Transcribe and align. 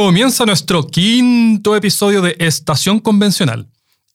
Comienza 0.00 0.46
nuestro 0.46 0.86
quinto 0.86 1.74
episodio 1.74 2.22
de 2.22 2.36
Estación 2.38 3.00
Convencional. 3.00 3.66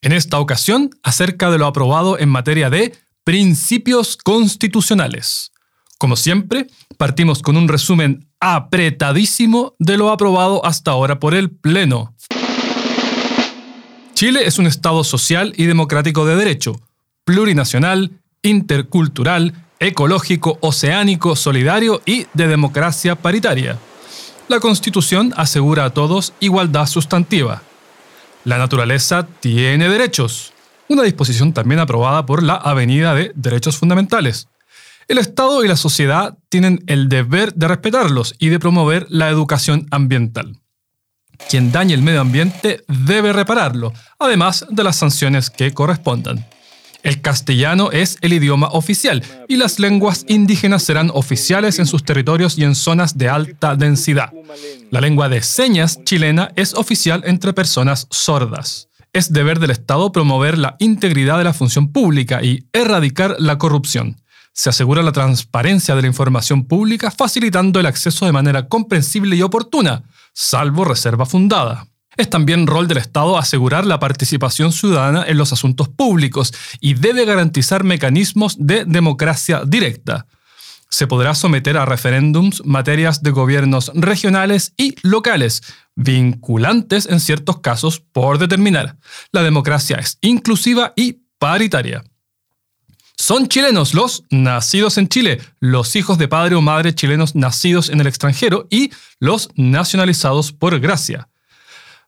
En 0.02 0.14
esta 0.14 0.40
ocasión, 0.40 0.92
acerca 1.04 1.52
de 1.52 1.58
lo 1.58 1.66
aprobado 1.66 2.18
en 2.18 2.30
materia 2.30 2.70
de 2.70 2.94
principios 3.26 4.16
constitucionales. 4.16 5.52
Como 5.98 6.16
siempre, 6.16 6.68
partimos 6.98 7.42
con 7.42 7.58
un 7.58 7.68
resumen 7.68 8.30
apretadísimo 8.40 9.76
de 9.78 9.98
lo 9.98 10.10
aprobado 10.10 10.66
hasta 10.66 10.92
ahora 10.92 11.20
por 11.20 11.34
el 11.36 11.52
Pleno. 11.52 12.16
Chile 14.14 14.48
es 14.48 14.60
un 14.60 14.68
Estado 14.68 15.04
social 15.04 15.54
y 15.58 15.66
democrático 15.66 16.26
de 16.26 16.38
derecho, 16.38 16.80
plurinacional, 17.26 18.22
intercultural, 18.42 19.54
ecológico, 19.82 20.58
oceánico, 20.62 21.36
solidario 21.36 22.02
y 22.06 22.26
de 22.34 22.48
democracia 22.48 23.16
paritaria. 23.16 23.78
La 24.50 24.60
Constitución 24.60 25.34
asegura 25.38 25.86
a 25.86 25.90
todos 25.92 26.34
igualdad 26.42 26.86
sustantiva. 26.86 27.62
La 28.44 28.58
naturaleza 28.58 29.26
tiene 29.40 29.88
derechos, 29.88 30.52
una 30.90 31.04
disposición 31.04 31.54
también 31.54 31.80
aprobada 31.80 32.26
por 32.26 32.44
la 32.44 32.56
Avenida 32.56 33.16
de 33.16 33.32
Derechos 33.36 33.78
Fundamentales. 33.78 34.50
El 35.08 35.18
Estado 35.18 35.64
y 35.64 35.68
la 35.68 35.78
sociedad 35.78 36.38
tienen 36.50 36.84
el 36.88 37.08
deber 37.08 37.54
de 37.54 37.70
respetarlos 37.70 38.36
y 38.38 38.50
de 38.50 38.60
promover 38.60 39.06
la 39.10 39.30
educación 39.30 39.88
ambiental. 39.92 40.60
Quien 41.50 41.72
dañe 41.72 41.94
el 41.94 42.02
medio 42.02 42.22
ambiente 42.22 42.84
debe 42.88 43.32
repararlo, 43.32 43.94
además 44.20 44.66
de 44.70 44.84
las 44.84 44.98
sanciones 44.98 45.50
que 45.50 45.74
correspondan. 45.74 46.46
El 47.04 47.22
castellano 47.22 47.92
es 47.92 48.18
el 48.22 48.32
idioma 48.32 48.70
oficial 48.70 49.24
y 49.50 49.58
las 49.58 49.78
lenguas 49.78 50.26
indígenas 50.30 50.84
serán 50.84 51.12
oficiales 51.14 51.78
en 51.80 51.86
sus 51.86 52.06
territorios 52.06 52.58
y 52.58 52.64
en 52.64 52.76
zonas 52.76 53.18
de 53.18 53.28
alta 53.28 53.76
densidad. 53.76 54.32
La 54.90 55.02
lengua 55.02 55.28
de 55.28 55.44
señas 55.44 56.00
chilena 56.06 56.52
es 56.56 56.74
oficial 56.74 57.22
entre 57.26 57.52
personas 57.52 58.08
sordas. 58.10 58.88
Es 59.12 59.34
deber 59.34 59.60
del 59.60 59.72
Estado 59.72 60.14
promover 60.14 60.58
la 60.58 60.78
integridad 60.80 61.38
de 61.38 61.44
la 61.44 61.54
función 61.54 61.92
pública 61.92 62.42
y 62.42 62.68
erradicar 62.72 63.36
la 63.38 63.58
corrupción. 63.58 64.22
Se 64.54 64.70
asegura 64.70 65.04
la 65.04 65.12
transparencia 65.12 65.96
de 65.96 66.04
la 66.04 66.08
información 66.08 66.66
pública 66.66 67.12
facilitando 67.12 67.82
el 67.82 67.86
acceso 67.86 68.26
de 68.26 68.32
manera 68.32 68.70
comprensible 68.70 69.36
y 69.36 69.42
oportuna, 69.42 70.04
salvo 70.34 70.86
reserva 70.86 71.26
fundada. 71.26 71.88
Es 72.16 72.30
también 72.30 72.68
rol 72.68 72.88
del 72.88 72.98
Estado 72.98 73.38
asegurar 73.38 73.86
la 73.86 74.00
participación 74.00 74.72
ciudadana 74.72 75.26
en 75.28 75.38
los 75.38 75.52
asuntos 75.52 75.90
públicos 75.90 76.54
y 76.80 76.94
debe 76.94 77.26
garantizar 77.26 77.84
mecanismos 77.84 78.56
de 78.60 78.86
democracia 78.86 79.64
directa. 79.66 80.28
Se 80.90 81.08
podrá 81.08 81.34
someter 81.34 81.76
a 81.78 81.86
referéndums 81.86 82.64
materias 82.66 83.24
de 83.24 83.32
gobiernos 83.32 83.92
regionales 83.96 84.74
y 84.78 84.96
locales, 85.02 85.64
vinculantes 85.96 87.08
en 87.08 87.20
ciertos 87.20 87.62
casos 87.62 88.00
por 88.00 88.38
determinar. 88.38 88.98
La 89.32 89.42
democracia 89.42 89.98
es 89.98 90.20
inclusiva 90.22 90.94
y 90.96 91.24
paritaria. 91.40 92.04
Son 93.18 93.48
chilenos 93.48 93.96
los 93.96 94.24
nacidos 94.30 95.00
en 95.00 95.08
Chile, 95.08 95.42
los 95.60 95.96
hijos 95.96 96.20
de 96.20 96.28
padre 96.28 96.54
o 96.54 96.62
madre 96.62 96.94
chilenos 96.94 97.34
nacidos 97.34 97.90
en 97.90 98.00
el 98.00 98.08
extranjero 98.08 98.68
y 98.70 98.92
los 99.20 99.50
nacionalizados 99.56 100.52
por 100.52 100.80
gracia. 100.80 101.28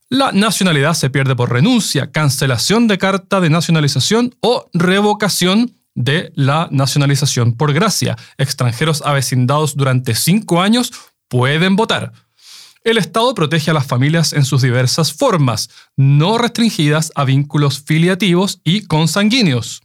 La 0.10 0.32
nacionalidad 0.32 0.94
se 0.94 1.10
pierde 1.10 1.36
por 1.36 1.52
renuncia, 1.52 2.12
cancelación 2.12 2.88
de 2.88 3.00
carta 3.00 3.42
de 3.42 3.50
nacionalización 3.50 4.36
o 4.40 4.70
revocación 4.74 5.74
de 5.96 6.32
la 6.36 6.68
nacionalización 6.70 7.54
por 7.54 7.74
gracia. 7.74 8.16
Extranjeros 8.38 9.02
avecindados 9.04 9.76
durante 9.76 10.14
cinco 10.14 10.62
años 10.62 10.94
pueden 11.28 11.76
votar. 11.76 12.14
El 12.84 13.00
Estado 13.00 13.34
protege 13.34 13.72
a 13.72 13.74
las 13.74 13.88
familias 13.88 14.32
en 14.34 14.46
sus 14.46 14.62
diversas 14.62 15.12
formas, 15.12 15.72
no 15.98 16.38
restringidas 16.38 17.12
a 17.16 17.24
vínculos 17.24 17.80
filiativos 17.80 18.60
y 18.64 18.86
consanguíneos. 18.86 19.82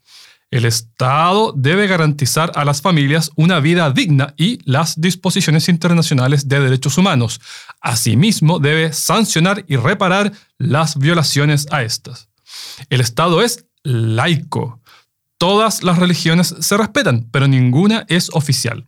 El 0.51 0.65
Estado 0.65 1.53
debe 1.57 1.87
garantizar 1.87 2.51
a 2.57 2.65
las 2.65 2.83
familias 2.83 3.31
una 3.37 3.61
vida 3.61 3.91
digna 3.91 4.35
y 4.37 4.59
las 4.65 5.01
disposiciones 5.01 5.69
internacionales 5.69 6.49
de 6.49 6.59
derechos 6.59 6.99
humanos. 6.99 7.41
Asimismo, 7.81 8.59
debe 8.59 8.93
sancionar 8.93 9.65
y 9.69 9.77
reparar 9.77 10.33
las 10.59 10.99
violaciones 10.99 11.69
a 11.71 11.83
estas. 11.83 12.29
El 12.89 13.01
Estado 13.01 13.43
es 13.43 13.67
laico. 13.85 14.81
Todas 15.39 15.85
las 15.85 15.99
religiones 15.99 16.55
se 16.59 16.77
respetan, 16.77 17.29
pero 17.31 17.47
ninguna 17.47 18.05
es 18.09 18.29
oficial. 18.33 18.87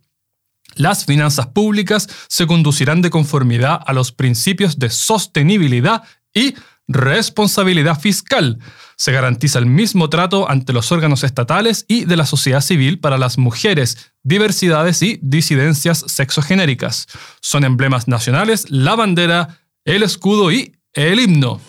Las 0.75 1.05
finanzas 1.05 1.47
públicas 1.47 2.09
se 2.27 2.45
conducirán 2.45 3.01
de 3.01 3.09
conformidad 3.09 3.79
a 3.85 3.93
los 3.93 4.11
principios 4.11 4.79
de 4.79 4.89
sostenibilidad 4.89 6.03
y 6.33 6.55
responsabilidad 6.87 7.99
fiscal. 7.99 8.59
Se 8.95 9.11
garantiza 9.11 9.59
el 9.59 9.65
mismo 9.65 10.09
trato 10.09 10.49
ante 10.49 10.73
los 10.73 10.91
órganos 10.91 11.23
estatales 11.23 11.85
y 11.87 12.05
de 12.05 12.17
la 12.17 12.25
sociedad 12.25 12.61
civil 12.61 12.99
para 12.99 13.17
las 13.17 13.37
mujeres, 13.37 14.13
diversidades 14.23 15.01
y 15.01 15.19
disidencias 15.21 16.03
sexogenéricas. 16.07 17.07
Son 17.41 17.63
emblemas 17.63 18.07
nacionales 18.07 18.69
la 18.69 18.95
bandera, 18.95 19.59
el 19.85 20.03
escudo 20.03 20.51
y 20.51 20.75
el 20.93 21.19
himno. 21.19 21.59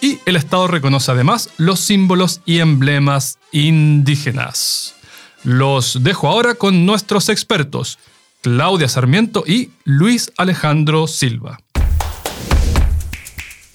Y 0.00 0.18
el 0.24 0.36
Estado 0.36 0.66
reconoce 0.66 1.10
además 1.10 1.50
los 1.58 1.80
símbolos 1.80 2.40
y 2.46 2.58
emblemas 2.60 3.38
indígenas. 3.52 4.94
Los 5.44 6.02
dejo 6.02 6.28
ahora 6.28 6.54
con 6.54 6.86
nuestros 6.86 7.28
expertos, 7.28 7.98
Claudia 8.42 8.88
Sarmiento 8.88 9.44
y 9.46 9.70
Luis 9.84 10.32
Alejandro 10.38 11.06
Silva. 11.06 11.58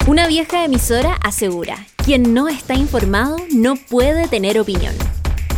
Una 0.08 0.28
vieja 0.28 0.64
emisora 0.64 1.18
asegura, 1.24 1.88
quien 2.06 2.36
no 2.36 2.48
está 2.48 2.76
informado 2.76 3.36
no 3.52 3.76
puede 3.76 4.28
tener 4.28 4.60
opinión. 4.60 4.94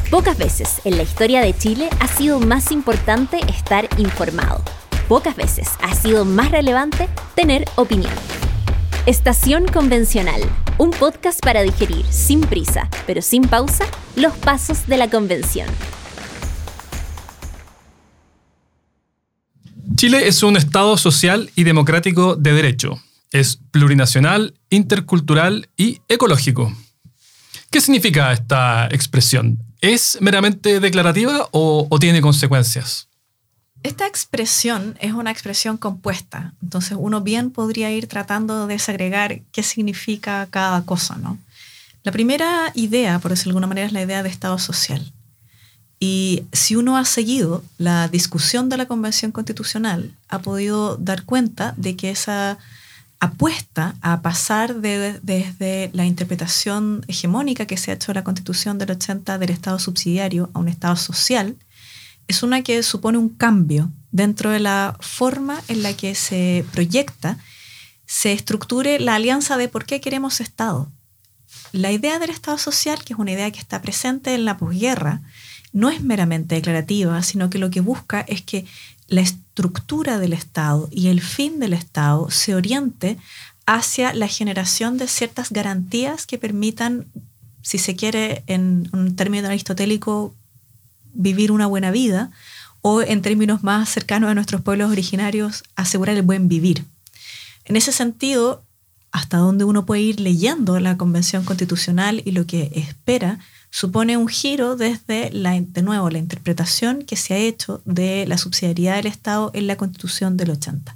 Pocas 0.09 0.37
veces 0.37 0.79
en 0.85 0.95
la 0.95 1.03
historia 1.03 1.41
de 1.41 1.53
Chile 1.53 1.89
ha 1.99 2.07
sido 2.07 2.39
más 2.39 2.71
importante 2.71 3.41
estar 3.49 3.89
informado. 3.97 4.63
Pocas 5.09 5.35
veces 5.35 5.67
ha 5.81 5.93
sido 5.93 6.23
más 6.23 6.49
relevante 6.49 7.09
tener 7.35 7.65
opinión. 7.75 8.13
Estación 9.05 9.67
Convencional, 9.67 10.41
un 10.77 10.91
podcast 10.91 11.41
para 11.41 11.63
digerir 11.63 12.05
sin 12.09 12.39
prisa, 12.39 12.89
pero 13.05 13.21
sin 13.21 13.41
pausa, 13.41 13.83
los 14.15 14.33
pasos 14.37 14.87
de 14.87 14.95
la 14.95 15.09
convención. 15.09 15.67
Chile 19.95 20.29
es 20.29 20.43
un 20.43 20.55
Estado 20.55 20.95
social 20.95 21.49
y 21.55 21.65
democrático 21.65 22.37
de 22.37 22.53
derecho 22.53 23.01
es 23.31 23.59
plurinacional, 23.71 24.53
intercultural 24.69 25.69
y 25.77 26.01
ecológico. 26.07 26.73
¿Qué 27.69 27.81
significa 27.81 28.31
esta 28.31 28.87
expresión? 28.87 29.59
¿Es 29.81 30.17
meramente 30.21 30.79
declarativa 30.79 31.47
o, 31.51 31.87
tiene 31.99 32.21
consecuencias? 32.21 33.07
Esta 33.83 34.07
expresión 34.07 34.97
es 34.99 35.13
una 35.13 35.31
expresión 35.31 35.77
compuesta, 35.77 36.53
entonces 36.63 36.97
uno 36.99 37.21
bien 37.21 37.51
podría 37.51 37.91
ir 37.91 38.07
tratando 38.07 38.65
de 38.65 38.73
desagregar 38.73 39.41
qué 39.51 39.63
significa 39.63 40.47
cada 40.49 40.81
cosa, 40.83 41.15
¿no? 41.17 41.37
La 42.03 42.11
primera 42.11 42.71
idea, 42.73 43.19
por 43.19 43.31
decirlo 43.31 43.51
de 43.51 43.57
alguna 43.57 43.67
manera, 43.67 43.87
es 43.87 43.93
la 43.93 44.01
idea 44.01 44.23
de 44.23 44.29
Estado 44.29 44.57
social. 44.57 45.11
Y 45.99 46.43
si 46.53 46.75
uno 46.75 46.97
ha 46.97 47.05
seguido 47.05 47.63
la 47.77 48.07
discusión 48.07 48.69
de 48.69 48.77
la 48.77 48.85
Convención 48.87 49.31
Constitucional, 49.31 50.13
ha 50.29 50.39
podido 50.39 50.97
dar 50.97 51.23
cuenta 51.23 51.73
de 51.77 51.95
que 51.95 52.09
esa 52.09 52.57
apuesta 53.19 53.95
a 54.01 54.21
pasar 54.21 54.75
desde 54.75 55.89
la 55.93 56.05
interpretación 56.05 57.03
hegemónica 57.07 57.65
que 57.65 57.77
se 57.77 57.91
ha 57.91 57.95
hecho 57.95 58.11
de 58.11 58.15
la 58.15 58.23
Constitución 58.23 58.77
del 58.77 58.91
80 58.91 59.37
del 59.37 59.49
Estado 59.49 59.79
subsidiario 59.79 60.49
a 60.53 60.59
un 60.59 60.67
Estado 60.67 60.95
social, 60.95 61.55
es 62.27 62.43
una 62.43 62.61
que 62.61 62.83
supone 62.83 63.17
un 63.17 63.29
cambio 63.29 63.91
dentro 64.11 64.51
de 64.51 64.59
la 64.59 64.97
forma 64.99 65.61
en 65.67 65.83
la 65.83 65.93
que 65.93 66.13
se 66.15 66.65
proyecta, 66.71 67.37
se 68.05 68.33
estructure 68.33 68.99
la 68.99 69.15
alianza 69.15 69.57
de 69.57 69.67
por 69.67 69.85
qué 69.85 69.99
queremos 69.99 70.39
Estado. 70.39 70.91
La 71.71 71.91
idea 71.91 72.19
del 72.19 72.29
Estado 72.29 72.57
social, 72.57 73.03
que 73.03 73.13
es 73.13 73.19
una 73.19 73.31
idea 73.31 73.51
que 73.51 73.59
está 73.59 73.81
presente 73.81 74.33
en 74.35 74.45
la 74.45 74.57
posguerra, 74.57 75.21
no 75.73 75.89
es 75.89 76.01
meramente 76.01 76.55
declarativa, 76.55 77.21
sino 77.23 77.49
que 77.49 77.59
lo 77.59 77.69
que 77.69 77.81
busca 77.81 78.21
es 78.21 78.41
que 78.41 78.65
la 79.07 79.21
estructura 79.21 80.19
del 80.19 80.33
Estado 80.33 80.89
y 80.91 81.07
el 81.07 81.21
fin 81.21 81.59
del 81.59 81.73
Estado 81.73 82.29
se 82.29 82.55
oriente 82.55 83.17
hacia 83.65 84.13
la 84.13 84.27
generación 84.27 84.97
de 84.97 85.07
ciertas 85.07 85.51
garantías 85.51 86.25
que 86.25 86.37
permitan, 86.37 87.05
si 87.61 87.77
se 87.77 87.95
quiere, 87.95 88.43
en 88.47 88.89
un 88.93 89.15
término 89.15 89.47
aristotélico, 89.47 90.33
vivir 91.13 91.51
una 91.51 91.67
buena 91.67 91.91
vida, 91.91 92.31
o 92.81 93.01
en 93.01 93.21
términos 93.21 93.63
más 93.63 93.89
cercanos 93.89 94.29
a 94.29 94.35
nuestros 94.35 94.61
pueblos 94.61 94.91
originarios, 94.91 95.63
asegurar 95.75 96.15
el 96.15 96.21
buen 96.21 96.47
vivir. 96.47 96.85
En 97.65 97.75
ese 97.75 97.91
sentido, 97.91 98.63
hasta 99.11 99.37
donde 99.37 99.65
uno 99.65 99.85
puede 99.85 100.01
ir 100.01 100.19
leyendo 100.19 100.79
la 100.79 100.95
Convención 100.95 101.43
Constitucional 101.43 102.21
y 102.23 102.31
lo 102.31 102.45
que 102.45 102.71
espera, 102.75 103.39
supone 103.69 104.17
un 104.17 104.27
giro 104.27 104.75
desde, 104.75 105.31
la, 105.31 105.59
de 105.59 105.81
nuevo, 105.81 106.09
la 106.09 106.17
interpretación 106.17 107.03
que 107.03 107.15
se 107.15 107.33
ha 107.33 107.37
hecho 107.37 107.81
de 107.85 108.25
la 108.27 108.37
subsidiariedad 108.37 108.95
del 108.95 109.07
Estado 109.07 109.51
en 109.53 109.67
la 109.67 109.77
Constitución 109.77 110.37
del 110.37 110.51
80. 110.51 110.95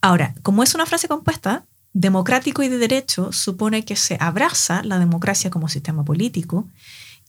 Ahora, 0.00 0.34
como 0.42 0.62
es 0.62 0.74
una 0.74 0.86
frase 0.86 1.08
compuesta, 1.08 1.64
democrático 1.94 2.62
y 2.62 2.68
de 2.68 2.78
derecho 2.78 3.32
supone 3.32 3.84
que 3.84 3.96
se 3.96 4.18
abraza 4.20 4.82
la 4.82 4.98
democracia 4.98 5.50
como 5.50 5.68
sistema 5.68 6.04
político 6.04 6.68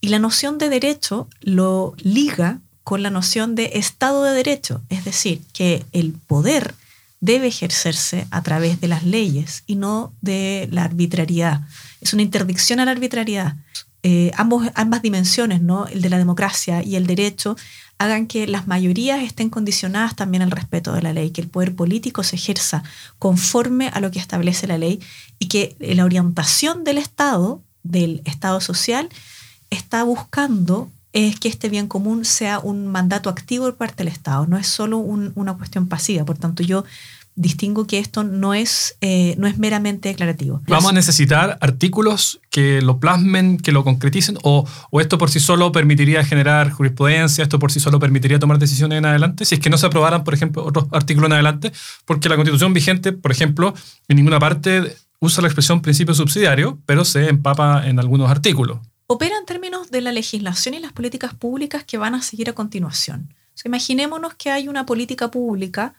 y 0.02 0.10
la 0.10 0.20
noción 0.20 0.58
de 0.58 0.70
derecho 0.70 1.30
lo 1.42 1.96
liga 1.98 2.60
con 2.84 3.02
la 3.02 3.10
noción 3.10 3.56
de 3.56 3.72
Estado 3.76 4.24
de 4.24 4.34
Derecho, 4.34 4.82
es 4.90 5.06
decir, 5.06 5.42
que 5.54 5.86
el 5.92 6.14
poder 6.14 6.76
debe 7.20 7.48
ejercerse 7.48 8.28
a 8.30 8.44
través 8.44 8.80
de 8.82 8.88
las 8.88 9.04
leyes 9.04 9.64
y 9.66 9.76
no 9.76 10.14
de 10.22 10.68
la 10.72 10.84
arbitrariedad. 10.84 11.62
Es 12.02 12.14
una 12.14 12.22
interdicción 12.22 12.80
a 12.80 12.86
la 12.86 12.92
arbitrariedad. 12.92 13.56
Eh, 14.08 14.30
ambos, 14.36 14.68
ambas 14.76 15.02
dimensiones, 15.02 15.64
¿no? 15.64 15.88
el 15.88 16.04
de 16.04 16.12
la 16.12 16.20
democracia 16.20 16.84
y 16.84 16.96
el 16.96 17.08
derecho, 17.08 17.58
hagan 17.98 18.28
que 18.28 18.46
las 18.46 18.68
mayorías 18.68 19.24
estén 19.24 19.50
condicionadas 19.50 20.16
también 20.16 20.44
al 20.44 20.52
respeto 20.52 20.94
de 20.94 21.02
la 21.02 21.12
ley, 21.12 21.32
que 21.32 21.42
el 21.42 21.48
poder 21.48 21.76
político 21.76 22.22
se 22.22 22.36
ejerza 22.36 22.84
conforme 23.18 23.88
a 23.88 24.00
lo 24.02 24.12
que 24.12 24.20
establece 24.20 24.68
la 24.68 24.78
ley 24.78 25.00
y 25.40 25.48
que 25.48 25.76
la 25.80 26.06
orientación 26.06 26.84
del 26.84 27.00
Estado, 27.00 27.64
del 27.82 28.22
Estado 28.26 28.62
social, 28.62 29.10
está 29.72 30.04
buscando 30.04 30.92
es 31.12 31.40
que 31.40 31.48
este 31.48 31.70
bien 31.70 31.88
común 31.88 32.26
sea 32.26 32.60
un 32.60 32.86
mandato 32.86 33.32
activo 33.32 33.66
por 33.66 33.78
parte 33.78 34.04
del 34.04 34.14
Estado, 34.14 34.46
no 34.46 34.58
es 34.58 34.68
solo 34.68 35.00
una 35.00 35.56
cuestión 35.56 35.88
pasiva. 35.88 36.26
Por 36.26 36.38
tanto, 36.38 36.62
yo 36.62 36.84
distingo 37.36 37.86
que 37.86 38.00
esto 38.00 38.24
no 38.24 38.54
es, 38.54 38.98
eh, 39.02 39.36
no 39.38 39.48
es 39.48 39.58
meramente 39.58 40.10
declarativo. 40.10 40.62
¿Vamos 40.68 40.92
a 40.92 40.94
necesitar 40.94 41.58
artículos 41.62 42.40
que 42.50 42.82
lo 42.82 43.00
plasmen, 43.00 43.58
que 43.58 43.72
lo 43.72 43.84
concreticen? 43.84 44.38
O, 44.44 44.66
¿O, 44.90 45.02
esto 45.02 45.18
por 45.18 45.30
sí 45.30 45.40
solo 45.40 45.72
permitiría 45.72 46.24
generar 46.24 46.72
jurisprudencia? 46.72 47.44
¿Esto 47.44 47.60
por 47.60 47.72
sí 47.72 47.80
solo 47.80 48.00
permitiría 48.00 48.40
tomar 48.40 48.58
decisiones 48.58 48.98
en 48.98 49.06
adelante? 49.06 49.46
Si 49.46 49.56
es 49.56 49.62
que 49.62 49.70
no 49.70 49.78
se 49.78 49.86
aprobaran, 49.86 50.24
por 50.24 50.34
ejemplo, 50.34 50.64
otros 50.66 50.88
artículos 50.92 51.28
en 51.28 51.34
adelante, 51.34 51.72
porque 52.06 52.30
la 52.30 52.36
constitución 52.36 52.74
vigente, 52.74 53.12
por 53.12 53.32
ejemplo, 53.32 53.74
en 54.08 54.16
ninguna 54.16 54.40
parte 54.40 54.96
usa 55.20 55.42
la 55.42 55.48
expresión 55.48 55.82
principio 55.82 56.14
subsidiario, 56.14 56.80
pero 56.86 57.04
se 57.04 57.30
empapa 57.30 57.88
en 57.88 58.00
algunos 58.00 58.30
artículos. 58.30 58.80
Opera 59.08 59.36
en 59.38 59.46
términos 59.46 59.92
de 59.92 60.02
la 60.02 60.12
legislación 60.12 60.74
y 60.74 60.80
las 60.80 60.94
políticas 60.94 61.34
públicas 61.34 61.84
que 61.84 61.98
van 61.98 62.16
a 62.16 62.22
seguir 62.22 62.50
a 62.50 62.54
continuación. 62.54 63.34
imaginémonos 63.64 64.36
que 64.36 64.52
hay 64.52 64.68
una 64.68 64.86
política 64.86 65.32
pública 65.32 65.94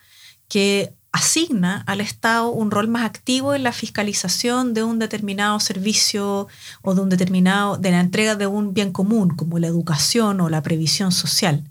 que 0.48 0.92
asigna 1.16 1.82
al 1.86 2.02
Estado 2.02 2.50
un 2.50 2.70
rol 2.70 2.88
más 2.88 3.04
activo 3.04 3.54
en 3.54 3.62
la 3.62 3.72
fiscalización 3.72 4.74
de 4.74 4.82
un 4.82 4.98
determinado 4.98 5.58
servicio 5.60 6.46
o 6.82 6.94
de 6.94 7.00
un 7.00 7.08
determinado 7.08 7.78
de 7.78 7.90
la 7.90 8.00
entrega 8.00 8.34
de 8.34 8.46
un 8.46 8.74
bien 8.74 8.92
común 8.92 9.30
como 9.30 9.58
la 9.58 9.66
educación 9.66 10.42
o 10.42 10.50
la 10.50 10.62
previsión 10.62 11.12
social. 11.12 11.64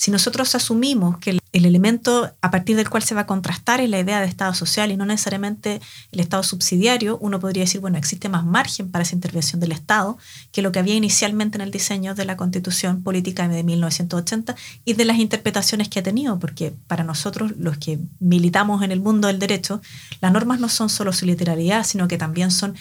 Si 0.00 0.10
nosotros 0.10 0.54
asumimos 0.54 1.18
que 1.18 1.38
el 1.52 1.66
elemento 1.66 2.34
a 2.40 2.50
partir 2.50 2.74
del 2.74 2.88
cual 2.88 3.02
se 3.02 3.14
va 3.14 3.20
a 3.20 3.26
contrastar 3.26 3.82
es 3.82 3.90
la 3.90 4.00
idea 4.00 4.18
de 4.18 4.26
Estado 4.26 4.54
social 4.54 4.90
y 4.90 4.96
no 4.96 5.04
necesariamente 5.04 5.78
el 6.10 6.20
Estado 6.20 6.42
subsidiario, 6.42 7.18
uno 7.20 7.38
podría 7.38 7.64
decir, 7.64 7.82
bueno, 7.82 7.98
existe 7.98 8.30
más 8.30 8.46
margen 8.46 8.90
para 8.90 9.02
esa 9.02 9.14
intervención 9.14 9.60
del 9.60 9.72
Estado 9.72 10.16
que 10.52 10.62
lo 10.62 10.72
que 10.72 10.78
había 10.78 10.94
inicialmente 10.94 11.58
en 11.58 11.60
el 11.60 11.70
diseño 11.70 12.14
de 12.14 12.24
la 12.24 12.38
Constitución 12.38 13.02
Política 13.02 13.46
de 13.46 13.62
1980 13.62 14.56
y 14.86 14.94
de 14.94 15.04
las 15.04 15.18
interpretaciones 15.18 15.90
que 15.90 15.98
ha 15.98 16.02
tenido, 16.02 16.38
porque 16.38 16.72
para 16.86 17.04
nosotros, 17.04 17.52
los 17.58 17.76
que 17.76 17.98
militamos 18.20 18.82
en 18.82 18.92
el 18.92 19.00
mundo 19.00 19.28
del 19.28 19.38
derecho, 19.38 19.82
las 20.22 20.32
normas 20.32 20.60
no 20.60 20.70
son 20.70 20.88
solo 20.88 21.12
su 21.12 21.26
literalidad, 21.26 21.84
sino 21.84 22.08
que 22.08 22.16
también 22.16 22.50
son 22.50 22.74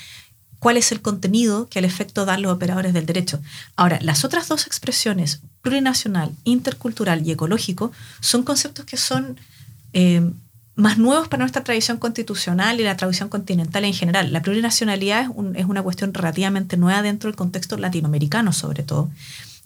cuál 0.59 0.77
es 0.77 0.91
el 0.91 1.01
contenido 1.01 1.67
que 1.69 1.79
al 1.79 1.85
efecto 1.85 2.25
dan 2.25 2.41
los 2.41 2.51
operadores 2.51 2.93
del 2.93 3.05
derecho. 3.05 3.41
Ahora, 3.75 3.99
las 4.01 4.23
otras 4.23 4.47
dos 4.47 4.67
expresiones, 4.67 5.41
plurinacional, 5.61 6.31
intercultural 6.43 7.25
y 7.25 7.31
ecológico, 7.31 7.91
son 8.19 8.43
conceptos 8.43 8.85
que 8.85 8.97
son 8.97 9.39
eh, 9.93 10.29
más 10.75 10.97
nuevos 10.97 11.27
para 11.27 11.41
nuestra 11.41 11.63
tradición 11.63 11.97
constitucional 11.97 12.79
y 12.79 12.83
la 12.83 12.97
tradición 12.97 13.29
continental 13.29 13.83
en 13.85 13.93
general. 13.93 14.31
La 14.31 14.41
plurinacionalidad 14.41 15.29
es, 15.55 15.65
una 15.65 15.81
cuestión 15.81 16.13
relativamente 16.13 16.77
nueva 16.77 17.01
dentro 17.01 17.29
del 17.29 17.35
contexto 17.35 17.77
latinoamericano, 17.77 18.53
sobre 18.53 18.83
todo, 18.83 19.09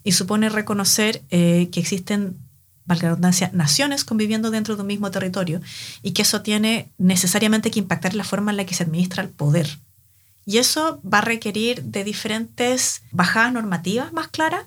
y 0.02 0.12
supone 0.12 0.48
reconocer 0.48 1.22
eh, 1.30 1.68
que 1.72 1.80
existen 1.80 2.36
valga 2.86 3.04
la 3.04 3.08
redundancia, 3.10 3.50
naciones 3.54 4.04
conviviendo 4.04 4.50
dentro 4.50 4.76
de 4.76 4.82
un 4.82 4.88
mismo 4.88 5.10
territorio 5.10 5.62
y 6.02 6.10
que 6.10 6.20
eso 6.20 6.42
tiene 6.42 6.90
necesariamente 6.98 7.70
que 7.70 7.78
impactar 7.78 8.14
la 8.14 8.24
forma 8.24 8.50
en 8.50 8.58
la 8.58 8.66
que 8.66 8.74
se 8.74 8.82
administra 8.82 9.22
el 9.22 9.30
poder 9.30 9.78
y 10.46 10.58
eso 10.58 11.00
va 11.02 11.18
a 11.18 11.22
requerir 11.22 11.82
de 11.84 12.04
diferentes 12.04 13.02
bajadas 13.12 13.52
normativas 13.52 14.12
más 14.12 14.28
claras 14.28 14.66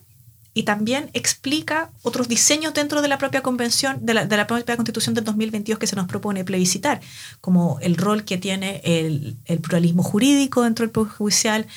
y 0.57 0.63
también 0.63 1.11
explica 1.13 1.91
otros 2.01 2.27
diseños 2.27 2.73
dentro 2.73 3.03
de 3.03 3.07
la 3.07 3.19
propia 3.19 3.43
convención, 3.43 4.03
de 4.03 4.15
la, 4.15 4.25
de 4.25 4.37
la 4.37 4.47
propia 4.47 4.75
constitución 4.75 5.13
del 5.13 5.23
2022 5.23 5.77
que 5.77 5.85
se 5.85 5.95
nos 5.95 6.07
propone 6.07 6.43
plebiscitar, 6.43 6.99
como 7.41 7.77
el 7.79 7.95
rol 7.95 8.23
que 8.23 8.39
tiene 8.39 8.81
el, 8.83 9.37
el 9.45 9.59
pluralismo 9.59 10.01
jurídico 10.01 10.63
dentro 10.63 10.83
del 10.83 10.89
Poder 10.89 11.11
Judicial 11.11 11.67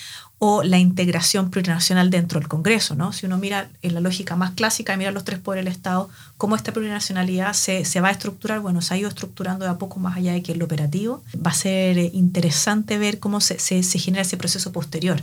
o 0.43 0.63
la 0.63 0.79
integración 0.79 1.51
plurinacional 1.51 2.09
dentro 2.09 2.41
del 2.41 2.49
Congreso. 2.49 2.95
¿no? 2.95 3.13
Si 3.13 3.27
uno 3.27 3.37
mira 3.37 3.69
en 3.83 3.93
la 3.93 4.01
lógica 4.01 4.37
más 4.37 4.53
clásica, 4.53 4.97
mira 4.97 5.11
los 5.11 5.23
tres 5.23 5.39
poderes 5.39 5.67
del 5.67 5.73
Estado, 5.75 6.09
cómo 6.39 6.57
esta 6.57 6.73
plurinacionalidad 6.73 7.53
se, 7.53 7.85
se, 7.85 8.01
va 8.01 8.09
a 8.09 8.13
estructurar, 8.13 8.61
bueno, 8.61 8.81
se 8.81 8.95
ha 8.95 8.97
ido 8.97 9.11
estructurando 9.11 9.67
de 9.67 9.71
a 9.71 9.77
poco 9.77 10.01
más 10.01 10.17
allá 10.17 10.33
de 10.33 10.43
que 10.43 10.53
el 10.53 10.63
operativo. 10.63 11.23
Va 11.37 11.51
a 11.51 11.55
ser 11.55 11.99
interesante 12.15 12.97
ver 12.97 13.19
cómo 13.19 13.43
se, 13.43 13.59
se, 13.59 13.83
se 13.83 13.99
genera 13.99 14.23
ese 14.23 14.39
proceso 14.39 14.73
posterior. 14.73 15.21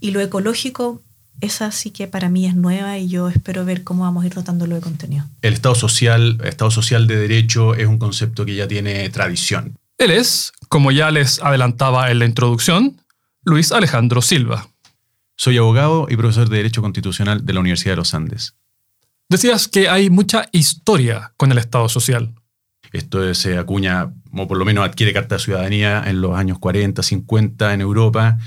Y 0.00 0.10
lo 0.10 0.20
ecológico, 0.20 1.00
esa 1.40 1.70
sí 1.70 1.92
que 1.92 2.08
para 2.08 2.28
mí 2.28 2.44
es 2.44 2.56
nueva 2.56 2.98
y 2.98 3.08
yo 3.08 3.28
espero 3.28 3.64
ver 3.64 3.84
cómo 3.84 4.02
vamos 4.02 4.24
a 4.24 4.26
ir 4.26 4.34
dotándolo 4.34 4.74
de 4.74 4.80
contenido. 4.80 5.24
El 5.42 5.54
Estado 5.54 5.76
social, 5.76 6.40
Estado 6.42 6.72
social 6.72 7.06
de 7.06 7.16
derecho 7.16 7.76
es 7.76 7.86
un 7.86 7.98
concepto 7.98 8.44
que 8.44 8.56
ya 8.56 8.66
tiene 8.66 9.08
tradición. 9.10 9.76
Él 9.98 10.10
es, 10.10 10.52
como 10.68 10.90
ya 10.90 11.12
les 11.12 11.40
adelantaba 11.40 12.10
en 12.10 12.18
la 12.18 12.24
introducción, 12.24 12.96
Luis 13.44 13.72
Alejandro 13.72 14.22
Silva. 14.22 14.68
Soy 15.36 15.58
abogado 15.58 16.06
y 16.08 16.16
profesor 16.16 16.48
de 16.48 16.58
Derecho 16.58 16.80
Constitucional 16.80 17.44
de 17.44 17.52
la 17.52 17.58
Universidad 17.58 17.92
de 17.92 17.96
los 17.96 18.14
Andes. 18.14 18.54
Decías 19.28 19.66
que 19.66 19.88
hay 19.88 20.10
mucha 20.10 20.48
historia 20.52 21.32
con 21.36 21.50
el 21.50 21.58
Estado 21.58 21.88
social. 21.88 22.36
Esto 22.92 23.34
se 23.34 23.58
acuña, 23.58 24.12
o 24.32 24.46
por 24.46 24.58
lo 24.58 24.64
menos 24.64 24.84
adquiere 24.84 25.12
carta 25.12 25.36
de 25.36 25.40
ciudadanía 25.40 26.04
en 26.06 26.20
los 26.20 26.38
años 26.38 26.60
40, 26.60 27.02
50 27.02 27.74
en 27.74 27.80
Europa, 27.80 28.38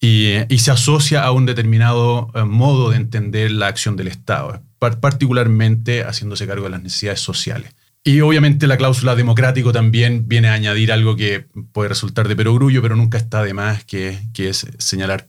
y, 0.00 0.32
y 0.52 0.58
se 0.58 0.72
asocia 0.72 1.22
a 1.22 1.30
un 1.30 1.46
determinado 1.46 2.32
eh, 2.34 2.42
modo 2.42 2.90
de 2.90 2.96
entender 2.96 3.52
la 3.52 3.68
acción 3.68 3.94
del 3.94 4.08
Estado, 4.08 4.60
particularmente 4.78 6.02
haciéndose 6.02 6.48
cargo 6.48 6.64
de 6.64 6.70
las 6.70 6.82
necesidades 6.82 7.20
sociales. 7.20 7.76
Y 8.04 8.20
obviamente 8.20 8.66
la 8.66 8.76
cláusula 8.76 9.14
democrático 9.14 9.72
también 9.72 10.26
viene 10.26 10.48
a 10.48 10.54
añadir 10.54 10.90
algo 10.90 11.14
que 11.14 11.46
puede 11.72 11.88
resultar 11.88 12.26
de 12.26 12.34
perogrullo, 12.34 12.82
pero 12.82 12.96
nunca 12.96 13.16
está 13.16 13.44
de 13.44 13.54
más, 13.54 13.84
que, 13.84 14.18
que 14.32 14.48
es 14.48 14.66
señalar 14.78 15.28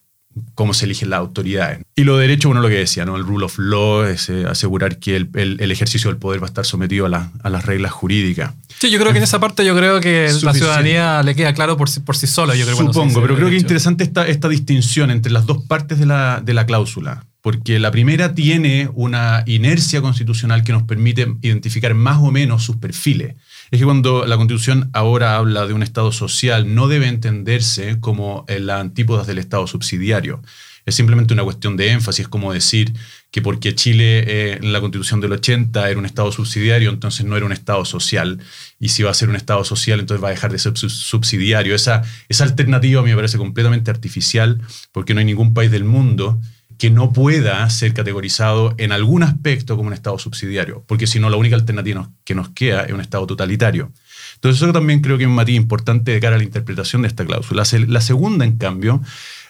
cómo 0.55 0.73
se 0.73 0.85
eligen 0.85 1.11
las 1.11 1.19
autoridades. 1.19 1.79
Y 1.95 2.03
lo 2.03 2.17
derecho, 2.17 2.47
bueno, 2.47 2.61
lo 2.61 2.69
que 2.69 2.75
decía, 2.75 3.05
¿no? 3.05 3.15
El 3.15 3.23
rule 3.23 3.45
of 3.45 3.59
law 3.59 4.03
es 4.03 4.29
eh, 4.29 4.45
asegurar 4.49 4.97
que 4.97 5.15
el, 5.15 5.29
el, 5.35 5.71
ejercicio 5.71 6.09
del 6.09 6.17
poder 6.17 6.41
va 6.41 6.47
a 6.47 6.49
estar 6.49 6.65
sometido 6.65 7.05
a, 7.05 7.31
a, 7.43 7.49
las 7.49 7.65
reglas 7.65 7.91
jurídicas. 7.91 8.53
Sí, 8.79 8.89
yo 8.89 8.99
creo 8.99 9.11
que 9.11 9.19
en 9.19 9.23
esa 9.23 9.39
parte 9.39 9.63
yo 9.63 9.75
creo 9.75 9.99
que 9.99 10.31
la 10.41 10.53
ciudadanía 10.53 11.21
le 11.21 11.35
queda 11.35 11.53
claro 11.53 11.77
por 11.77 11.89
sí, 11.89 11.99
por 11.99 12.17
sí 12.17 12.25
sola. 12.25 12.55
Yo 12.55 12.65
creo, 12.65 12.75
Supongo, 12.75 13.21
pero 13.21 13.35
creo 13.35 13.49
que 13.49 13.57
es 13.57 13.61
interesante 13.61 14.03
esta, 14.03 14.27
esta 14.27 14.49
distinción 14.49 15.11
entre 15.11 15.31
las 15.31 15.45
dos 15.45 15.63
partes 15.67 15.99
de 15.99 16.07
la, 16.07 16.41
de 16.43 16.55
la 16.55 16.65
cláusula 16.65 17.23
porque 17.43 17.77
la 17.77 17.91
primera 17.91 18.33
tiene 18.33 18.89
una 18.93 19.43
inercia 19.45 20.01
constitucional 20.01 20.63
que 20.63 20.71
nos 20.71 20.83
permite 20.83 21.35
identificar 21.41 21.93
más 21.93 22.19
o 22.19 22.31
menos 22.31 22.63
sus 22.63 22.77
perfiles. 22.77 23.35
Es 23.69 23.79
que 23.79 23.85
cuando 23.85 24.25
la 24.25 24.37
Constitución 24.37 24.89
ahora 24.93 25.35
habla 25.35 25.67
de 25.67 25.73
un 25.73 25.83
Estado 25.83 26.13
social, 26.13 26.73
no 26.73 26.87
debe 26.87 27.09
entenderse 27.09 27.99
como 27.99 28.45
la 28.47 28.79
antípodas 28.79 29.27
del 29.27 29.39
Estado 29.39 29.67
subsidiario. 29.67 30.41
Es 30.85 30.95
simplemente 30.95 31.33
una 31.33 31.43
cuestión 31.43 31.75
de 31.75 31.91
énfasis, 31.91 32.29
como 32.29 32.53
decir 32.53 32.93
que 33.29 33.41
porque 33.41 33.75
Chile 33.75 34.23
eh, 34.25 34.59
en 34.61 34.71
la 34.71 34.79
Constitución 34.79 35.19
del 35.19 35.33
80 35.33 35.89
era 35.89 35.99
un 35.99 36.05
Estado 36.05 36.31
subsidiario, 36.31 36.91
entonces 36.91 37.25
no 37.25 37.35
era 37.35 37.45
un 37.45 37.51
Estado 37.51 37.83
social. 37.83 38.39
Y 38.79 38.89
si 38.89 39.03
va 39.03 39.11
a 39.11 39.13
ser 39.13 39.27
un 39.27 39.35
Estado 39.35 39.65
social, 39.65 39.99
entonces 39.99 40.23
va 40.23 40.29
a 40.29 40.31
dejar 40.31 40.53
de 40.53 40.59
ser 40.59 40.77
subsidiario. 40.77 41.75
Esa, 41.75 42.03
esa 42.29 42.45
alternativa 42.45 43.01
me 43.01 43.13
parece 43.13 43.37
completamente 43.37 43.91
artificial, 43.91 44.61
porque 44.93 45.13
no 45.13 45.19
hay 45.19 45.25
ningún 45.25 45.53
país 45.53 45.71
del 45.71 45.83
mundo 45.83 46.39
que 46.83 46.89
no 46.89 47.13
pueda 47.13 47.69
ser 47.69 47.93
categorizado 47.93 48.75
en 48.77 48.91
algún 48.91 49.23
aspecto 49.23 49.77
como 49.77 49.87
un 49.87 49.93
Estado 49.93 50.19
subsidiario, 50.19 50.83
porque 50.85 51.07
si 51.07 51.17
no, 51.17 51.29
la 51.29 51.37
única 51.37 51.55
alternativa 51.55 52.11
que 52.25 52.35
nos 52.35 52.49
queda 52.49 52.83
es 52.83 52.91
un 52.91 52.99
Estado 52.99 53.25
totalitario. 53.25 53.93
Entonces, 54.35 54.61
eso 54.61 54.73
también 54.73 54.99
creo 54.99 55.17
que 55.17 55.23
es 55.23 55.29
un 55.29 55.33
matiz 55.33 55.55
importante 55.55 56.11
de 56.11 56.19
cara 56.19 56.35
a 56.35 56.39
la 56.39 56.43
interpretación 56.43 57.03
de 57.03 57.07
esta 57.07 57.25
cláusula. 57.25 57.63
La 57.87 58.01
segunda, 58.01 58.43
en 58.43 58.57
cambio, 58.57 59.01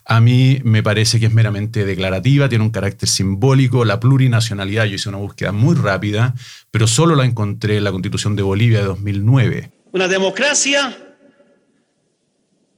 a 0.06 0.22
mí 0.22 0.60
me 0.64 0.84
parece 0.84 1.20
que 1.20 1.26
es 1.26 1.34
meramente 1.34 1.86
declarativa, 1.86 2.50
tiene 2.50 2.66
un 2.66 2.70
carácter 2.70 3.10
simbólico, 3.10 3.84
la 3.84 4.00
plurinacionalidad, 4.00 4.86
yo 4.86 4.94
hice 4.94 5.10
una 5.10 5.18
búsqueda 5.18 5.52
muy 5.52 5.74
rápida, 5.74 6.36
pero 6.70 6.86
solo 6.86 7.16
la 7.16 7.26
encontré 7.26 7.78
en 7.78 7.86
la 7.86 7.92
Constitución 7.92 8.36
de 8.36 8.44
Bolivia 8.44 8.78
de 8.78 8.86
2009. 8.86 9.72
Una 9.92 10.08
democracia, 10.08 10.96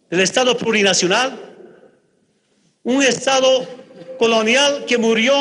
el 0.10 0.20
Estado 0.22 0.58
plurinacional, 0.58 1.42
un 2.84 3.04
Estado 3.04 3.84
colonial 4.20 4.86
que 4.88 4.98
murió 4.98 5.34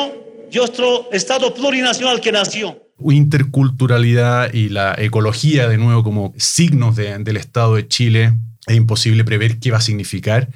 y 0.51 0.59
otro 0.59 1.09
Estado 1.11 1.53
plurinacional 1.53 2.21
que 2.21 2.31
nació. 2.31 2.81
interculturalidad 3.09 4.53
y 4.53 4.69
la 4.69 4.95
ecología, 4.97 5.67
de 5.67 5.77
nuevo, 5.77 6.03
como 6.03 6.33
signos 6.37 6.95
del 6.95 7.37
Estado 7.37 7.75
de 7.75 7.87
Chile, 7.87 8.33
es 8.67 8.75
imposible 8.75 9.23
prever 9.23 9.59
qué 9.59 9.71
va 9.71 9.77
a 9.77 9.81
significar. 9.81 10.49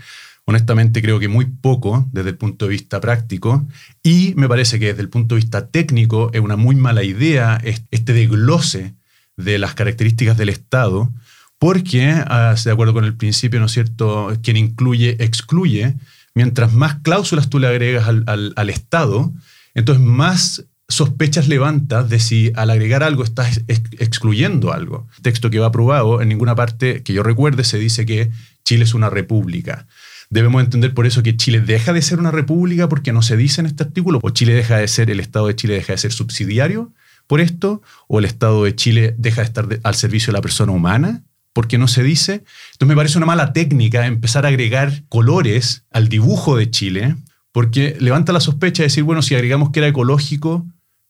Honestamente 0.45 1.01
creo 1.01 1.19
que 1.19 1.27
muy 1.27 1.45
poco 1.45 2.07
desde 2.11 2.29
el 2.29 2.37
punto 2.37 2.65
de 2.65 2.71
vista 2.71 2.99
práctico 2.99 3.67
y 4.01 4.33
me 4.35 4.47
parece 4.47 4.79
que 4.79 4.87
desde 4.87 5.01
el 5.01 5.09
punto 5.09 5.35
de 5.35 5.41
vista 5.41 5.67
técnico 5.67 6.31
es 6.33 6.41
una 6.41 6.55
muy 6.55 6.75
mala 6.75 7.03
idea 7.03 7.61
este 7.63 8.13
desglose 8.13 8.95
de 9.37 9.59
las 9.59 9.75
características 9.75 10.37
del 10.37 10.49
Estado 10.49 11.11
porque, 11.59 12.15
ah, 12.25 12.55
de 12.63 12.71
acuerdo 12.71 12.93
con 12.93 13.03
el 13.05 13.15
principio, 13.15 13.59
¿no 13.59 13.67
es 13.67 13.73
cierto?, 13.73 14.35
quien 14.41 14.57
incluye, 14.57 15.17
excluye, 15.19 15.93
mientras 16.39 16.71
más 16.71 16.99
cláusulas 17.01 17.49
tú 17.49 17.59
le 17.59 17.67
agregas 17.67 18.07
al, 18.07 18.69
Estado, 18.69 19.33
entonces 19.73 20.01
más 20.01 20.63
sospechas 20.87 21.49
levantas 21.49 22.07
de 22.07 22.21
si 22.21 22.53
al 22.55 22.69
agregar 22.69 23.03
algo 23.03 23.25
estás 23.25 23.61
excluyendo 23.67 24.71
algo. 24.71 25.05
Texto 25.21 25.49
que 25.49 25.59
va 25.59 25.67
aprobado, 25.67 26.21
en 26.21 26.29
ninguna 26.29 26.55
parte 26.55 27.03
que 27.03 27.11
yo 27.11 27.23
recuerde 27.23 27.65
se 27.65 27.77
dice 27.77 28.05
que 28.05 28.31
Chile 28.63 28.85
es 28.85 28.93
una 28.93 29.09
república. 29.09 29.85
Debemos 30.29 30.63
entender 30.63 30.93
por 30.93 31.05
eso 31.05 31.23
que 31.23 31.35
Chile 31.35 31.59
deja 31.59 31.91
de 31.91 32.01
ser 32.01 32.19
una 32.19 32.31
república 32.31 32.87
porque 32.87 33.11
no 33.11 33.21
se 33.21 33.35
dice 33.35 33.59
en 33.59 33.67
este 33.67 33.83
artículo, 33.83 34.21
o 34.23 34.29
Chile 34.29 34.53
deja 34.53 34.77
de 34.77 34.87
ser, 34.87 35.11
el 35.11 35.19
Estado 35.19 35.47
de 35.47 35.57
Chile 35.57 35.73
deja 35.73 35.91
de 35.91 35.97
ser 35.97 36.13
subsidiario 36.13 36.93
por 37.27 37.41
esto, 37.41 37.81
o 38.07 38.19
el 38.19 38.23
Estado 38.23 38.63
de 38.63 38.75
Chile 38.75 39.13
deja 39.17 39.41
de 39.41 39.47
estar 39.47 39.67
al 39.83 39.95
servicio 39.95 40.31
de 40.31 40.37
la 40.37 40.41
persona 40.41 40.71
humana 40.71 41.21
porque 41.53 41.77
no 41.77 41.87
se 41.87 42.03
dice. 42.03 42.43
Entonces 42.73 42.87
me 42.87 42.95
parece 42.95 43.17
una 43.17 43.27
mala 43.27 43.53
técnica 43.53 44.05
empezar 44.05 44.45
a 44.45 44.49
agregar 44.49 45.03
colores 45.09 45.83
al 45.91 46.09
dibujo 46.09 46.55
de 46.55 46.69
Chile, 46.69 47.15
porque 47.51 47.97
levanta 47.99 48.33
la 48.33 48.39
sospecha 48.39 48.83
de 48.83 48.87
decir, 48.87 49.03
bueno, 49.03 49.21
si 49.21 49.35
agregamos 49.35 49.71
que 49.71 49.79
era 49.79 49.87
ecológico, 49.87 50.65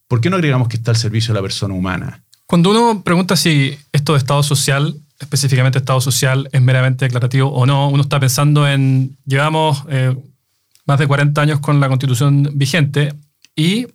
¿por 0.08 0.22
qué 0.22 0.30
no 0.30 0.38
agregamos 0.38 0.68
que 0.68 0.78
está 0.78 0.92
al 0.92 0.98
servicio 0.98 1.34
de 1.34 1.40
la 1.40 1.44
persona 1.44 1.74
humana? 1.74 2.24
Cuando 2.46 2.72
uno 2.72 3.04
pregunta 3.04 3.36
si 3.36 3.78
esto 3.92 4.14
de 4.14 4.20
Estado 4.20 4.42
social, 4.42 4.96
específicamente 5.20 5.78
Estado 5.78 6.02
social, 6.02 6.50
es 6.52 6.62
meramente 6.62 7.06
declarativo 7.06 7.50
o 7.50 7.66
no, 7.66 7.90
uno 7.90 8.02
está 8.02 8.20
pensando 8.20 8.68
en, 8.68 9.18
llevamos 9.26 9.84
eh, 9.90 10.16
más 10.86 10.98
de 10.98 11.08
40 11.08 11.42
años 11.42 11.60
con 11.60 11.80
la 11.80 11.88
constitución 11.90 12.50
vigente 12.54 13.14
y 13.56 13.88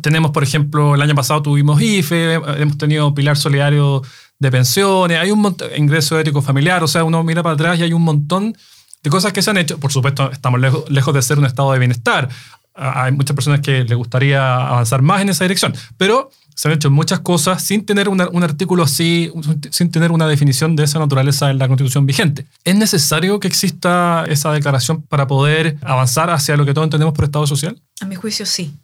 tenemos, 0.00 0.30
por 0.30 0.42
ejemplo, 0.42 0.94
el 0.94 1.02
año 1.02 1.14
pasado 1.14 1.42
tuvimos 1.42 1.80
IFE, 1.80 2.34
hemos 2.34 2.78
tenido 2.78 3.14
pilar 3.14 3.36
solidario 3.36 4.02
de 4.42 4.50
pensiones, 4.50 5.18
hay 5.18 5.30
un 5.30 5.40
montón, 5.40 5.70
ingreso 5.76 6.18
ético 6.18 6.42
familiar, 6.42 6.82
o 6.82 6.88
sea, 6.88 7.04
uno 7.04 7.22
mira 7.22 7.42
para 7.42 7.54
atrás 7.54 7.78
y 7.78 7.82
hay 7.84 7.92
un 7.92 8.02
montón 8.02 8.56
de 9.02 9.10
cosas 9.10 9.32
que 9.32 9.40
se 9.40 9.50
han 9.50 9.56
hecho. 9.56 9.78
Por 9.78 9.92
supuesto, 9.92 10.30
estamos 10.30 10.60
lejos, 10.60 10.84
lejos 10.90 11.14
de 11.14 11.22
ser 11.22 11.38
un 11.38 11.46
estado 11.46 11.72
de 11.72 11.78
bienestar. 11.78 12.28
Ah, 12.74 13.04
hay 13.04 13.12
muchas 13.12 13.34
personas 13.34 13.60
que 13.60 13.84
les 13.84 13.96
gustaría 13.96 14.54
avanzar 14.54 15.00
más 15.00 15.22
en 15.22 15.28
esa 15.28 15.44
dirección, 15.44 15.74
pero 15.96 16.30
se 16.54 16.68
han 16.68 16.74
hecho 16.74 16.90
muchas 16.90 17.20
cosas 17.20 17.62
sin 17.62 17.86
tener 17.86 18.08
un 18.08 18.42
artículo 18.42 18.82
así, 18.82 19.32
sin 19.70 19.90
tener 19.90 20.12
una 20.12 20.26
definición 20.26 20.76
de 20.76 20.84
esa 20.84 20.98
naturaleza 20.98 21.50
en 21.50 21.58
la 21.58 21.66
constitución 21.66 22.04
vigente. 22.04 22.46
¿Es 22.64 22.76
necesario 22.76 23.40
que 23.40 23.48
exista 23.48 24.24
esa 24.28 24.52
declaración 24.52 25.02
para 25.02 25.26
poder 25.26 25.78
avanzar 25.80 26.28
hacia 26.30 26.56
lo 26.56 26.66
que 26.66 26.74
todos 26.74 26.86
entendemos 26.86 27.14
por 27.14 27.24
Estado 27.24 27.46
social? 27.46 27.80
A 28.00 28.06
mi 28.06 28.16
juicio 28.16 28.44
sí 28.44 28.74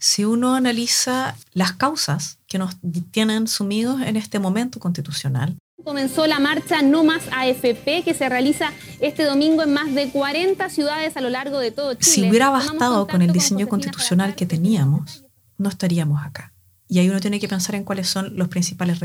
si 0.00 0.24
uno 0.24 0.54
analiza 0.54 1.36
las 1.52 1.74
causas 1.74 2.38
que 2.50 2.58
nos 2.58 2.76
tienen 3.12 3.46
sumidos 3.46 4.02
en 4.02 4.16
este 4.16 4.40
momento 4.40 4.80
constitucional. 4.80 5.56
Comenzó 5.84 6.26
la 6.26 6.40
marcha 6.40 6.82
No 6.82 7.04
Más 7.04 7.22
AFP 7.30 8.02
que 8.04 8.12
se 8.12 8.28
realiza 8.28 8.72
este 8.98 9.22
domingo 9.22 9.62
en 9.62 9.72
más 9.72 9.94
de 9.94 10.10
40 10.10 10.68
ciudades 10.68 11.16
a 11.16 11.20
lo 11.20 11.30
largo 11.30 11.60
de 11.60 11.70
todo 11.70 11.94
Chile. 11.94 12.12
Si 12.12 12.28
hubiera 12.28 12.50
bastado 12.50 13.06
con 13.06 13.22
el 13.22 13.32
diseño 13.32 13.68
constitucional 13.68 14.34
que 14.34 14.46
teníamos, 14.46 15.24
no 15.58 15.68
estaríamos 15.68 16.26
acá. 16.26 16.52
Y 16.88 16.98
ahí 16.98 17.08
uno 17.08 17.20
tiene 17.20 17.38
que 17.38 17.46
pensar 17.46 17.76
en 17.76 17.84
cuáles 17.84 18.08
son 18.08 18.36
los 18.36 18.48
principales 18.48 18.98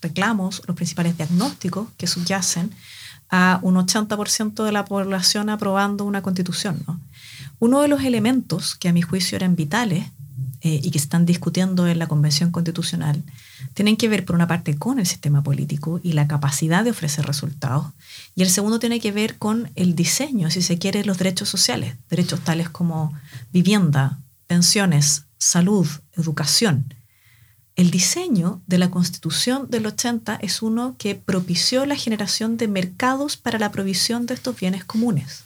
reclamos, 0.00 0.62
los 0.68 0.76
principales 0.76 1.16
diagnósticos 1.16 1.88
que 1.96 2.06
subyacen 2.06 2.70
a 3.30 3.58
un 3.62 3.74
80% 3.74 4.62
de 4.62 4.70
la 4.70 4.84
población 4.84 5.50
aprobando 5.50 6.04
una 6.04 6.22
constitución. 6.22 6.84
Uno 7.58 7.82
de 7.82 7.88
los 7.88 8.04
elementos 8.04 8.76
que 8.76 8.88
a 8.88 8.92
mi 8.92 9.02
juicio 9.02 9.34
eran 9.34 9.56
vitales 9.56 10.06
eh, 10.64 10.80
y 10.82 10.92
que 10.92 10.98
están 10.98 11.26
discutiendo 11.26 11.88
en 11.88 11.98
la 11.98 12.06
Convención 12.06 12.52
Constitucional 12.52 13.24
tienen 13.74 13.96
que 13.96 14.08
ver, 14.08 14.24
por 14.24 14.36
una 14.36 14.46
parte, 14.46 14.76
con 14.76 15.00
el 15.00 15.06
sistema 15.06 15.42
político 15.42 15.98
y 16.04 16.12
la 16.12 16.28
capacidad 16.28 16.84
de 16.84 16.90
ofrecer 16.90 17.26
resultados, 17.26 17.86
y 18.36 18.42
el 18.42 18.50
segundo 18.50 18.78
tiene 18.78 19.00
que 19.00 19.10
ver 19.10 19.38
con 19.38 19.70
el 19.74 19.96
diseño, 19.96 20.50
si 20.50 20.62
se 20.62 20.78
quiere, 20.78 21.04
los 21.04 21.18
derechos 21.18 21.48
sociales, 21.48 21.96
derechos 22.08 22.40
tales 22.40 22.68
como 22.68 23.12
vivienda, 23.52 24.20
pensiones, 24.46 25.24
salud, 25.36 25.88
educación. 26.12 26.94
El 27.74 27.90
diseño 27.90 28.62
de 28.68 28.78
la 28.78 28.90
Constitución 28.90 29.68
del 29.68 29.86
80 29.86 30.36
es 30.42 30.62
uno 30.62 30.94
que 30.96 31.16
propició 31.16 31.86
la 31.86 31.96
generación 31.96 32.56
de 32.56 32.68
mercados 32.68 33.36
para 33.36 33.58
la 33.58 33.72
provisión 33.72 34.26
de 34.26 34.34
estos 34.34 34.60
bienes 34.60 34.84
comunes. 34.84 35.42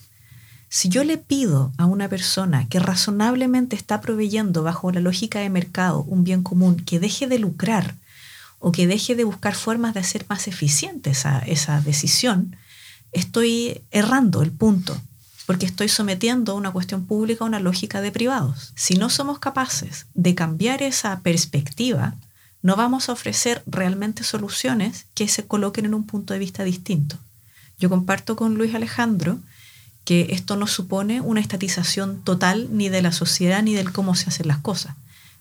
Si 0.69 0.89
yo 0.89 1.05
le 1.05 1.17
pido 1.17 1.73
a 1.79 1.87
una 1.87 2.09
persona 2.09 2.69
que 2.69 2.81
razonablemente 2.81 3.77
está 3.77 4.01
proveyendo 4.01 4.63
bajo 4.63 4.91
la 4.91 5.01
lógica 5.01 5.39
de 5.39 5.49
mercado 5.49 6.03
un 6.03 6.25
bien 6.25 6.43
común 6.43 6.77
que 6.77 6.99
deje 6.99 7.27
de 7.27 7.39
lucrar 7.39 7.95
o 8.59 8.73
que 8.73 8.87
deje 8.87 9.15
de 9.15 9.25
buscar 9.25 9.55
formas 9.55 9.95
de 9.95 10.01
hacer 10.01 10.27
más 10.29 10.49
eficiente 10.49 11.11
esa, 11.11 11.39
esa 11.41 11.81
decisión, 11.81 12.57
estoy 13.13 13.83
errando 13.91 14.43
el 14.43 14.51
punto, 14.51 15.01
porque 15.47 15.67
estoy 15.67 15.89
sometiendo 15.89 16.57
una 16.57 16.73
cuestión 16.73 17.07
pública 17.07 17.45
a 17.45 17.47
una 17.47 17.61
lógica 17.61 18.01
de 18.01 18.11
privados. 18.11 18.73
Si 18.75 18.95
no 18.95 19.11
somos 19.11 19.39
capaces 19.39 20.07
de 20.15 20.35
cambiar 20.35 20.83
esa 20.83 21.21
perspectiva, 21.21 22.15
no 22.63 22.75
vamos 22.75 23.09
a 23.09 23.13
ofrecer 23.13 23.63
realmente 23.67 24.25
soluciones 24.25 25.07
que 25.15 25.29
se 25.29 25.47
coloquen 25.47 25.85
en 25.85 25.95
un 25.95 26.05
punto 26.05 26.33
de 26.35 26.41
vista 26.41 26.65
distinto. 26.65 27.17
Yo 27.79 27.89
comparto 27.89 28.35
con 28.35 28.55
Luis 28.55 28.75
Alejandro 28.75 29.39
que 30.07 30.29
esto 30.31 30.57
no 30.57 30.69
supone 30.69 31.21
una 31.21 31.41
estatización 31.41 32.23
total 32.23 32.69
ni 32.71 32.89
de 32.89 33.03
la 33.03 33.13
sociedad 33.13 33.63
ni 33.63 33.75
del 33.75 33.93
cómo 33.93 34.15
se 34.15 34.31
hacen 34.31 34.47
las 34.49 34.59
cosas, 34.59 34.95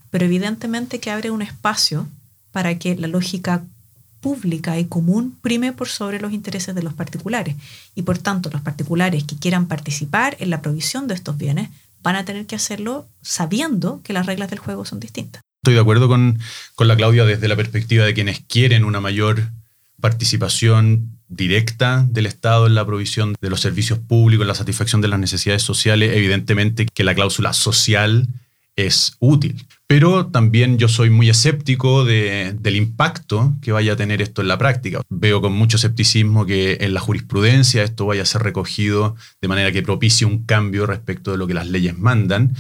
pero 0.09 0.25
evidentemente 0.25 0.99
que 0.99 1.11
abre 1.11 1.29
un 1.29 1.43
espacio 1.43 2.09
para 2.51 2.77
que 2.79 2.95
la 2.95 3.07
lógica 3.07 3.63
pública 4.21 4.79
y 4.79 4.85
común 4.85 5.37
prime 5.43 5.71
por 5.71 5.87
sobre 5.87 6.19
los 6.19 6.33
intereses 6.33 6.73
de 6.73 6.81
los 6.81 6.93
particulares. 6.93 7.55
Y 7.93 8.01
por 8.01 8.17
tanto, 8.17 8.49
los 8.51 8.61
particulares 8.61 9.23
que 9.23 9.35
quieran 9.35 9.67
participar 9.67 10.35
en 10.39 10.49
la 10.49 10.63
provisión 10.63 11.07
de 11.07 11.13
estos 11.13 11.37
bienes 11.37 11.69
van 12.01 12.15
a 12.15 12.25
tener 12.25 12.47
que 12.47 12.55
hacerlo 12.55 13.07
sabiendo 13.21 14.01
que 14.03 14.13
las 14.13 14.25
reglas 14.25 14.49
del 14.49 14.57
juego 14.57 14.83
son 14.83 14.99
distintas. 14.99 15.43
Estoy 15.61 15.75
de 15.75 15.79
acuerdo 15.79 16.07
con, 16.07 16.39
con 16.73 16.87
la 16.87 16.95
Claudia 16.95 17.23
desde 17.25 17.47
la 17.47 17.55
perspectiva 17.55 18.03
de 18.03 18.15
quienes 18.15 18.39
quieren 18.39 18.83
una 18.83 18.99
mayor 18.99 19.51
participación 20.01 21.14
directa 21.27 22.05
del 22.09 22.25
Estado 22.25 22.67
en 22.67 22.75
la 22.75 22.85
provisión 22.85 23.35
de 23.41 23.49
los 23.49 23.61
servicios 23.61 23.99
públicos, 23.99 24.43
en 24.43 24.49
la 24.49 24.55
satisfacción 24.55 25.01
de 25.01 25.07
las 25.07 25.19
necesidades 25.19 25.63
sociales, 25.63 26.15
evidentemente 26.15 26.85
que 26.85 27.03
la 27.03 27.15
cláusula 27.15 27.53
social 27.53 28.27
es 28.75 29.15
útil. 29.19 29.65
Pero 29.87 30.27
también 30.27 30.77
yo 30.77 30.87
soy 30.87 31.09
muy 31.09 31.29
escéptico 31.29 32.05
del 32.05 32.75
impacto 32.75 33.53
que 33.61 33.71
vaya 33.71 33.93
a 33.93 33.95
tener 33.95 34.21
esto 34.21 34.41
en 34.41 34.47
la 34.47 34.57
práctica. 34.57 35.01
Veo 35.09 35.41
con 35.41 35.53
mucho 35.53 35.77
escepticismo 35.77 36.45
que 36.45 36.79
en 36.81 36.93
la 36.93 36.99
jurisprudencia 36.99 37.83
esto 37.83 38.05
vaya 38.05 38.23
a 38.23 38.25
ser 38.25 38.41
recogido 38.41 39.15
de 39.41 39.47
manera 39.47 39.71
que 39.71 39.83
propicie 39.83 40.25
un 40.25 40.43
cambio 40.43 40.85
respecto 40.85 41.31
de 41.31 41.37
lo 41.37 41.47
que 41.47 41.53
las 41.53 41.67
leyes 41.67 41.97
mandan. 41.97 42.55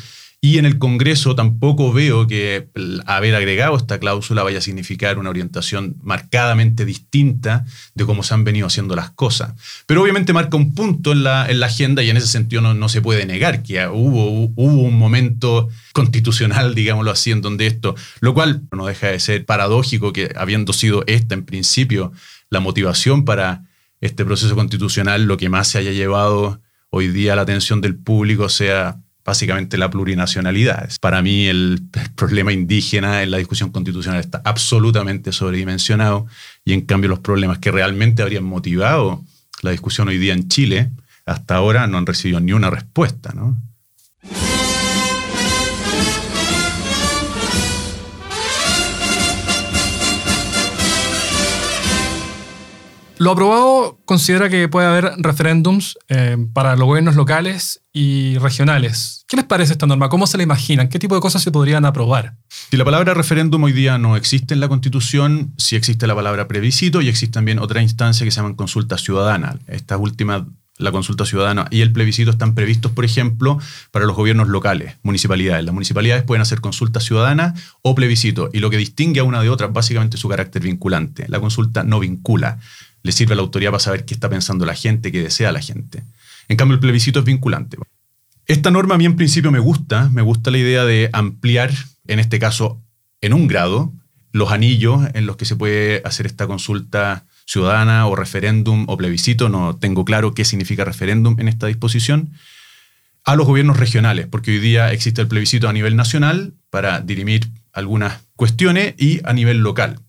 Y 0.45 0.59
en 0.59 0.67
el 0.67 0.77
Congreso 0.77 1.33
tampoco 1.33 1.91
veo 1.91 2.27
que 2.27 2.69
haber 3.07 3.33
agregado 3.33 3.75
esta 3.77 3.97
cláusula 3.97 4.43
vaya 4.43 4.59
a 4.59 4.61
significar 4.61 5.17
una 5.17 5.31
orientación 5.31 5.95
marcadamente 6.03 6.85
distinta 6.85 7.65
de 7.95 8.05
cómo 8.05 8.21
se 8.21 8.35
han 8.35 8.43
venido 8.43 8.67
haciendo 8.67 8.95
las 8.95 9.09
cosas. 9.09 9.55
Pero 9.87 10.03
obviamente 10.03 10.33
marca 10.33 10.55
un 10.55 10.75
punto 10.75 11.13
en 11.13 11.23
la, 11.23 11.49
en 11.49 11.59
la 11.59 11.65
agenda 11.65 12.03
y 12.03 12.11
en 12.11 12.17
ese 12.17 12.27
sentido 12.27 12.61
no, 12.61 12.75
no, 12.75 12.89
se 12.89 13.01
puede 13.01 13.25
negar 13.25 13.63
que 13.63 13.87
hubo, 13.87 14.51
hubo 14.55 14.81
un 14.83 14.99
momento 14.99 15.67
constitucional, 15.93 16.75
digámoslo 16.75 17.09
así, 17.09 17.31
en 17.31 17.41
donde 17.41 17.65
esto, 17.65 17.95
lo 18.19 18.35
cual 18.35 18.61
no 18.71 18.85
deja 18.85 19.07
de 19.07 19.19
ser 19.19 19.47
paradójico 19.47 20.13
que 20.13 20.31
habiendo 20.35 20.73
sido 20.73 21.03
esta 21.07 21.33
en 21.33 21.43
principio 21.43 22.11
la 22.51 22.59
motivación 22.59 23.25
para 23.25 23.63
este 23.99 24.23
proceso 24.23 24.53
constitucional, 24.53 25.23
lo 25.23 25.37
que 25.37 25.49
más 25.49 25.69
se 25.69 25.79
haya 25.79 25.91
llevado 25.91 26.61
hoy 26.91 27.07
día 27.07 27.35
la 27.35 27.41
atención 27.41 27.81
del 27.81 27.95
público 27.95 28.47
sea 28.47 28.99
básicamente 29.25 29.77
la 29.77 29.89
plurinacionalidad. 29.89 30.89
Para 31.01 31.21
mí 31.21 31.47
el, 31.47 31.81
problema 32.15 32.53
indígena 32.53 33.23
en 33.23 33.31
la 33.31 33.37
discusión 33.37 33.71
constitucional 33.71 34.19
está 34.19 34.41
absolutamente 34.45 35.31
sobredimensionado 35.31 36.27
y 36.63 36.73
en 36.73 36.81
cambio 36.81 37.09
los 37.09 37.19
problemas 37.19 37.57
que 37.57 37.71
realmente 37.71 38.21
habrían 38.21 38.43
motivado 38.43 39.23
la 39.61 39.71
discusión 39.71 40.07
hoy 40.07 40.19
día 40.19 40.33
en 40.33 40.47
Chile 40.47 40.91
hasta 41.25 41.55
ahora 41.55 41.87
no 41.87 41.97
han 41.97 42.05
recibido 42.05 42.39
ni 42.39 42.53
una 42.53 42.69
respuesta. 42.69 43.33
¿no? 43.33 43.57
Lo 53.17 53.31
aprobado 53.31 53.97
considera 54.03 54.49
que 54.49 54.67
puede 54.67 54.87
haber 54.87 55.13
referéndums 55.17 55.97
eh, 56.09 56.35
para 56.51 56.75
los 56.75 56.85
gobiernos 56.85 57.15
locales 57.15 57.81
y 57.93 58.37
regionales. 58.39 59.23
¿Qué 59.27 59.37
les 59.37 59.45
parece 59.45 59.71
esta 59.71 59.87
norma? 59.87 60.09
¿Cómo 60.09 60.27
se 60.27 60.35
la 60.35 60.43
imaginan? 60.43 60.89
¿Qué 60.89 60.99
tipo 60.99 61.15
de 61.15 61.21
cosas 61.21 61.41
se 61.41 61.49
podrían 61.49 61.85
aprobar? 61.85 62.35
Si 62.49 62.75
la 62.75 62.83
palabra 62.83 63.13
referéndum 63.13 63.63
hoy 63.63 63.71
día 63.71 63.97
no 63.97 64.17
existe 64.17 64.53
en 64.53 64.59
la 64.59 64.67
Constitución, 64.67 65.53
sí 65.57 65.77
existe 65.77 66.07
la 66.07 66.15
palabra 66.15 66.49
plebiscito 66.49 67.01
y 67.01 67.07
existe 67.07 67.33
también 67.33 67.59
otra 67.59 67.81
instancia 67.81 68.25
que 68.25 68.31
se 68.31 68.41
llama 68.41 68.55
consulta 68.57 68.97
ciudadana. 68.97 69.59
Estas 69.67 69.97
últimas 69.97 70.43
la 70.77 70.91
consulta 70.91 71.25
ciudadana 71.25 71.67
y 71.71 71.81
el 71.81 71.93
plebiscito 71.93 72.31
están 72.31 72.53
previstos, 72.53 72.91
por 72.91 73.05
ejemplo, 73.05 73.59
para 73.91 74.05
los 74.05 74.15
gobiernos 74.15 74.49
locales, 74.49 74.97
municipalidades. 75.03 75.63
Las 75.63 75.73
municipalidades 75.73 76.23
pueden 76.23 76.41
hacer 76.41 76.59
consulta 76.59 76.99
ciudadana 76.99 77.53
o 77.81 77.95
plebiscito, 77.95 78.49
y 78.51 78.59
lo 78.59 78.69
que 78.69 78.77
distingue 78.77 79.21
a 79.21 79.23
una 79.23 79.41
de 79.41 79.49
otra 79.49 79.67
básicamente 79.67 80.17
su 80.17 80.27
carácter 80.27 80.61
vinculante. 80.61 81.25
La 81.29 81.39
consulta 81.39 81.83
no 81.83 81.99
vincula, 81.99 82.59
le 83.05 83.11
sirve 83.11 83.33
a 83.33 83.35
la 83.35 83.43
autoridad 83.43 83.69
para 83.69 83.79
saber 83.79 84.03
qué 84.03 84.15
está 84.15 84.29
pensando 84.29 84.65
la 84.65 84.73
gente, 84.73 85.11
qué 85.11 85.21
desea 85.21 85.51
la 85.51 85.61
gente. 85.61 86.03
En 86.47 86.57
cambio, 86.57 86.73
el 86.73 86.79
plebiscito 86.79 87.19
es 87.19 87.25
vinculante. 87.25 87.77
Esta 88.47 88.71
norma 88.71 88.95
a 88.95 88.97
mí 88.97 89.05
en 89.05 89.15
principio 89.15 89.51
me 89.51 89.59
gusta, 89.59 90.09
me 90.09 90.23
gusta 90.23 90.49
la 90.49 90.57
idea 90.57 90.85
de 90.85 91.11
ampliar, 91.13 91.71
en 92.07 92.17
este 92.17 92.39
caso, 92.39 92.81
en 93.21 93.33
un 93.33 93.45
grado, 93.47 93.93
los 94.31 94.51
anillos 94.51 95.01
en 95.13 95.27
los 95.27 95.37
que 95.37 95.45
se 95.45 95.55
puede 95.55 96.01
hacer 96.03 96.25
esta 96.25 96.47
consulta 96.47 97.25
ciudadana 97.45 98.07
o 98.07 98.15
referéndum 98.15 98.85
o 98.87 98.97
plebiscito, 98.97 99.49
no 99.49 99.75
tengo 99.75 100.03
claro 100.03 100.33
qué 100.33 100.43
significa 100.43 100.83
referéndum 100.83 101.39
en 101.39 101.47
esta 101.47 101.67
disposición, 101.67 102.31
a 103.23 103.35
los 103.35 103.45
gobiernos 103.45 103.77
regionales, 103.77 104.25
porque 104.25 104.49
hoy 104.49 104.59
día 104.59 104.91
existe 104.91 105.21
el 105.21 105.27
plebiscito 105.27 105.69
a 105.69 105.73
nivel 105.73 105.95
nacional 105.95 106.53
para 106.71 107.01
dirimir 107.01 107.49
algunas 107.71 108.19
cuestiones 108.35 108.95
y 108.97 109.21
a 109.25 109.33
nivel 109.33 109.59
local. 109.59 109.99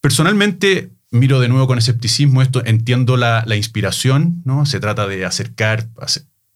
Personalmente, 0.00 0.90
miro 1.10 1.40
de 1.40 1.48
nuevo 1.48 1.66
con 1.66 1.78
escepticismo 1.78 2.42
esto, 2.42 2.62
entiendo 2.64 3.16
la, 3.16 3.44
inspiración, 3.56 4.42
¿no? 4.44 4.66
Se 4.66 4.80
trata 4.80 5.06
de 5.06 5.24
acercar, 5.24 5.88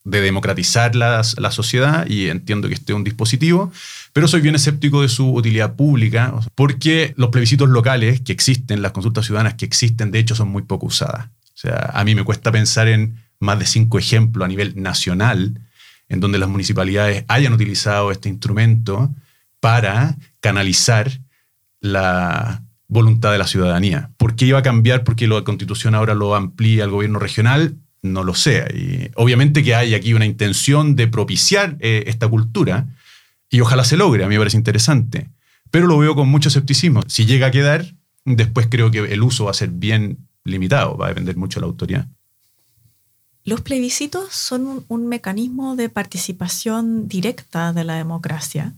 de 0.05 0.21
democratizar 0.21 0.95
la, 0.97 1.23
la 1.39 1.51
sociedad 1.51 2.07
y 2.07 2.29
entiendo 2.29 2.69
que 2.69 2.75
este 2.75 2.93
es 2.93 2.97
un 2.97 3.05
dispositivo, 3.05 3.73
pero 4.13 4.29
soy 4.29 4.41
bien 4.41 4.55
escéptico 4.55 5.03
de 5.03 5.09
su 5.09 5.33
utilidad 5.33 5.77
pública, 5.77 6.35
porque 6.55 7.15
los 7.17 7.31
plebiscitos 7.31 7.69
locales 7.69 8.21
que 8.21 8.33
existen, 8.33 8.83
las 8.83 8.93
consultas 8.93 9.27
ciudadanas 9.27 9.55
que 9.55 9.65
existen, 9.65 10.11
de 10.11 10.19
hecho, 10.19 10.35
son 10.35 10.49
muy 10.49 10.63
poco 10.63 10.87
usadas. 10.87 11.29
O 11.55 11.59
sea, 11.61 11.91
a 11.95 12.05
mí 12.05 12.15
me 12.15 12.25
cuesta 12.25 12.51
pensar 12.51 12.89
en 12.89 13.17
más 13.39 13.59
de 13.59 13.67
cinco 13.67 13.99
ejemplos 13.99 14.45
a 14.45 14.49
nivel 14.49 14.81
nacional 14.81 15.61
en 16.11 16.21
donde 16.21 16.39
las 16.39 16.49
municipalidades 16.49 17.25
hayan 17.29 17.55
utilizado 17.55 18.11
este 18.11 18.29
instrumento 18.29 19.15
para 19.61 20.17
canalizar 20.41 21.21
la 21.81 22.63
voluntad 22.91 23.33
de 23.33 23.39
la 23.39 23.47
ciudadanía. 23.47 24.11
¿Por 24.19 24.35
qué 24.37 24.45
iba 24.45 24.59
a 24.59 24.63
cambiar? 24.63 25.05
Porque 25.05 25.27
la 25.27 25.43
constitución 25.43 25.95
ahora 25.95 26.15
lo 26.15 26.35
amplía 26.35 26.85
al 26.85 26.91
gobierno 26.91 27.19
regional, 27.19 27.77
no 28.03 28.25
lo 28.25 28.35
sé. 28.35 28.67
Y 28.75 29.11
obviamente 29.15 29.63
que 29.63 29.75
hay 29.75 29.95
aquí 29.95 30.13
una 30.13 30.27
intención 30.27 30.97
de 30.97 31.07
propiciar 31.07 31.77
eh, 31.81 32.05
esta 32.09 32.29
cultura, 32.29 32.89
y 33.49 33.61
ojalá 33.61 33.85
se 33.85 33.97
logre, 33.97 34.25
a 34.25 34.29
mí 34.29 34.35
me 34.35 34.41
parece 34.41 34.57
interesante. 34.57 35.31
Pero 35.71 35.87
lo 35.87 35.99
veo 35.99 36.15
con 36.15 36.29
mucho 36.29 36.49
escepticismo. 36.49 37.03
Si 37.07 37.27
llega 37.27 37.47
a 37.47 37.51
quedar, 37.51 37.87
después 38.25 38.67
creo 38.69 38.91
que 38.91 38.99
el 38.99 39.23
uso 39.23 39.45
va 39.45 39.53
a 39.53 39.55
ser 39.55 39.71
bien 39.71 40.29
limitado, 40.45 40.97
va 40.97 41.07
a 41.07 41.09
depender 41.11 41.37
mucho 41.37 41.61
de 41.61 41.63
la 41.63 41.69
autoridad. 41.69 42.09
Los 43.45 43.63
plebiscitos 43.63 44.35
son 44.35 44.85
un, 44.89 45.09
mecanismo 45.09 45.75
de 45.75 45.89
participación 45.89 47.09
directa 47.09 47.73
de 47.73 47.85
la 47.85 47.95
democracia 47.95 48.75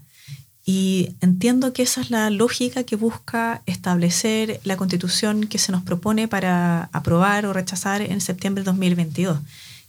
y 0.64 1.16
entiendo 1.20 1.72
que 1.72 1.82
esa 1.82 2.00
es 2.00 2.10
la 2.10 2.30
lógica 2.30 2.84
que 2.84 2.96
busca 2.96 3.62
establecer 3.66 4.60
la 4.64 4.76
constitución 4.76 5.46
que 5.46 5.58
se 5.58 5.72
nos 5.72 5.82
propone 5.82 6.28
para 6.28 6.88
aprobar 6.92 7.46
o 7.46 7.52
rechazar 7.52 8.00
en 8.00 8.20
septiembre 8.20 8.62
de 8.62 8.66
2022 8.66 9.38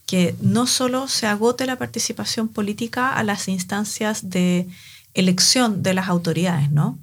que 0.06 0.36
no 0.42 0.68
solo 0.68 1.08
se 1.08 1.28
agote 1.28 1.66
la 1.66 1.78
participación 1.78 2.48
política 2.48 3.14
a 3.14 3.24
las 3.24 3.48
instancias 3.48 4.30
de 4.30 4.68
elección 5.14 5.84
de 5.84 5.94
las 5.94 6.10
autoridades, 6.10 6.72
¿no? 6.72 6.98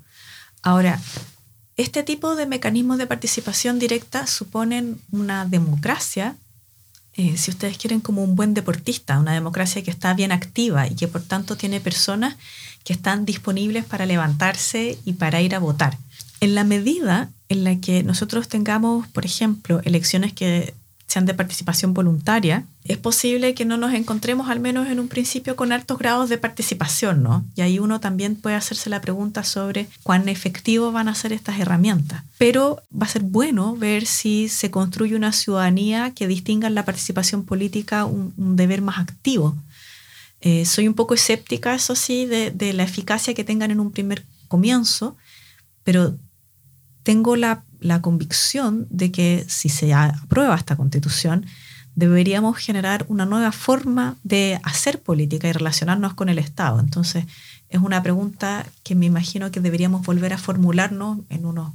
Ahora, 0.62 1.00
este 1.76 2.02
tipo 2.02 2.36
de 2.36 2.46
mecanismos 2.46 2.98
de 2.98 3.06
participación 3.06 3.78
directa 3.78 4.26
suponen 4.26 5.00
una 5.10 5.46
democracia, 5.46 6.36
eh, 7.16 7.36
si 7.36 7.50
ustedes 7.50 7.76
quieren, 7.76 8.00
como 8.00 8.22
un 8.22 8.36
buen 8.36 8.54
deportista, 8.54 9.18
una 9.18 9.34
democracia 9.34 9.82
que 9.82 9.90
está 9.90 10.14
bien 10.14 10.32
activa 10.32 10.86
y 10.86 10.94
que 10.94 11.08
por 11.08 11.22
tanto 11.22 11.56
tiene 11.56 11.80
personas 11.80 12.36
que 12.84 12.92
están 12.92 13.24
disponibles 13.24 13.84
para 13.84 14.06
levantarse 14.06 14.98
y 15.04 15.14
para 15.14 15.40
ir 15.40 15.54
a 15.54 15.58
votar. 15.58 15.98
En 16.40 16.54
la 16.54 16.64
medida 16.64 17.28
en 17.48 17.64
la 17.64 17.76
que 17.80 18.02
nosotros 18.02 18.48
tengamos, 18.48 19.06
por 19.08 19.26
ejemplo, 19.26 19.80
elecciones 19.84 20.32
que 20.32 20.72
sean 21.10 21.26
de 21.26 21.34
participación 21.34 21.92
voluntaria, 21.92 22.66
es 22.84 22.96
posible 22.96 23.52
que 23.52 23.64
no 23.64 23.76
nos 23.76 23.94
encontremos 23.94 24.48
al 24.48 24.60
menos 24.60 24.86
en 24.86 25.00
un 25.00 25.08
principio 25.08 25.56
con 25.56 25.72
altos 25.72 25.98
grados 25.98 26.28
de 26.28 26.38
participación, 26.38 27.24
¿no? 27.24 27.44
Y 27.56 27.62
ahí 27.62 27.80
uno 27.80 27.98
también 27.98 28.36
puede 28.36 28.54
hacerse 28.54 28.90
la 28.90 29.00
pregunta 29.00 29.42
sobre 29.42 29.88
cuán 30.04 30.28
efectivo 30.28 30.92
van 30.92 31.08
a 31.08 31.16
ser 31.16 31.32
estas 31.32 31.58
herramientas. 31.58 32.22
Pero 32.38 32.80
va 32.94 33.06
a 33.06 33.08
ser 33.08 33.22
bueno 33.22 33.74
ver 33.74 34.06
si 34.06 34.48
se 34.48 34.70
construye 34.70 35.16
una 35.16 35.32
ciudadanía 35.32 36.12
que 36.14 36.28
distinga 36.28 36.68
en 36.68 36.76
la 36.76 36.84
participación 36.84 37.44
política 37.44 38.04
un, 38.04 38.32
deber 38.54 38.80
más 38.80 39.00
activo. 39.00 39.56
Eh, 40.40 40.64
soy 40.64 40.86
un 40.86 40.94
poco 40.94 41.14
escéptica, 41.14 41.74
eso 41.74 41.96
sí, 41.96 42.24
de, 42.26 42.52
de 42.52 42.72
la 42.72 42.84
eficacia 42.84 43.34
que 43.34 43.42
tengan 43.42 43.72
en 43.72 43.80
un 43.80 43.90
primer 43.90 44.24
comienzo, 44.46 45.16
pero 45.82 46.16
tengo 47.10 47.36
la 47.36 47.64
la 47.80 48.02
convicción 48.02 48.86
de 48.90 49.10
que 49.10 49.44
si 49.48 49.68
se 49.68 49.92
aprueba 49.92 50.54
esta 50.54 50.76
constitución, 50.76 51.46
deberíamos 51.94 52.56
generar 52.58 53.04
una 53.08 53.26
nueva 53.26 53.52
forma 53.52 54.16
de 54.22 54.60
hacer 54.62 55.00
política 55.00 55.48
y 55.48 55.52
relacionarnos 55.52 56.14
con 56.14 56.28
el 56.28 56.38
Estado. 56.38 56.78
Entonces, 56.80 57.24
es 57.68 57.80
una 57.80 58.02
pregunta 58.02 58.66
que 58.84 58.94
me 58.94 59.06
imagino 59.06 59.50
que 59.50 59.60
deberíamos 59.60 60.04
volver 60.04 60.32
a 60.32 60.38
formularnos 60.38 61.18
en 61.30 61.46
unos 61.46 61.72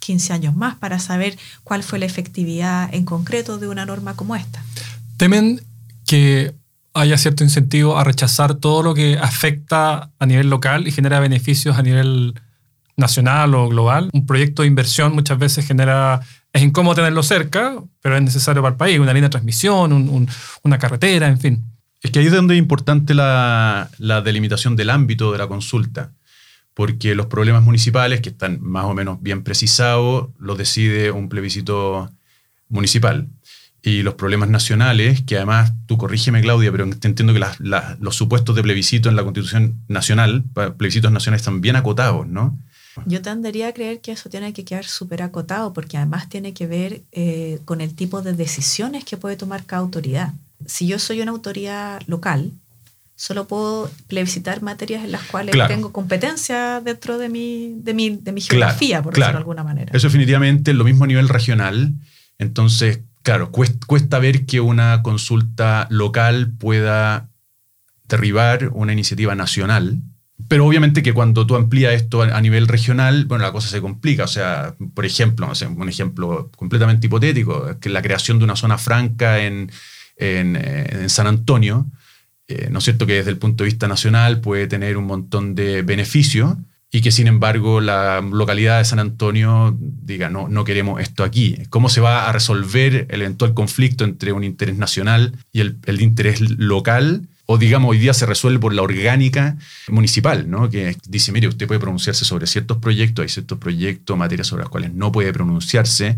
15 0.00 0.32
años 0.32 0.56
más 0.56 0.74
para 0.76 0.98
saber 0.98 1.38
cuál 1.62 1.82
fue 1.82 1.98
la 1.98 2.06
efectividad 2.06 2.92
en 2.92 3.04
concreto 3.04 3.58
de 3.58 3.68
una 3.68 3.86
norma 3.86 4.14
como 4.14 4.34
esta. 4.34 4.62
¿Temen 5.16 5.60
que 6.06 6.54
haya 6.94 7.18
cierto 7.18 7.44
incentivo 7.44 7.98
a 7.98 8.04
rechazar 8.04 8.54
todo 8.54 8.82
lo 8.82 8.94
que 8.94 9.18
afecta 9.18 10.10
a 10.18 10.26
nivel 10.26 10.50
local 10.50 10.88
y 10.88 10.92
genera 10.92 11.20
beneficios 11.20 11.78
a 11.78 11.82
nivel 11.82 12.34
nacional 13.00 13.54
o 13.54 13.68
global. 13.68 14.10
Un 14.12 14.26
proyecto 14.26 14.62
de 14.62 14.68
inversión 14.68 15.12
muchas 15.12 15.38
veces 15.38 15.66
genera, 15.66 16.20
es 16.52 16.62
incómodo 16.62 16.96
tenerlo 16.96 17.22
cerca, 17.22 17.74
pero 18.00 18.16
es 18.16 18.22
necesario 18.22 18.62
para 18.62 18.72
el 18.72 18.76
país, 18.76 18.98
una 18.98 19.12
línea 19.12 19.28
de 19.28 19.32
transmisión, 19.32 20.28
una 20.62 20.78
carretera, 20.78 21.26
en 21.28 21.40
fin. 21.40 21.64
Es 22.02 22.10
que 22.10 22.20
ahí 22.20 22.26
es 22.26 22.32
donde 22.32 22.54
es 22.54 22.58
importante 22.58 23.12
la, 23.14 23.90
la 23.98 24.22
delimitación 24.22 24.76
del 24.76 24.90
ámbito 24.90 25.32
de 25.32 25.38
la 25.38 25.48
consulta, 25.48 26.12
porque 26.74 27.14
los 27.14 27.26
problemas 27.26 27.62
municipales, 27.62 28.20
que 28.20 28.30
están 28.30 28.58
más 28.62 28.84
o 28.84 28.94
menos 28.94 29.20
bien 29.20 29.42
precisados, 29.42 30.28
los 30.38 30.56
decide 30.56 31.10
un 31.10 31.28
plebiscito 31.28 32.10
municipal 32.68 33.28
y 33.82 34.02
los 34.02 34.14
problemas 34.14 34.48
nacionales, 34.50 35.22
que 35.22 35.36
además, 35.36 35.72
tú 35.86 35.96
corrígeme 35.96 36.42
Claudia, 36.42 36.70
pero 36.70 36.84
entiendo 36.84 37.32
que 37.32 37.40
los 38.00 38.16
supuestos 38.16 38.54
de 38.54 38.62
plebiscito 38.62 39.08
en 39.08 39.16
la 39.16 39.22
Constitución 39.22 39.82
Nacional, 39.88 40.44
plebiscitos 40.76 41.10
nacionales 41.10 41.42
están 41.42 41.60
bien 41.60 41.76
acotados, 41.76 42.26
¿no? 42.26 42.58
Yo 43.06 43.22
tendería 43.22 43.68
a 43.68 43.72
creer 43.72 44.00
que 44.00 44.12
eso 44.12 44.28
tiene 44.28 44.52
que 44.52 44.64
quedar 44.64 44.84
súper 44.84 45.22
acotado 45.22 45.72
porque 45.72 45.96
además 45.96 46.28
tiene 46.28 46.52
que 46.52 46.66
ver 46.66 47.02
eh, 47.12 47.60
con 47.64 47.80
el 47.80 47.94
tipo 47.94 48.22
de 48.22 48.32
decisiones 48.32 49.04
que 49.04 49.16
puede 49.16 49.36
tomar 49.36 49.64
cada 49.64 49.82
autoridad. 49.82 50.34
Si 50.66 50.86
yo 50.86 50.98
soy 50.98 51.20
una 51.20 51.30
autoridad 51.30 52.02
local, 52.06 52.52
solo 53.16 53.46
puedo 53.46 53.90
plebiscitar 54.08 54.62
materias 54.62 55.04
en 55.04 55.12
las 55.12 55.22
cuales 55.22 55.54
tengo 55.68 55.92
competencia 55.92 56.80
dentro 56.80 57.18
de 57.18 57.28
mi, 57.28 57.74
de 57.76 57.94
mi, 57.94 58.16
de 58.16 58.32
mi 58.32 58.40
geografía, 58.40 59.02
por 59.02 59.14
decirlo 59.14 59.32
de 59.32 59.38
alguna 59.38 59.64
manera. 59.64 59.92
Eso 59.94 60.08
definitivamente, 60.08 60.72
lo 60.74 60.84
mismo 60.84 61.04
a 61.04 61.06
nivel 61.06 61.28
regional. 61.28 61.94
Entonces, 62.38 63.00
claro, 63.22 63.50
cuesta, 63.50 63.86
cuesta 63.86 64.18
ver 64.18 64.46
que 64.46 64.60
una 64.60 65.02
consulta 65.02 65.86
local 65.90 66.52
pueda 66.58 67.28
derribar 68.08 68.70
una 68.74 68.92
iniciativa 68.92 69.34
nacional 69.34 70.00
pero 70.48 70.66
obviamente 70.66 71.02
que 71.02 71.12
cuando 71.12 71.46
tú 71.46 71.56
amplías 71.56 71.94
esto 71.94 72.22
a 72.22 72.40
nivel 72.40 72.68
regional, 72.68 73.24
bueno, 73.26 73.42
la 73.42 73.52
cosa 73.52 73.68
se 73.68 73.80
complica. 73.80 74.24
O 74.24 74.28
sea, 74.28 74.74
por 74.94 75.04
ejemplo, 75.04 75.50
un 75.76 75.88
ejemplo 75.88 76.50
completamente 76.56 77.06
hipotético, 77.06 77.78
que 77.80 77.88
la 77.88 78.02
creación 78.02 78.38
de 78.38 78.44
una 78.44 78.56
zona 78.56 78.78
franca 78.78 79.40
en, 79.40 79.70
en, 80.16 80.56
eh, 80.56 81.08
San 81.08 81.26
Antonio, 81.26 81.86
eh, 82.48 82.68
¿no 82.70 82.78
es 82.78 82.84
cierto? 82.84 83.06
Que 83.06 83.14
desde 83.14 83.30
el 83.30 83.38
punto 83.38 83.64
de 83.64 83.70
vista 83.70 83.88
nacional 83.88 84.40
puede 84.40 84.66
tener 84.66 84.96
un 84.96 85.06
montón 85.06 85.54
de 85.54 85.82
beneficios 85.82 86.56
y 86.92 87.00
que 87.02 87.12
sin 87.12 87.28
embargo 87.28 87.80
la 87.80 88.20
localidad 88.20 88.78
de 88.78 88.84
San 88.84 88.98
Antonio 88.98 89.76
diga, 89.78 90.28
no, 90.28 90.48
no 90.48 90.64
queremos 90.64 91.00
esto 91.00 91.22
aquí. 91.22 91.58
¿Cómo 91.70 91.88
se 91.88 92.00
va 92.00 92.28
a 92.28 92.32
resolver 92.32 93.06
el 93.10 93.22
eventual 93.22 93.54
conflicto 93.54 94.04
entre 94.04 94.32
un 94.32 94.44
interés 94.44 94.76
nacional 94.76 95.36
y 95.52 95.60
el, 95.60 95.78
el 95.86 96.00
interés 96.00 96.40
local? 96.40 97.28
O 97.52 97.58
digamos 97.58 97.90
hoy 97.90 97.98
día 97.98 98.14
se 98.14 98.26
resuelve 98.26 98.60
por 98.60 98.72
la 98.72 98.82
orgánica 98.82 99.56
municipal, 99.88 100.48
¿no? 100.48 100.70
que 100.70 100.96
dice, 101.08 101.32
mire, 101.32 101.48
usted 101.48 101.66
puede 101.66 101.80
pronunciarse 101.80 102.24
sobre 102.24 102.46
ciertos 102.46 102.78
proyectos, 102.78 103.24
hay 103.24 103.28
ciertos 103.28 103.58
proyectos, 103.58 104.16
materias 104.16 104.46
sobre 104.46 104.62
las 104.62 104.70
cuales 104.70 104.94
no 104.94 105.10
puede 105.10 105.32
pronunciarse, 105.32 106.16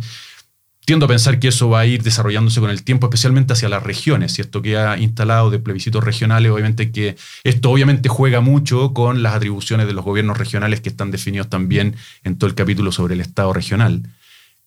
tiendo 0.84 1.06
a 1.06 1.08
pensar 1.08 1.38
que 1.38 1.48
eso 1.48 1.70
va 1.70 1.80
a 1.80 1.86
ir 1.86 2.02
desarrollándose 2.02 2.60
con 2.60 2.68
el 2.68 2.82
tiempo, 2.82 3.06
especialmente 3.06 3.54
hacia 3.54 3.70
las 3.70 3.82
regiones. 3.82 4.36
Y 4.36 4.42
esto 4.42 4.60
queda 4.60 4.98
instalado 4.98 5.48
de 5.48 5.58
plebiscitos 5.58 6.04
regionales, 6.04 6.52
obviamente 6.52 6.92
que 6.92 7.16
esto 7.44 7.70
obviamente 7.70 8.10
juega 8.10 8.42
mucho 8.42 8.92
con 8.92 9.22
las 9.22 9.32
atribuciones 9.32 9.86
de 9.86 9.94
los 9.94 10.04
gobiernos 10.04 10.36
regionales 10.36 10.82
que 10.82 10.90
están 10.90 11.10
definidos 11.10 11.48
también 11.48 11.96
en 12.24 12.36
todo 12.36 12.50
el 12.50 12.54
capítulo 12.54 12.92
sobre 12.92 13.14
el 13.14 13.22
Estado 13.22 13.54
regional, 13.54 14.02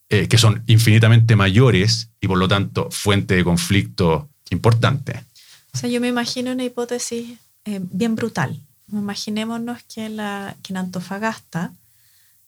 eh, 0.10 0.28
que 0.28 0.40
son 0.40 0.64
infinitamente 0.66 1.36
mayores 1.36 2.10
y 2.20 2.28
por 2.28 2.40
lo 2.40 2.48
tanto 2.48 2.90
fuente 2.90 3.36
de 3.36 3.44
conflicto 3.44 4.30
importante. 4.50 5.26
O 5.76 5.78
sea, 5.78 5.90
yo 5.90 6.00
me 6.00 6.08
imagino 6.08 6.54
una 6.54 6.64
hipótesis 6.64 7.38
eh, 7.66 7.82
bien 7.92 8.16
brutal. 8.16 8.62
Imaginémonos 8.94 9.84
que, 9.94 10.08
la, 10.08 10.56
que 10.64 10.72
en 10.72 10.78
Antofagasta 10.78 11.74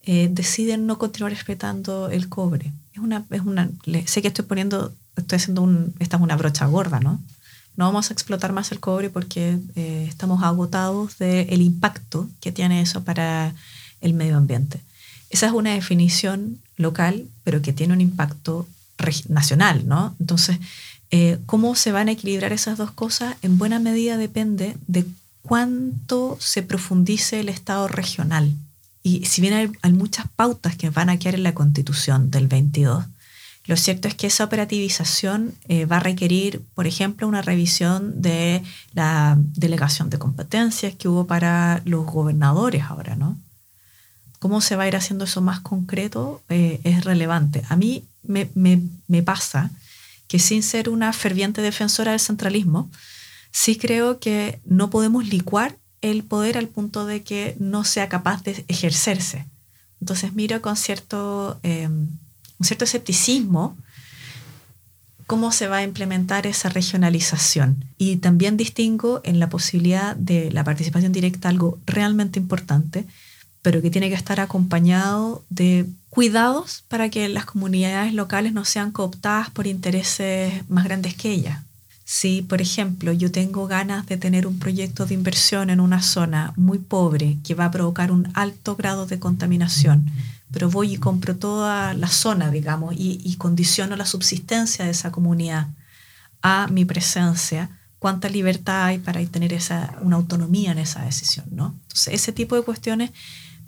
eh, 0.03 0.29
deciden 0.31 0.87
no 0.87 0.97
continuar 0.97 1.33
respetando 1.33 2.09
el 2.09 2.29
cobre. 2.29 2.71
Es 2.93 2.99
una, 2.99 3.25
es 3.29 3.41
una, 3.41 3.69
sé 4.05 4.21
que 4.21 4.29
estoy 4.29 4.45
poniendo, 4.45 4.93
estoy 5.17 5.35
haciendo 5.35 5.61
un, 5.61 5.93
esta 5.99 6.15
es 6.15 6.23
una 6.23 6.37
brocha 6.37 6.67
gorda, 6.67 7.01
¿no? 7.01 7.21
No 7.75 7.85
vamos 7.85 8.09
a 8.09 8.13
explotar 8.13 8.53
más 8.53 8.71
el 8.71 8.79
cobre 8.79 9.09
porque 9.09 9.59
eh, 9.75 10.05
estamos 10.07 10.41
agotados 10.41 11.17
del 11.17 11.61
impacto 11.61 12.29
que 12.39 12.53
tiene 12.53 12.79
eso 12.79 13.03
para 13.03 13.53
el 13.99 14.13
medio 14.13 14.37
ambiente. 14.37 14.79
Esa 15.29 15.47
es 15.47 15.51
una 15.51 15.73
definición 15.73 16.59
local, 16.77 17.27
pero 17.43 17.61
que 17.61 17.73
tiene 17.73 17.93
un 17.93 17.99
impacto 17.99 18.65
nacional, 19.27 19.85
¿no? 19.85 20.15
Entonces, 20.21 20.59
eh, 21.11 21.39
¿cómo 21.45 21.75
se 21.75 21.91
van 21.91 22.09
a 22.09 22.11
equilibrar 22.11 22.51
esas 22.53 22.77
dos 22.77 22.91
cosas? 22.91 23.35
En 23.41 23.57
buena 23.57 23.79
medida 23.79 24.17
depende 24.17 24.75
de 24.87 25.05
cuánto 25.41 26.37
se 26.39 26.63
profundice 26.63 27.39
el 27.39 27.49
Estado 27.49 27.87
regional. 27.87 28.53
Y 29.03 29.25
si 29.25 29.41
bien 29.41 29.71
hay, 29.81 29.93
muchas 29.93 30.25
pautas 30.35 30.75
que 30.75 30.89
van 30.89 31.09
a 31.09 31.17
quedar 31.17 31.35
en 31.35 31.43
la 31.43 31.53
constitución 31.53 32.29
del 32.29 32.47
22, 32.47 33.05
lo 33.65 33.77
cierto 33.77 34.07
es 34.07 34.15
que 34.15 34.27
esa 34.27 34.43
operativización 34.43 35.53
eh, 35.67 35.85
va 35.85 35.97
a 35.97 36.01
requerir, 36.01 36.61
por 36.73 36.87
ejemplo, 36.87 37.27
una 37.27 37.41
revisión 37.41 38.21
de 38.21 38.63
la 38.93 39.37
delegación 39.37 40.09
de 40.09 40.19
competencias 40.19 40.95
que 40.95 41.07
hubo 41.07 41.27
para 41.27 41.81
los 41.85 42.05
gobernadores 42.05 42.83
ahora, 42.83 43.15
¿no? 43.15 43.37
¿Cómo 44.39 44.61
se 44.61 44.75
va 44.75 44.83
a 44.83 44.87
ir 44.87 44.95
haciendo 44.95 45.25
eso 45.25 45.41
más 45.41 45.59
concreto? 45.59 46.41
Eh, 46.49 46.79
es 46.83 47.03
relevante. 47.03 47.63
A 47.69 47.75
mí 47.75 48.03
me, 48.23 49.21
pasa 49.23 49.71
que 50.27 50.39
sin 50.39 50.63
ser 50.63 50.89
una 50.89 51.13
ferviente 51.13 51.61
defensora 51.61 52.11
del 52.11 52.19
centralismo, 52.19 52.89
sí 53.51 53.77
creo 53.77 54.19
que 54.19 54.59
no 54.65 54.89
podemos 54.89 55.27
licuar 55.27 55.77
el 56.01 56.23
poder 56.23 56.57
al 56.57 56.67
punto 56.67 57.05
de 57.05 57.23
que 57.23 57.55
no 57.59 57.83
sea 57.83 58.09
capaz 58.09 58.43
de 58.43 58.65
ejercerse. 58.67 59.45
Entonces 59.99 60.33
miro 60.33 60.61
con 60.61 60.75
cierto, 60.75 61.59
em, 61.63 62.07
un 62.59 62.65
cierto 62.65 62.85
escepticismo 62.85 63.77
cómo 65.27 65.51
se 65.51 65.67
va 65.67 65.77
a 65.77 65.83
implementar 65.83 66.47
esa 66.47 66.69
regionalización. 66.69 67.83
Y 67.97 68.15
también 68.17 68.55
distingo 68.55 69.19
en 69.25 69.39
la 69.39 69.49
posibilidad 69.49 70.15
de 70.15 70.49
la 70.51 70.63
participación 70.63 71.11
directa 71.11 71.49
algo 71.49 71.77
realmente 71.85 72.39
importante, 72.39 73.05
pero 73.61 73.81
que 73.81 73.91
tiene 73.91 74.07
que 74.07 74.15
estar 74.15 74.39
acompañado 74.39 75.43
de 75.49 75.85
cuidados 76.09 76.83
para 76.87 77.09
que 77.09 77.27
las 77.29 77.45
comunidades 77.45 78.13
locales 78.13 78.53
no 78.53 78.65
sean 78.65 78.91
cooptadas 78.91 79.49
por 79.49 79.67
intereses 79.67 80.67
más 80.69 80.85
grandes 80.85 81.15
que 81.15 81.31
ellas. 81.31 81.61
Si, 82.05 82.41
por 82.41 82.61
ejemplo, 82.61 83.11
yo 83.11 83.31
tengo 83.33 83.67
ganas 83.67 84.05
de 84.05 84.15
tener 84.15 84.47
un 84.47 84.59
proyecto 84.59 85.05
de 85.05 85.13
inversión 85.13 85.69
en 85.69 85.81
una 85.81 86.01
zona 86.01 86.53
muy 86.55 86.77
pobre 86.77 87.37
que 87.43 87.53
va 87.53 87.65
a 87.65 87.71
provocar 87.71 88.13
un 88.13 88.31
alto 88.33 88.77
grado 88.77 89.05
de 89.05 89.19
contaminación, 89.19 90.09
pero 90.49 90.69
voy 90.69 90.93
y 90.93 90.97
compro 90.97 91.35
toda 91.35 91.93
la 91.93 92.07
zona, 92.07 92.49
digamos, 92.49 92.95
y, 92.97 93.35
condiciono 93.37 93.97
la 93.97 94.05
subsistencia 94.05 94.85
de 94.85 94.91
esa 94.91 95.11
comunidad 95.11 95.67
a 96.41 96.67
mi 96.67 96.85
presencia, 96.85 97.69
cuánta 97.99 98.29
libertad 98.29 98.85
hay 98.85 98.99
para 98.99 99.21
tener 99.25 99.51
esa, 99.51 99.97
una 100.01 100.15
autonomía 100.15 100.71
en 100.71 100.77
esa 100.77 101.03
decisión, 101.03 101.47
¿no? 101.51 101.75
Entonces, 101.87 102.13
ese 102.13 102.31
tipo 102.31 102.55
de 102.55 102.61
cuestiones 102.61 103.11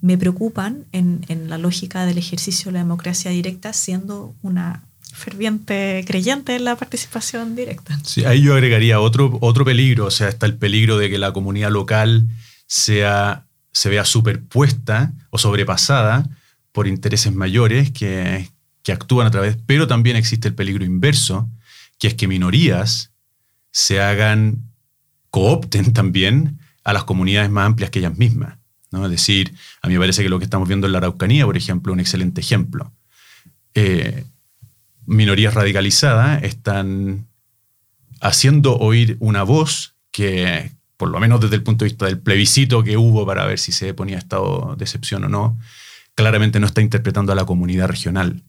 me 0.00 0.16
preocupan 0.16 0.84
en, 0.92 1.24
en 1.28 1.48
la 1.48 1.58
lógica 1.58 2.06
del 2.06 2.18
ejercicio 2.18 2.66
de 2.66 2.72
la 2.72 2.78
democracia 2.80 3.30
directa, 3.30 3.72
siendo 3.72 4.34
una 4.42 4.82
ferviente 5.12 6.04
creyente 6.06 6.56
en 6.56 6.64
la 6.64 6.76
participación 6.76 7.54
directa. 7.54 7.98
Sí, 8.04 8.24
ahí 8.24 8.42
yo 8.42 8.54
agregaría 8.54 9.00
otro, 9.00 9.38
otro 9.40 9.64
peligro, 9.64 10.06
o 10.06 10.10
sea, 10.10 10.28
está 10.28 10.46
el 10.46 10.56
peligro 10.56 10.98
de 10.98 11.10
que 11.10 11.18
la 11.18 11.32
comunidad 11.32 11.70
local 11.70 12.26
sea, 12.66 13.46
se 13.72 13.88
vea 13.88 14.04
superpuesta 14.04 15.12
o 15.30 15.38
sobrepasada 15.38 16.28
por 16.72 16.86
intereses 16.86 17.34
mayores 17.34 17.90
que, 17.90 18.48
que 18.82 18.92
actúan 18.92 19.26
a 19.26 19.30
través, 19.30 19.58
pero 19.66 19.86
también 19.86 20.16
existe 20.16 20.48
el 20.48 20.54
peligro 20.54 20.84
inverso, 20.84 21.48
que 21.98 22.08
es 22.08 22.14
que 22.14 22.28
minorías 22.28 23.10
se 23.72 24.00
hagan, 24.00 24.70
coopten 25.30 25.92
también 25.92 26.58
a 26.84 26.92
las 26.92 27.04
comunidades 27.04 27.50
más 27.50 27.66
amplias 27.66 27.90
que 27.90 27.98
ellas 27.98 28.16
mismas. 28.16 28.59
¿No? 28.90 29.04
Es 29.04 29.10
decir, 29.10 29.54
a 29.82 29.88
mí 29.88 29.94
me 29.94 30.00
parece 30.00 30.22
que 30.22 30.28
lo 30.28 30.38
que 30.38 30.44
estamos 30.44 30.68
viendo 30.68 30.86
en 30.86 30.92
la 30.92 30.98
Araucanía, 30.98 31.46
por 31.46 31.56
ejemplo, 31.56 31.92
es 31.92 31.94
un 31.94 32.00
excelente 32.00 32.40
ejemplo. 32.40 32.92
Eh, 33.74 34.24
minorías 35.06 35.54
radicalizadas 35.54 36.42
están 36.42 37.26
haciendo 38.20 38.76
oír 38.76 39.16
una 39.20 39.42
voz 39.42 39.94
que, 40.10 40.72
por 40.96 41.08
lo 41.08 41.20
menos 41.20 41.40
desde 41.40 41.56
el 41.56 41.62
punto 41.62 41.84
de 41.84 41.90
vista 41.90 42.06
del 42.06 42.18
plebiscito 42.18 42.82
que 42.84 42.96
hubo 42.96 43.24
para 43.24 43.46
ver 43.46 43.58
si 43.58 43.72
se 43.72 43.94
ponía 43.94 44.18
estado 44.18 44.74
de 44.76 44.84
excepción 44.84 45.24
o 45.24 45.28
no, 45.28 45.58
claramente 46.14 46.60
no 46.60 46.66
está 46.66 46.80
interpretando 46.80 47.32
a 47.32 47.34
la 47.34 47.44
comunidad 47.44 47.88
regional. 47.88 48.42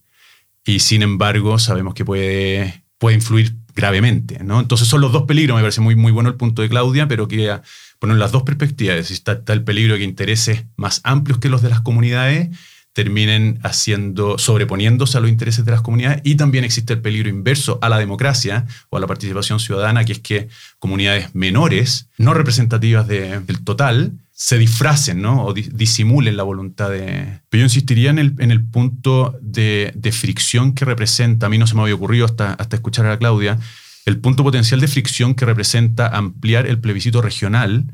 Y 0.65 0.79
sin 0.79 1.01
embargo, 1.01 1.57
sabemos 1.57 1.93
que 1.93 2.05
puede, 2.05 2.83
puede 2.97 3.15
influir 3.15 3.55
gravemente. 3.73 4.43
¿no? 4.43 4.59
Entonces 4.59 4.87
son 4.87 5.01
los 5.01 5.11
dos 5.11 5.23
peligros, 5.23 5.55
me 5.55 5.63
parece 5.63 5.81
muy, 5.81 5.95
muy 5.95 6.11
bueno 6.11 6.29
el 6.29 6.35
punto 6.35 6.61
de 6.61 6.69
Claudia, 6.69 7.07
pero 7.07 7.27
quería 7.27 7.63
poner 8.01 8.17
las 8.17 8.31
dos 8.31 8.41
perspectivas. 8.41 9.11
Está, 9.11 9.33
está 9.33 9.53
el 9.53 9.63
peligro 9.63 9.93
de 9.93 9.99
que 9.99 10.05
intereses 10.05 10.65
más 10.75 11.01
amplios 11.03 11.37
que 11.37 11.49
los 11.49 11.61
de 11.61 11.69
las 11.69 11.81
comunidades 11.81 12.49
terminen 12.93 13.59
haciendo, 13.61 14.39
sobreponiéndose 14.39 15.19
a 15.19 15.21
los 15.21 15.29
intereses 15.29 15.63
de 15.63 15.71
las 15.71 15.81
comunidades 15.81 16.19
y 16.23 16.35
también 16.35 16.63
existe 16.63 16.93
el 16.93 17.01
peligro 17.01 17.29
inverso 17.29 17.77
a 17.79 17.89
la 17.89 17.99
democracia 17.99 18.65
o 18.89 18.97
a 18.97 18.99
la 18.99 19.05
participación 19.05 19.59
ciudadana, 19.59 20.03
que 20.03 20.13
es 20.13 20.19
que 20.19 20.49
comunidades 20.79 21.33
menores, 21.35 22.09
no 22.17 22.33
representativas 22.33 23.07
del 23.07 23.63
total, 23.63 24.13
se 24.31 24.57
disfracen 24.57 25.21
¿no? 25.21 25.45
o 25.45 25.53
disimulen 25.53 26.35
la 26.35 26.43
voluntad 26.43 26.89
de... 26.89 27.41
Pero 27.49 27.61
yo 27.61 27.65
insistiría 27.65 28.09
en 28.09 28.17
el, 28.17 28.33
en 28.39 28.49
el 28.49 28.65
punto 28.65 29.37
de, 29.41 29.93
fricción 30.11 30.73
que 30.73 30.85
representa, 30.85 31.45
a 31.45 31.49
mí 31.49 31.59
no 31.59 31.67
se 31.67 31.75
me 31.75 31.83
había 31.83 31.93
ocurrido 31.93 32.25
hasta, 32.25 32.53
hasta 32.55 32.77
escuchar 32.77 33.05
a 33.05 33.09
la 33.09 33.19
Claudia, 33.19 33.59
el 34.05 34.19
punto 34.19 34.43
potencial 34.43 34.79
de 34.79 34.87
fricción 34.87 35.35
que 35.35 35.45
representa 35.45 36.07
ampliar 36.07 36.67
el 36.67 36.79
plebiscito 36.79 37.21
regional 37.21 37.85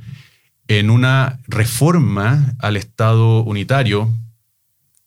en 0.67 0.89
una 0.89 1.39
reforma 1.47 2.53
al 2.59 2.77
Estado 2.77 3.43
unitario, 3.43 4.13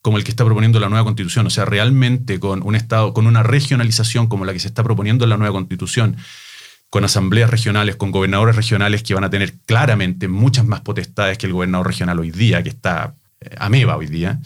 como 0.02 0.16
el 0.16 0.24
que 0.24 0.30
está 0.30 0.44
proponiendo 0.44 0.80
la 0.80 0.88
nueva 0.88 1.04
constitución, 1.04 1.46
o 1.46 1.50
sea, 1.50 1.66
realmente 1.66 2.40
con 2.40 2.62
un 2.62 2.74
Estado, 2.74 3.12
con 3.12 3.26
una 3.26 3.42
regionalización 3.42 4.26
como 4.26 4.44
la 4.44 4.52
que 4.52 4.60
se 4.60 4.68
está 4.68 4.82
proponiendo 4.82 5.24
en 5.24 5.30
la 5.30 5.36
nueva 5.36 5.52
constitución, 5.52 6.16
con 6.88 7.04
asambleas 7.04 7.50
regionales, 7.50 7.96
con 7.96 8.10
gobernadores 8.10 8.56
regionales 8.56 9.02
que 9.02 9.14
van 9.14 9.24
a 9.24 9.30
tener 9.30 9.54
claramente 9.66 10.28
muchas 10.28 10.66
más 10.66 10.80
potestades 10.80 11.38
que 11.38 11.46
el 11.46 11.52
gobernador 11.52 11.86
regional 11.86 12.18
hoy 12.18 12.30
día, 12.30 12.62
que 12.62 12.70
está 12.70 13.14
eh, 13.40 13.54
ameba 13.58 13.96
hoy 13.96 14.06
día. 14.06 14.40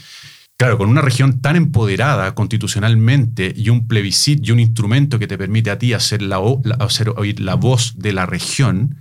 Claro, 0.64 0.78
con 0.78 0.88
una 0.88 1.02
región 1.02 1.42
tan 1.42 1.56
empoderada 1.56 2.34
constitucionalmente 2.34 3.52
y 3.54 3.68
un 3.68 3.86
plebiscito 3.86 4.44
y 4.44 4.50
un 4.50 4.60
instrumento 4.60 5.18
que 5.18 5.26
te 5.26 5.36
permite 5.36 5.70
a 5.70 5.78
ti 5.78 5.92
hacer, 5.92 6.22
la, 6.22 6.40
hacer 6.78 7.10
oír 7.10 7.38
la 7.38 7.54
voz 7.54 7.98
de 7.98 8.14
la 8.14 8.24
región, 8.24 8.96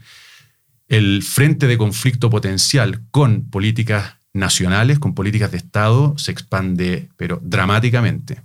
el 0.89 1.23
frente 1.23 1.67
de 1.67 1.77
conflicto 1.77 2.29
potencial 2.29 3.03
con 3.11 3.49
políticas 3.49 4.15
nacionales, 4.33 4.99
con 4.99 5.15
políticas 5.15 5.51
de 5.51 5.57
Estado, 5.57 6.17
se 6.17 6.33
expande, 6.33 7.07
pero 7.15 7.39
dramáticamente. 7.41 8.41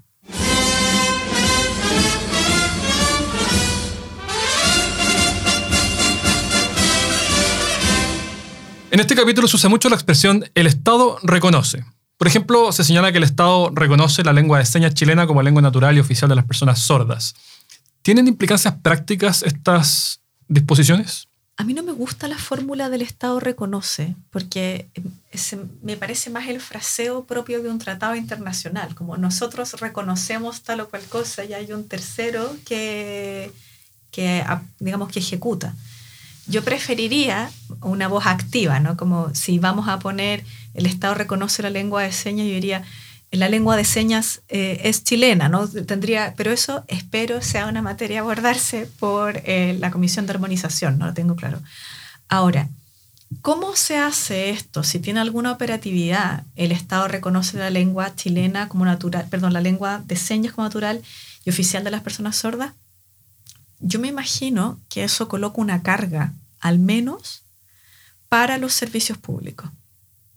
En 8.93 9.01
este 9.01 9.17
capítulo 9.17 9.49
se 9.49 9.57
usa 9.57 9.69
mucho 9.69 9.89
la 9.89 9.97
expresión 9.97 10.45
el 10.55 10.69
Estado 10.69 11.19
reconoce. 11.25 11.85
Por 12.19 12.27
ejemplo, 12.27 12.73
se 12.73 12.83
señala 12.83 13.13
que 13.13 13.19
el 13.19 13.25
Estado 13.25 13.71
reconoce 13.73 14.25
la 14.25 14.33
lengua 14.33 14.59
de 14.59 14.67
señas 14.67 14.93
chilena 14.93 15.29
como 15.29 15.41
lengua 15.41 15.63
natural 15.63 15.97
y 15.97 16.01
oficial 16.01 16.29
de 16.29 16.35
las 16.35 16.45
personas 16.45 16.81
sordas. 16.81 17.35
¿Tienen 18.03 18.27
implicancias 18.27 18.75
prácticas 18.83 19.45
estas 19.45 20.21
disposiciones? 20.49 21.29
A 21.57 21.65
mí 21.65 21.75
no 21.75 21.85
me 21.85 21.93
gusta 21.93 22.27
la 22.27 22.39
fórmula 22.39 22.89
del 22.91 23.03
Estado 23.03 23.39
reconoce, 23.39 24.17
porque 24.31 24.89
me 25.83 25.97
parece 25.97 26.31
más 26.31 26.49
el 26.49 26.61
fraseo 26.61 27.25
propio 27.25 27.63
de 27.63 27.69
un 27.69 27.79
tratado 27.79 28.17
internacional, 28.17 28.97
como 28.97 29.17
nosotros 29.17 29.81
reconocemos 29.81 30.63
tal 30.63 30.81
o 30.81 30.89
cual 30.89 31.03
cosa 31.05 31.45
y 31.45 31.55
hay 31.55 31.73
un 31.73 31.87
tercero 31.87 32.57
que, 32.65 33.53
que 34.11 34.45
digamos, 34.81 35.09
que 35.11 35.21
ejecuta. 35.21 35.75
Yo 36.49 36.65
preferiría 36.65 37.51
una 37.83 38.09
voz 38.09 38.27
activa, 38.27 38.81
¿no? 38.81 38.97
Como 38.97 39.35
si 39.35 39.59
vamos 39.59 39.89
a 39.89 39.99
poner 39.99 40.45
el 40.75 40.87
Estado 40.87 41.15
reconoce 41.15 41.63
la 41.63 41.71
lengua 41.71 42.03
de 42.03 42.13
señas, 42.13 42.47
yo 42.47 42.55
diría, 42.55 42.85
la 43.31 43.49
lengua 43.49 43.77
de 43.77 43.85
señas 43.85 44.41
eh, 44.49 44.81
es 44.85 45.05
chilena, 45.05 45.49
¿no? 45.49 45.69
Tendría, 45.69 46.35
pero 46.37 46.51
eso 46.51 46.85
espero 46.89 47.43
sea 47.43 47.67
una 47.67 47.83
materia 47.83 48.21
a 48.21 48.23
abordarse 48.23 48.89
por 48.99 49.43
eh, 49.45 49.77
la 49.79 49.91
Comisión 49.91 50.27
de 50.27 50.33
Armonización, 50.33 50.99
no 50.99 51.07
lo 51.07 51.15
tengo 51.15 51.37
claro. 51.37 51.61
Ahora, 52.29 52.69
¿cómo 53.43 53.77
se 53.77 53.99
hace 53.99 54.51
esto? 54.51 54.83
Si 54.83 54.99
tiene 54.99 55.21
alguna 55.21 55.53
operatividad, 55.53 56.45
el 56.57 56.73
Estado 56.73 57.09
reconoce 57.09 57.59
la 57.59 57.71
lengua 57.71 58.15
chilena 58.15 58.69
como 58.69 58.87
natural, 58.87 59.27
perdón, 59.29 59.53
la 59.53 59.61
lengua 59.61 60.03
de 60.07 60.17
señas 60.17 60.55
como 60.55 60.67
natural 60.67 61.03
y 61.45 61.51
oficial 61.51 61.85
de 61.85 61.91
las 61.91 62.03
personas 62.03 62.37
sordas. 62.37 62.73
Yo 63.81 63.99
me 63.99 64.09
imagino 64.09 64.81
que 64.89 65.05
eso 65.05 65.29
coloca 65.29 65.61
una 65.61 65.83
carga, 65.83 66.35
al 66.61 66.79
menos, 66.79 67.43
para 68.29 68.59
los 68.59 68.73
servicios 68.73 69.19
públicos. 69.19 69.71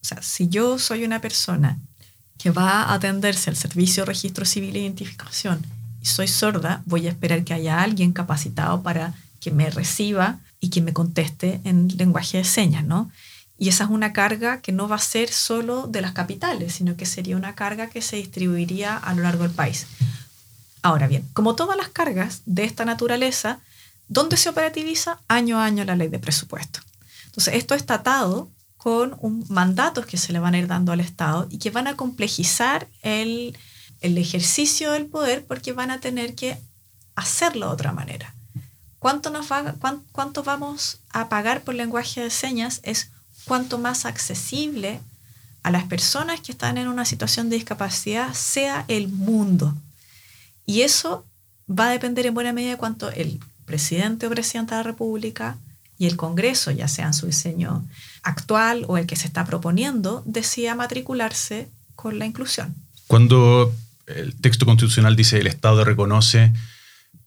O 0.01 0.05
sea, 0.05 0.21
si 0.21 0.47
yo 0.47 0.79
soy 0.79 1.03
una 1.03 1.21
persona 1.21 1.79
que 2.37 2.51
va 2.51 2.83
a 2.83 2.93
atenderse 2.93 3.49
al 3.49 3.55
servicio 3.55 4.03
de 4.03 4.07
registro 4.07 4.45
civil 4.45 4.75
e 4.75 4.79
identificación 4.79 5.61
y 6.01 6.05
soy 6.05 6.27
sorda, 6.27 6.81
voy 6.85 7.07
a 7.07 7.09
esperar 7.09 7.43
que 7.43 7.53
haya 7.53 7.81
alguien 7.81 8.13
capacitado 8.13 8.81
para 8.81 9.13
que 9.39 9.51
me 9.51 9.69
reciba 9.69 10.39
y 10.59 10.69
que 10.69 10.81
me 10.81 10.93
conteste 10.93 11.61
en 11.63 11.87
lenguaje 11.97 12.37
de 12.37 12.43
señas, 12.43 12.83
¿no? 12.83 13.11
Y 13.57 13.69
esa 13.69 13.83
es 13.83 13.89
una 13.91 14.11
carga 14.11 14.61
que 14.61 14.71
no 14.71 14.87
va 14.87 14.95
a 14.95 14.99
ser 14.99 15.29
solo 15.29 15.85
de 15.85 16.01
las 16.01 16.13
capitales, 16.13 16.73
sino 16.73 16.95
que 16.95 17.05
sería 17.05 17.37
una 17.37 17.53
carga 17.53 17.87
que 17.87 18.01
se 18.01 18.15
distribuiría 18.15 18.97
a 18.97 19.13
lo 19.13 19.21
largo 19.21 19.43
del 19.43 19.51
país. 19.51 19.85
Ahora 20.81 21.07
bien, 21.07 21.27
como 21.33 21.55
todas 21.55 21.77
las 21.77 21.89
cargas 21.89 22.41
de 22.45 22.63
esta 22.63 22.85
naturaleza, 22.85 23.59
¿dónde 24.07 24.37
se 24.37 24.49
operativiza? 24.49 25.19
Año 25.27 25.59
a 25.59 25.65
año 25.65 25.85
la 25.85 25.95
ley 25.95 26.07
de 26.07 26.19
presupuesto. 26.19 26.79
Entonces, 27.25 27.55
esto 27.55 27.75
está 27.75 27.95
atado 27.95 28.49
con 28.77 29.15
un, 29.19 29.45
mandatos 29.47 30.07
que 30.07 30.17
se 30.17 30.33
le 30.33 30.39
van 30.39 30.55
a 30.55 30.57
ir 30.57 30.67
dando 30.67 30.91
al 30.91 30.99
Estado 30.99 31.47
y 31.51 31.59
que 31.59 31.69
van 31.69 31.87
a 31.87 31.95
complejizar 31.95 32.87
el, 33.03 33.55
ejercicio 34.01 34.91
del 34.93 35.05
poder 35.05 35.45
porque 35.45 35.73
van 35.73 35.91
a 35.91 35.99
tener 35.99 36.33
que 36.33 36.57
hacerlo 37.15 37.67
de 37.67 37.73
otra 37.73 37.91
manera. 37.91 38.33
¿Cuánto, 38.97 39.29
nos 39.29 39.51
va, 39.51 39.75
vamos 40.43 40.99
a 41.11 41.29
pagar 41.29 41.61
por 41.61 41.75
lenguaje 41.75 42.21
de 42.21 42.31
señas? 42.31 42.79
Es 42.81 43.11
cuanto 43.45 43.77
más 43.77 44.05
accesible 44.05 44.99
a 45.61 45.69
las 45.69 45.83
personas 45.83 46.41
que 46.41 46.51
están 46.51 46.79
en 46.79 46.87
una 46.87 47.05
situación 47.05 47.49
de 47.49 47.57
discapacidad 47.57 48.33
sea 48.33 48.85
el 48.87 49.09
mundo. 49.09 49.75
Y 50.65 50.81
eso 50.81 51.25
va 51.69 51.87
a 51.87 51.91
depender 51.91 52.25
en 52.25 52.33
buena 52.33 52.53
medida 52.53 52.71
de 52.71 52.77
cuánto 52.77 53.09
el 53.11 53.39
presidente 53.65 54.27
o 54.27 54.29
presidenta 54.29 54.77
de 54.77 54.83
la 54.83 54.91
República 54.91 55.57
y 55.97 56.07
el 56.07 56.17
Congreso, 56.17 56.71
ya 56.71 56.87
sea 56.87 57.07
en 57.07 57.13
su 57.13 57.27
diseño 57.27 57.85
actual 58.23 58.85
o 58.87 58.97
el 58.97 59.05
que 59.05 59.15
se 59.15 59.27
está 59.27 59.45
proponiendo, 59.45 60.23
decida 60.25 60.75
matricularse 60.75 61.69
con 61.95 62.19
la 62.19 62.25
inclusión. 62.25 62.75
Cuando 63.07 63.73
el 64.07 64.35
texto 64.35 64.65
constitucional 64.65 65.15
dice 65.15 65.39
el 65.39 65.47
Estado 65.47 65.83
reconoce, 65.83 66.53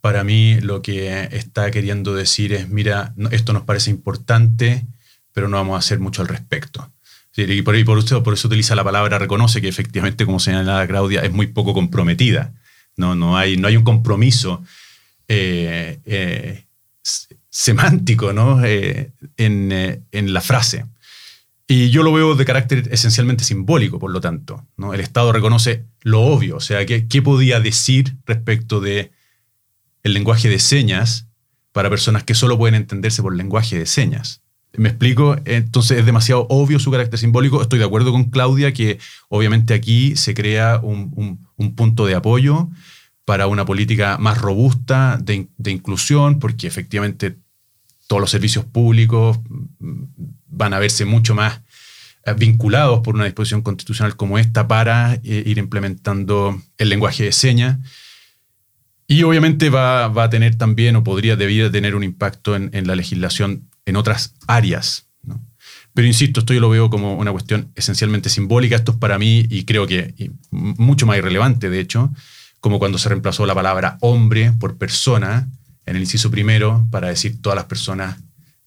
para 0.00 0.24
mí 0.24 0.60
lo 0.60 0.82
que 0.82 1.28
está 1.32 1.70
queriendo 1.70 2.14
decir 2.14 2.52
es, 2.52 2.68
mira, 2.68 3.14
esto 3.30 3.52
nos 3.52 3.62
parece 3.62 3.90
importante, 3.90 4.84
pero 5.32 5.48
no 5.48 5.56
vamos 5.56 5.76
a 5.76 5.78
hacer 5.78 5.98
mucho 5.98 6.22
al 6.22 6.28
respecto. 6.28 6.90
Y 7.36 7.62
por, 7.62 7.84
por, 7.84 7.98
usted, 7.98 8.22
por 8.22 8.34
eso 8.34 8.48
utiliza 8.48 8.74
la 8.74 8.84
palabra 8.84 9.18
reconoce, 9.18 9.60
que 9.60 9.68
efectivamente, 9.68 10.26
como 10.26 10.40
señalaba 10.40 10.86
Claudia, 10.86 11.22
es 11.22 11.32
muy 11.32 11.48
poco 11.48 11.74
comprometida. 11.74 12.52
No, 12.96 13.14
no, 13.14 13.36
hay, 13.36 13.56
no 13.56 13.68
hay 13.68 13.76
un 13.76 13.84
compromiso 13.84 14.62
eh, 15.28 15.98
eh, 16.04 16.64
semántico 17.54 18.32
¿no? 18.32 18.64
Eh, 18.64 19.12
eh, 19.36 20.00
en, 20.12 20.32
la 20.32 20.40
frase. 20.40 20.86
Y 21.66 21.90
yo 21.90 22.02
lo 22.02 22.12
veo 22.12 22.34
de 22.34 22.44
carácter 22.44 22.88
esencialmente 22.90 23.44
simbólico, 23.44 23.98
por 23.98 24.10
lo 24.10 24.20
tanto. 24.20 24.66
¿no? 24.76 24.92
El 24.92 25.00
Estado 25.00 25.32
reconoce 25.32 25.84
lo 26.02 26.22
obvio, 26.22 26.56
o 26.56 26.60
sea, 26.60 26.84
¿qué, 26.84 27.06
qué 27.06 27.22
podía 27.22 27.60
decir 27.60 28.16
respecto 28.26 28.80
de 28.80 29.12
el 30.02 30.12
lenguaje 30.12 30.48
de 30.48 30.58
señas 30.58 31.26
para 31.72 31.88
personas 31.88 32.24
que 32.24 32.34
solo 32.34 32.58
pueden 32.58 32.74
entenderse 32.74 33.22
por 33.22 33.34
lenguaje 33.34 33.78
de 33.78 33.86
señas? 33.86 34.42
¿Me 34.76 34.88
explico? 34.88 35.36
Entonces 35.44 35.98
es 35.98 36.06
demasiado 36.06 36.46
obvio 36.48 36.78
su 36.78 36.90
carácter 36.90 37.18
simbólico. 37.18 37.62
Estoy 37.62 37.78
de 37.78 37.84
acuerdo 37.84 38.12
con 38.12 38.24
Claudia 38.24 38.72
que 38.72 38.98
obviamente 39.28 39.72
aquí 39.74 40.16
se 40.16 40.34
crea 40.34 40.80
un, 40.82 41.38
un 41.56 41.74
punto 41.74 42.06
de 42.06 42.14
apoyo 42.14 42.68
para 43.24 43.46
una 43.46 43.64
política 43.64 44.18
más 44.18 44.38
robusta 44.38 45.18
de, 45.20 45.48
inclusión, 45.70 46.38
porque 46.38 46.66
efectivamente 46.66 47.38
todos 48.06 48.20
los 48.20 48.30
servicios 48.30 48.64
públicos 48.64 49.38
van 50.46 50.74
a 50.74 50.78
verse 50.78 51.04
mucho 51.04 51.34
más 51.34 51.62
eh, 52.26 52.34
vinculados 52.36 53.00
por 53.00 53.14
una 53.14 53.24
disposición 53.24 53.62
constitucional 53.62 54.16
como 54.16 54.38
esta 54.38 54.68
para 54.68 55.14
eh, 55.14 55.42
ir 55.46 55.58
implementando 55.58 56.60
el 56.76 56.88
lenguaje 56.88 57.24
de 57.24 57.32
señas. 57.32 57.78
Y 59.06 59.22
obviamente 59.22 59.68
va, 59.68 60.06
a 60.06 60.30
tener 60.30 60.56
también, 60.56 60.96
o 60.96 61.04
podría, 61.04 61.36
debía 61.36 61.70
tener 61.70 61.94
un 61.94 62.04
impacto 62.04 62.56
en 62.56 62.86
la 62.86 62.96
legislación 62.96 63.68
en 63.86 63.96
otras 63.96 64.34
áreas. 64.46 65.06
¿no? 65.22 65.40
Pero 65.92 66.06
insisto, 66.06 66.40
esto 66.40 66.52
yo 66.54 66.60
lo 66.60 66.70
veo 66.70 66.90
como 66.90 67.14
una 67.14 67.32
cuestión 67.32 67.70
esencialmente 67.74 68.28
simbólica. 68.28 68.76
Esto 68.76 68.92
es 68.92 68.98
para 68.98 69.18
mí, 69.18 69.46
y 69.48 69.64
creo 69.64 69.86
que 69.86 70.14
mucho 70.50 71.06
más 71.06 71.18
irrelevante, 71.18 71.70
de 71.70 71.80
hecho, 71.80 72.12
como 72.60 72.78
cuando 72.78 72.98
se 72.98 73.08
reemplazó 73.08 73.46
la 73.46 73.54
palabra 73.54 73.98
hombre 74.00 74.52
por 74.52 74.76
persona 74.76 75.48
en 75.86 75.96
el 75.96 76.02
inciso 76.02 76.30
primero 76.30 76.86
para 76.90 77.08
decir 77.08 77.40
todas 77.42 77.56
las 77.56 77.66
personas 77.66 78.16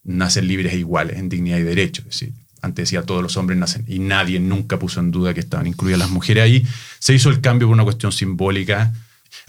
nacen 0.04 0.48
libres 0.48 0.74
e 0.74 0.78
iguales 0.78 1.18
en 1.18 1.30
dignidad 1.30 1.58
y 1.58 1.64
derecho. 1.64 2.02
Es 2.04 2.20
decir, 2.20 2.34
antes 2.62 2.84
decía 2.84 3.04
todos 3.04 3.22
los 3.22 3.38
hombres 3.38 3.58
nacen 3.58 3.84
y 3.88 4.00
nadie 4.00 4.40
nunca 4.40 4.80
puso 4.80 5.00
en 5.00 5.12
duda 5.12 5.34
que 5.34 5.40
estaban 5.40 5.68
incluidas 5.68 6.00
las 6.00 6.10
mujeres 6.10 6.44
ahí. 6.44 6.68
Se 7.00 7.14
hizo 7.14 7.30
el 7.30 7.42
cambio 7.42 7.68
por 7.68 7.74
una 7.74 7.84
cuestión 7.84 8.12
simbólica. 8.12 8.94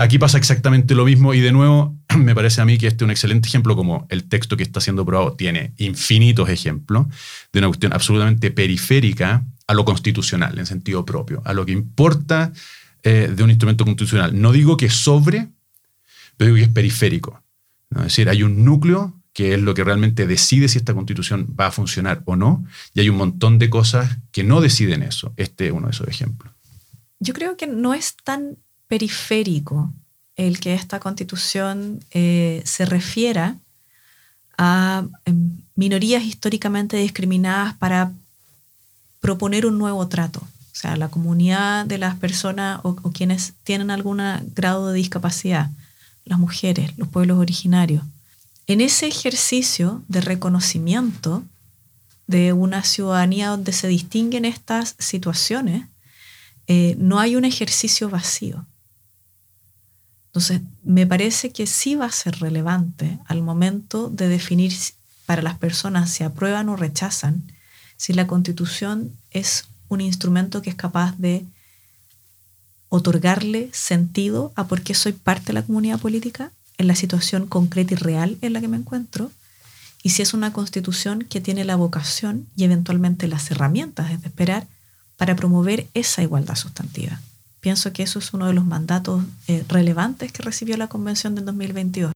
Aquí 0.00 0.16
pasa 0.16 0.38
exactamente 0.38 0.94
lo 0.94 1.04
mismo 1.04 1.34
y 1.34 1.40
de 1.40 1.50
nuevo 1.50 1.96
me 2.16 2.32
parece 2.32 2.60
a 2.60 2.64
mí 2.64 2.78
que 2.78 2.86
este 2.86 3.02
es 3.02 3.06
un 3.06 3.10
excelente 3.10 3.48
ejemplo 3.48 3.74
como 3.74 4.06
el 4.10 4.28
texto 4.28 4.56
que 4.56 4.62
está 4.62 4.80
siendo 4.80 5.02
aprobado 5.02 5.32
tiene 5.32 5.72
infinitos 5.76 6.48
ejemplos 6.48 7.08
de 7.52 7.58
una 7.58 7.66
cuestión 7.66 7.92
absolutamente 7.92 8.52
periférica 8.52 9.44
a 9.66 9.74
lo 9.74 9.84
constitucional 9.84 10.56
en 10.56 10.66
sentido 10.66 11.04
propio, 11.04 11.42
a 11.44 11.52
lo 11.52 11.66
que 11.66 11.72
importa 11.72 12.52
eh, 13.02 13.32
de 13.34 13.42
un 13.42 13.50
instrumento 13.50 13.84
constitucional. 13.84 14.40
No 14.40 14.52
digo 14.52 14.76
que 14.76 14.88
sobre, 14.88 15.48
pero 16.36 16.46
digo 16.46 16.56
que 16.56 16.62
es 16.62 16.72
periférico. 16.72 17.42
Es 17.90 18.02
decir, 18.04 18.28
hay 18.28 18.44
un 18.44 18.64
núcleo 18.64 19.20
que 19.32 19.54
es 19.54 19.60
lo 19.60 19.74
que 19.74 19.82
realmente 19.82 20.28
decide 20.28 20.68
si 20.68 20.78
esta 20.78 20.94
constitución 20.94 21.54
va 21.58 21.66
a 21.66 21.70
funcionar 21.72 22.22
o 22.24 22.36
no, 22.36 22.64
y 22.94 23.00
hay 23.00 23.08
un 23.08 23.16
montón 23.16 23.58
de 23.58 23.68
cosas 23.68 24.18
que 24.32 24.44
no 24.44 24.60
deciden 24.60 25.02
eso. 25.02 25.32
Este 25.36 25.66
es 25.66 25.72
uno 25.72 25.86
de 25.88 25.92
esos 25.92 26.08
ejemplos. 26.08 26.52
Yo 27.20 27.34
creo 27.34 27.56
que 27.56 27.66
no 27.66 27.94
es 27.94 28.16
tan 28.16 28.58
periférico 28.88 29.92
el 30.36 30.60
que 30.60 30.74
esta 30.74 31.00
constitución 31.00 32.00
eh, 32.10 32.62
se 32.64 32.84
refiera 32.84 33.56
a 34.56 35.04
em, 35.24 35.62
minorías 35.74 36.24
históricamente 36.24 36.96
discriminadas 36.96 37.74
para 37.74 38.12
proponer 39.20 39.66
un 39.66 39.78
nuevo 39.78 40.06
trato. 40.08 40.40
O 40.40 40.80
sea, 40.80 40.96
la 40.96 41.08
comunidad 41.08 41.86
de 41.86 41.98
las 41.98 42.16
personas 42.16 42.80
o, 42.84 42.94
quienes 43.12 43.54
tienen 43.64 43.90
algún 43.90 44.20
grado 44.54 44.88
de 44.88 44.94
discapacidad 44.94 45.70
las 46.28 46.38
mujeres, 46.38 46.96
los 46.98 47.08
pueblos 47.08 47.38
originarios. 47.38 48.04
En 48.66 48.80
ese 48.80 49.06
ejercicio 49.06 50.02
de 50.08 50.20
reconocimiento 50.20 51.42
de 52.26 52.52
una 52.52 52.84
ciudadanía 52.84 53.48
donde 53.48 53.72
se 53.72 53.88
distinguen 53.88 54.44
estas 54.44 54.94
situaciones, 54.98 55.86
eh, 56.66 56.94
no 56.98 57.18
hay 57.18 57.34
un 57.34 57.46
ejercicio 57.46 58.10
vacío. 58.10 58.66
Entonces, 60.38 60.60
me 60.84 61.04
parece 61.04 61.50
que 61.50 61.66
sí 61.66 61.96
va 61.96 62.06
a 62.06 62.12
ser 62.12 62.38
relevante 62.38 63.18
al 63.26 63.42
momento 63.42 64.08
de 64.08 64.28
definir 64.28 64.72
para 65.26 65.42
las 65.42 65.58
personas 65.58 66.12
si 66.12 66.22
aprueban 66.22 66.68
o 66.68 66.76
rechazan, 66.76 67.42
si 67.96 68.12
la 68.12 68.28
constitución 68.28 69.10
es 69.32 69.64
un 69.88 70.00
instrumento 70.00 70.62
que 70.62 70.70
es 70.70 70.76
capaz 70.76 71.18
de 71.18 71.44
otorgarle 72.88 73.68
sentido 73.72 74.52
a 74.54 74.68
por 74.68 74.82
qué 74.82 74.94
soy 74.94 75.10
parte 75.10 75.46
de 75.46 75.54
la 75.54 75.64
comunidad 75.64 75.98
política 75.98 76.52
en 76.76 76.86
la 76.86 76.94
situación 76.94 77.48
concreta 77.48 77.94
y 77.94 77.96
real 77.96 78.38
en 78.40 78.52
la 78.52 78.60
que 78.60 78.68
me 78.68 78.76
encuentro, 78.76 79.32
y 80.04 80.10
si 80.10 80.22
es 80.22 80.34
una 80.34 80.52
constitución 80.52 81.24
que 81.24 81.40
tiene 81.40 81.64
la 81.64 81.74
vocación 81.74 82.46
y 82.54 82.62
eventualmente 82.62 83.26
las 83.26 83.50
herramientas 83.50 84.08
de 84.08 84.28
esperar 84.28 84.68
para 85.16 85.34
promover 85.34 85.88
esa 85.94 86.22
igualdad 86.22 86.54
sustantiva. 86.54 87.20
Pienso 87.68 87.92
que 87.92 88.02
eso 88.02 88.18
es 88.18 88.32
uno 88.32 88.46
de 88.46 88.54
los 88.54 88.64
mandatos 88.64 89.22
eh, 89.46 89.62
relevantes 89.68 90.32
que 90.32 90.42
recibió 90.42 90.78
la 90.78 90.86
Convención 90.88 91.34
del 91.34 91.44
2022. 91.44 92.12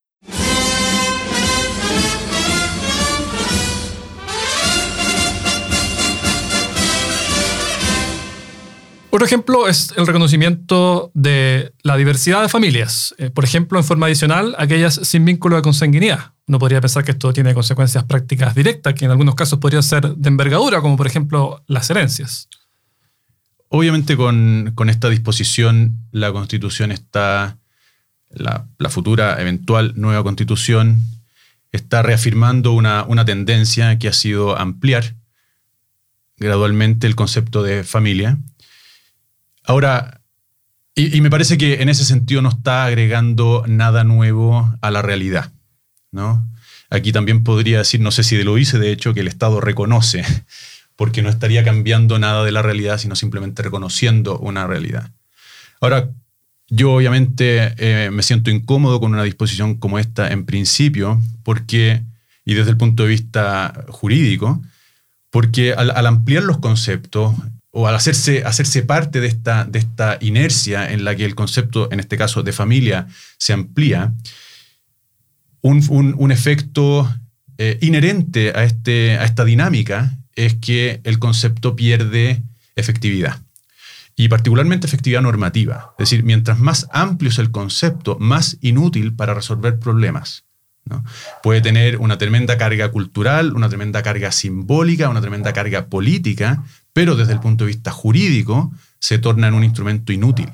Otro 9.10 9.26
ejemplo 9.26 9.68
es 9.68 9.92
el 9.98 10.06
reconocimiento 10.06 11.10
de 11.12 11.74
la 11.82 11.98
diversidad 11.98 12.40
de 12.40 12.48
familias. 12.48 13.14
Eh, 13.18 13.28
por 13.28 13.44
ejemplo, 13.44 13.78
en 13.78 13.84
forma 13.84 14.06
adicional, 14.06 14.54
aquellas 14.56 14.94
sin 15.02 15.26
vínculo 15.26 15.56
de 15.56 15.60
consanguinidad. 15.60 16.32
Uno 16.46 16.58
podría 16.58 16.80
pensar 16.80 17.04
que 17.04 17.10
esto 17.10 17.30
tiene 17.34 17.52
consecuencias 17.52 18.04
prácticas 18.04 18.54
directas, 18.54 18.94
que 18.94 19.04
en 19.04 19.10
algunos 19.10 19.34
casos 19.34 19.58
podrían 19.58 19.82
ser 19.82 20.14
de 20.14 20.28
envergadura, 20.30 20.80
como 20.80 20.96
por 20.96 21.06
ejemplo 21.06 21.62
las 21.66 21.90
herencias. 21.90 22.48
Obviamente 23.74 24.18
con, 24.18 24.74
esta 24.90 25.08
disposición 25.08 25.96
la 26.10 26.30
constitución 26.30 26.92
está, 26.92 27.56
la, 28.28 28.68
futura 28.90 29.40
eventual 29.40 29.94
nueva 29.96 30.22
constitución 30.22 31.00
está 31.72 32.02
reafirmando 32.02 32.72
una, 32.72 33.04
una 33.04 33.24
tendencia 33.24 33.98
que 33.98 34.08
ha 34.08 34.12
sido 34.12 34.58
ampliar 34.58 35.14
gradualmente 36.36 37.06
el 37.06 37.14
concepto 37.14 37.62
de 37.62 37.82
familia. 37.82 38.36
Ahora, 39.64 40.20
y, 40.94 41.18
me 41.22 41.30
parece 41.30 41.56
que 41.56 41.80
en 41.80 41.88
ese 41.88 42.04
sentido 42.04 42.42
no 42.42 42.50
está 42.50 42.84
agregando 42.84 43.64
nada 43.66 44.04
nuevo 44.04 44.70
a 44.82 44.90
la 44.90 45.00
realidad. 45.00 45.50
¿no? 46.10 46.46
Aquí 46.90 47.10
también 47.10 47.42
podría 47.42 47.78
decir, 47.78 48.02
no 48.02 48.10
sé 48.10 48.22
si 48.22 48.42
lo 48.42 48.58
hice, 48.58 48.78
de 48.78 48.92
hecho, 48.92 49.14
que 49.14 49.20
el 49.20 49.28
Estado 49.28 49.62
reconoce, 49.62 50.26
porque 50.96 51.22
no 51.22 51.28
estaría 51.28 51.64
cambiando 51.64 52.18
nada 52.18 52.44
de 52.44 52.52
la 52.52 52.62
realidad, 52.62 52.98
sino 52.98 53.16
simplemente 53.16 53.62
reconociendo 53.62 54.38
una 54.38 54.66
realidad. 54.66 55.10
Ahora, 55.80 56.10
yo 56.68 56.94
obviamente 56.94 57.74
eh, 57.76 58.10
me 58.10 58.22
siento 58.22 58.50
incómodo 58.50 59.00
con 59.00 59.12
una 59.12 59.24
disposición 59.24 59.74
como 59.74 59.98
esta 59.98 60.28
en 60.28 60.46
principio, 60.46 61.20
porque, 61.42 62.02
y 62.44 62.54
desde 62.54 62.70
el 62.70 62.76
punto 62.76 63.02
de 63.02 63.10
vista 63.10 63.84
jurídico, 63.88 64.62
porque 65.30 65.72
al, 65.72 66.06
ampliar 66.06 66.44
los 66.44 66.58
conceptos 66.58 67.34
o 67.70 67.88
al 67.88 67.94
hacerse, 67.94 68.44
hacerse 68.44 68.82
parte 68.82 69.20
de 69.20 69.26
esta, 69.26 69.64
de 69.64 69.78
esta 69.80 70.18
inercia 70.20 70.90
en 70.90 71.04
la 71.04 71.16
que 71.16 71.24
el 71.24 71.34
concepto, 71.34 71.90
en 71.90 72.00
este 72.00 72.16
caso 72.16 72.42
de 72.42 72.52
familia, 72.52 73.06
se 73.38 73.52
amplía, 73.52 74.12
un, 75.62 76.32
efecto 76.32 77.12
eh, 77.58 77.78
inherente 77.82 78.52
a, 78.54 78.64
este, 78.64 79.18
a 79.18 79.24
esta 79.24 79.44
dinámica 79.44 80.18
es 80.36 80.54
que 80.54 81.00
el 81.04 81.18
concepto 81.18 81.76
pierde 81.76 82.42
efectividad 82.76 83.40
y 84.16 84.28
particularmente 84.28 84.86
efectividad 84.86 85.22
normativa. 85.22 85.94
Es 85.98 86.10
decir, 86.10 86.24
mientras 86.24 86.58
más 86.58 86.86
amplio 86.92 87.30
es 87.30 87.38
el 87.38 87.50
concepto, 87.50 88.18
más 88.20 88.58
inútil 88.60 89.14
para 89.14 89.34
resolver 89.34 89.78
problemas. 89.78 90.44
Puede 91.42 91.60
tener 91.60 91.98
una 91.98 92.18
tremenda 92.18 92.58
carga 92.58 92.90
cultural, 92.90 93.54
una 93.54 93.68
tremenda 93.68 94.02
carga 94.02 94.32
simbólica, 94.32 95.08
una 95.08 95.20
tremenda 95.20 95.52
carga 95.52 95.86
política, 95.86 96.64
pero 96.92 97.14
desde 97.14 97.32
el 97.32 97.40
punto 97.40 97.64
de 97.64 97.68
vista 97.68 97.90
jurídico 97.90 98.72
se 98.98 99.18
torna 99.18 99.48
en 99.48 99.54
un 99.54 99.64
instrumento 99.64 100.12
inútil. 100.12 100.50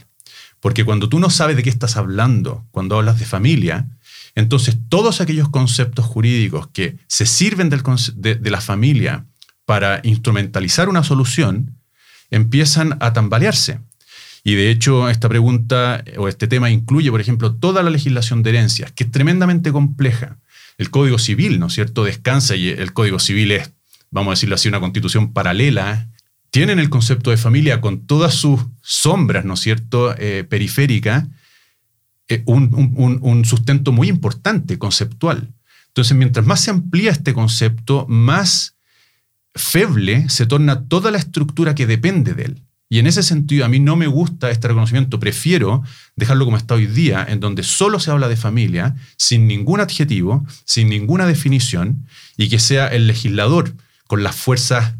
Porque 0.60 0.84
cuando 0.84 1.08
tú 1.08 1.18
no 1.18 1.30
sabes 1.30 1.56
de 1.56 1.62
qué 1.62 1.70
estás 1.70 1.96
hablando, 1.96 2.66
cuando 2.70 2.96
hablas 2.96 3.18
de 3.18 3.24
familia, 3.24 3.88
entonces 4.34 4.76
todos 4.88 5.20
aquellos 5.20 5.48
conceptos 5.48 6.04
jurídicos 6.04 6.68
que 6.68 6.96
se 7.06 7.26
sirven 7.26 7.70
de, 7.70 8.50
la 8.50 8.60
familia 8.60 9.24
para 9.68 10.00
instrumentalizar 10.02 10.88
una 10.88 11.04
solución, 11.04 11.76
empiezan 12.30 12.96
a 13.00 13.12
tambalearse. 13.12 13.80
Y 14.42 14.54
de 14.54 14.70
hecho, 14.70 15.10
esta 15.10 15.28
pregunta 15.28 16.02
o 16.16 16.26
este 16.26 16.46
tema 16.48 16.70
incluye, 16.70 17.10
por 17.10 17.20
ejemplo, 17.20 17.54
toda 17.54 17.82
la 17.82 17.90
legislación 17.90 18.42
de 18.42 18.48
herencias, 18.48 18.92
que 18.92 19.04
es 19.04 19.10
tremendamente 19.10 19.70
compleja. 19.70 20.38
El 20.78 20.88
Código 20.88 21.18
Civil, 21.18 21.60
¿no 21.60 21.66
es 21.66 21.74
cierto?, 21.74 22.04
descansa 22.04 22.56
y 22.56 22.70
el 22.70 22.94
Código 22.94 23.18
Civil 23.18 23.52
es, 23.52 23.70
vamos 24.10 24.30
a 24.30 24.34
decirlo 24.36 24.54
así, 24.54 24.68
una 24.68 24.80
constitución 24.80 25.34
paralela. 25.34 26.08
Tienen 26.50 26.78
el 26.78 26.88
concepto 26.88 27.28
de 27.30 27.36
familia 27.36 27.82
con 27.82 28.06
todas 28.06 28.32
sus 28.32 28.62
sombras, 28.80 29.44
¿no 29.44 29.52
es 29.52 29.60
cierto?, 29.60 30.14
eh, 30.16 30.48
eh, 32.30 32.42
un, 32.46 33.44
sustento 33.44 33.92
muy 33.92 34.08
importante, 34.08 34.78
conceptual. 34.78 35.52
Entonces, 35.88 36.16
mientras 36.16 36.46
más 36.46 36.60
se 36.62 36.70
amplía 36.70 37.10
este 37.10 37.34
concepto, 37.34 38.06
más 38.08 38.77
feble 39.58 40.28
se 40.28 40.46
torna 40.46 40.84
toda 40.88 41.10
la 41.10 41.18
estructura 41.18 41.74
que 41.74 41.86
depende 41.86 42.34
de 42.34 42.44
él. 42.44 42.62
Y 42.90 42.98
en 42.98 43.06
ese 43.06 43.22
sentido, 43.22 43.66
a 43.66 43.68
mí 43.68 43.80
no 43.80 43.96
me 43.96 44.06
gusta 44.06 44.50
este 44.50 44.68
reconocimiento. 44.68 45.20
Prefiero 45.20 45.82
dejarlo 46.16 46.46
como 46.46 46.56
está 46.56 46.74
hoy 46.74 46.86
día, 46.86 47.26
en 47.28 47.38
donde 47.38 47.62
solo 47.62 48.00
se 48.00 48.10
habla 48.10 48.28
de 48.28 48.36
familia, 48.36 48.96
sin 49.18 49.46
ningún 49.46 49.80
adjetivo, 49.80 50.46
sin 50.64 50.88
ninguna 50.88 51.26
definición, 51.26 52.06
y 52.38 52.48
que 52.48 52.58
sea 52.58 52.88
el 52.88 53.06
legislador 53.06 53.74
con 54.06 54.22
las 54.22 54.36
fuerzas 54.36 54.94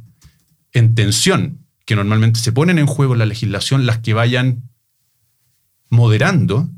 en 0.73 0.94
tensión 0.94 1.64
que 1.87 1.97
normalmente 1.97 2.40
se 2.40 2.53
ponen 2.53 2.79
en 2.79 2.87
juego 2.87 3.14
en 3.14 3.21
la 3.21 3.27
legislación, 3.27 3.87
las 3.87 4.01
que 4.01 4.12
vayan 4.12 4.68
moderando 5.88 6.68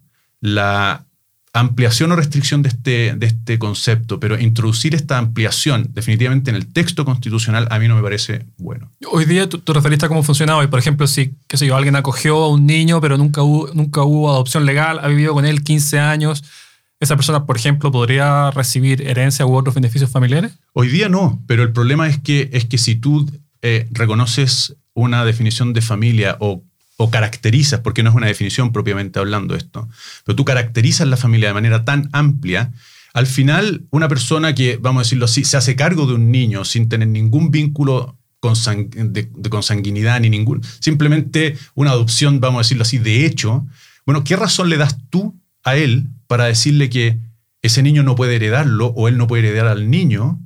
la 0.40 1.06
ampliación 1.52 2.12
o 2.12 2.16
restricción 2.16 2.62
de 2.62 2.68
este, 2.68 3.14
de 3.16 3.26
este 3.26 3.58
concepto, 3.58 4.20
pero 4.20 4.38
introducir 4.38 4.94
esta 4.94 5.18
ampliación 5.18 5.88
definitivamente 5.92 6.50
en 6.50 6.56
el 6.56 6.72
texto 6.72 7.04
constitucional 7.04 7.66
a 7.70 7.78
mí 7.78 7.88
no 7.88 7.96
me 7.96 8.02
parece 8.02 8.46
bueno. 8.56 8.90
Hoy 9.10 9.24
día 9.24 9.48
tú, 9.48 9.60
referiste 9.72 10.06
a 10.06 10.08
cómo 10.08 10.22
funcionaba 10.22 10.62
y, 10.62 10.68
por 10.68 10.78
ejemplo, 10.78 11.06
si, 11.06 11.34
qué 11.48 11.56
sé 11.56 11.66
yo, 11.66 11.76
alguien 11.76 11.96
acogió 11.96 12.36
a 12.36 12.48
un 12.48 12.66
niño, 12.66 13.00
pero 13.00 13.16
nunca 13.16 13.42
hubo, 13.42 13.68
nunca 13.74 14.02
hubo 14.02 14.30
adopción 14.30 14.64
legal, 14.64 15.00
ha 15.02 15.08
vivido 15.08 15.34
con 15.34 15.44
él 15.44 15.64
15 15.64 15.98
años, 15.98 16.44
¿esa 17.00 17.16
persona, 17.16 17.46
por 17.46 17.56
ejemplo, 17.56 17.90
podría 17.90 18.52
recibir 18.52 19.02
herencia 19.02 19.44
u 19.44 19.56
otros 19.56 19.74
beneficios 19.74 20.10
familiares? 20.10 20.52
Hoy 20.72 20.88
día 20.88 21.08
no, 21.08 21.42
pero 21.48 21.64
el 21.64 21.72
problema 21.72 22.08
es 22.08 22.18
que, 22.20 22.48
es 22.52 22.64
que 22.66 22.78
si 22.78 22.94
tú 22.94 23.28
eh, 23.62 23.88
reconoces 23.90 24.76
una 24.94 25.24
definición 25.24 25.72
de 25.72 25.80
familia 25.80 26.36
o 26.40 26.62
o 27.02 27.10
caracterizas, 27.10 27.80
porque 27.80 28.02
no 28.02 28.10
es 28.10 28.16
una 28.16 28.26
definición 28.26 28.72
propiamente 28.72 29.18
hablando 29.18 29.54
esto, 29.54 29.88
pero 30.26 30.36
tú 30.36 30.44
caracterizas 30.44 31.08
la 31.08 31.16
familia 31.16 31.48
de 31.48 31.54
manera 31.54 31.82
tan 31.86 32.10
amplia, 32.12 32.72
al 33.14 33.26
final 33.26 33.86
una 33.88 34.06
persona 34.06 34.54
que, 34.54 34.76
vamos 34.76 35.00
a 35.00 35.04
decirlo 35.04 35.24
así, 35.24 35.44
se 35.44 35.56
hace 35.56 35.76
cargo 35.76 36.04
de 36.04 36.12
un 36.12 36.30
niño 36.30 36.66
sin 36.66 36.90
tener 36.90 37.08
ningún 37.08 37.50
vínculo 37.50 38.18
de, 38.42 39.30
consanguinidad 39.48 40.20
ni 40.20 40.28
ningún, 40.28 40.60
simplemente 40.80 41.56
una 41.74 41.92
adopción, 41.92 42.38
vamos 42.38 42.58
a 42.58 42.64
decirlo 42.64 42.82
así, 42.82 42.98
de 42.98 43.24
hecho, 43.24 43.66
bueno, 44.04 44.22
¿qué 44.22 44.36
razón 44.36 44.68
le 44.68 44.76
das 44.76 44.98
tú 45.08 45.40
a 45.64 45.76
él 45.76 46.10
para 46.26 46.44
decirle 46.44 46.90
que 46.90 47.18
ese 47.62 47.82
niño 47.82 48.02
no 48.02 48.14
puede 48.14 48.36
heredarlo 48.36 48.88
o 48.88 49.08
él 49.08 49.16
no 49.16 49.26
puede 49.26 49.48
heredar 49.48 49.68
al 49.68 49.88
niño 49.88 50.38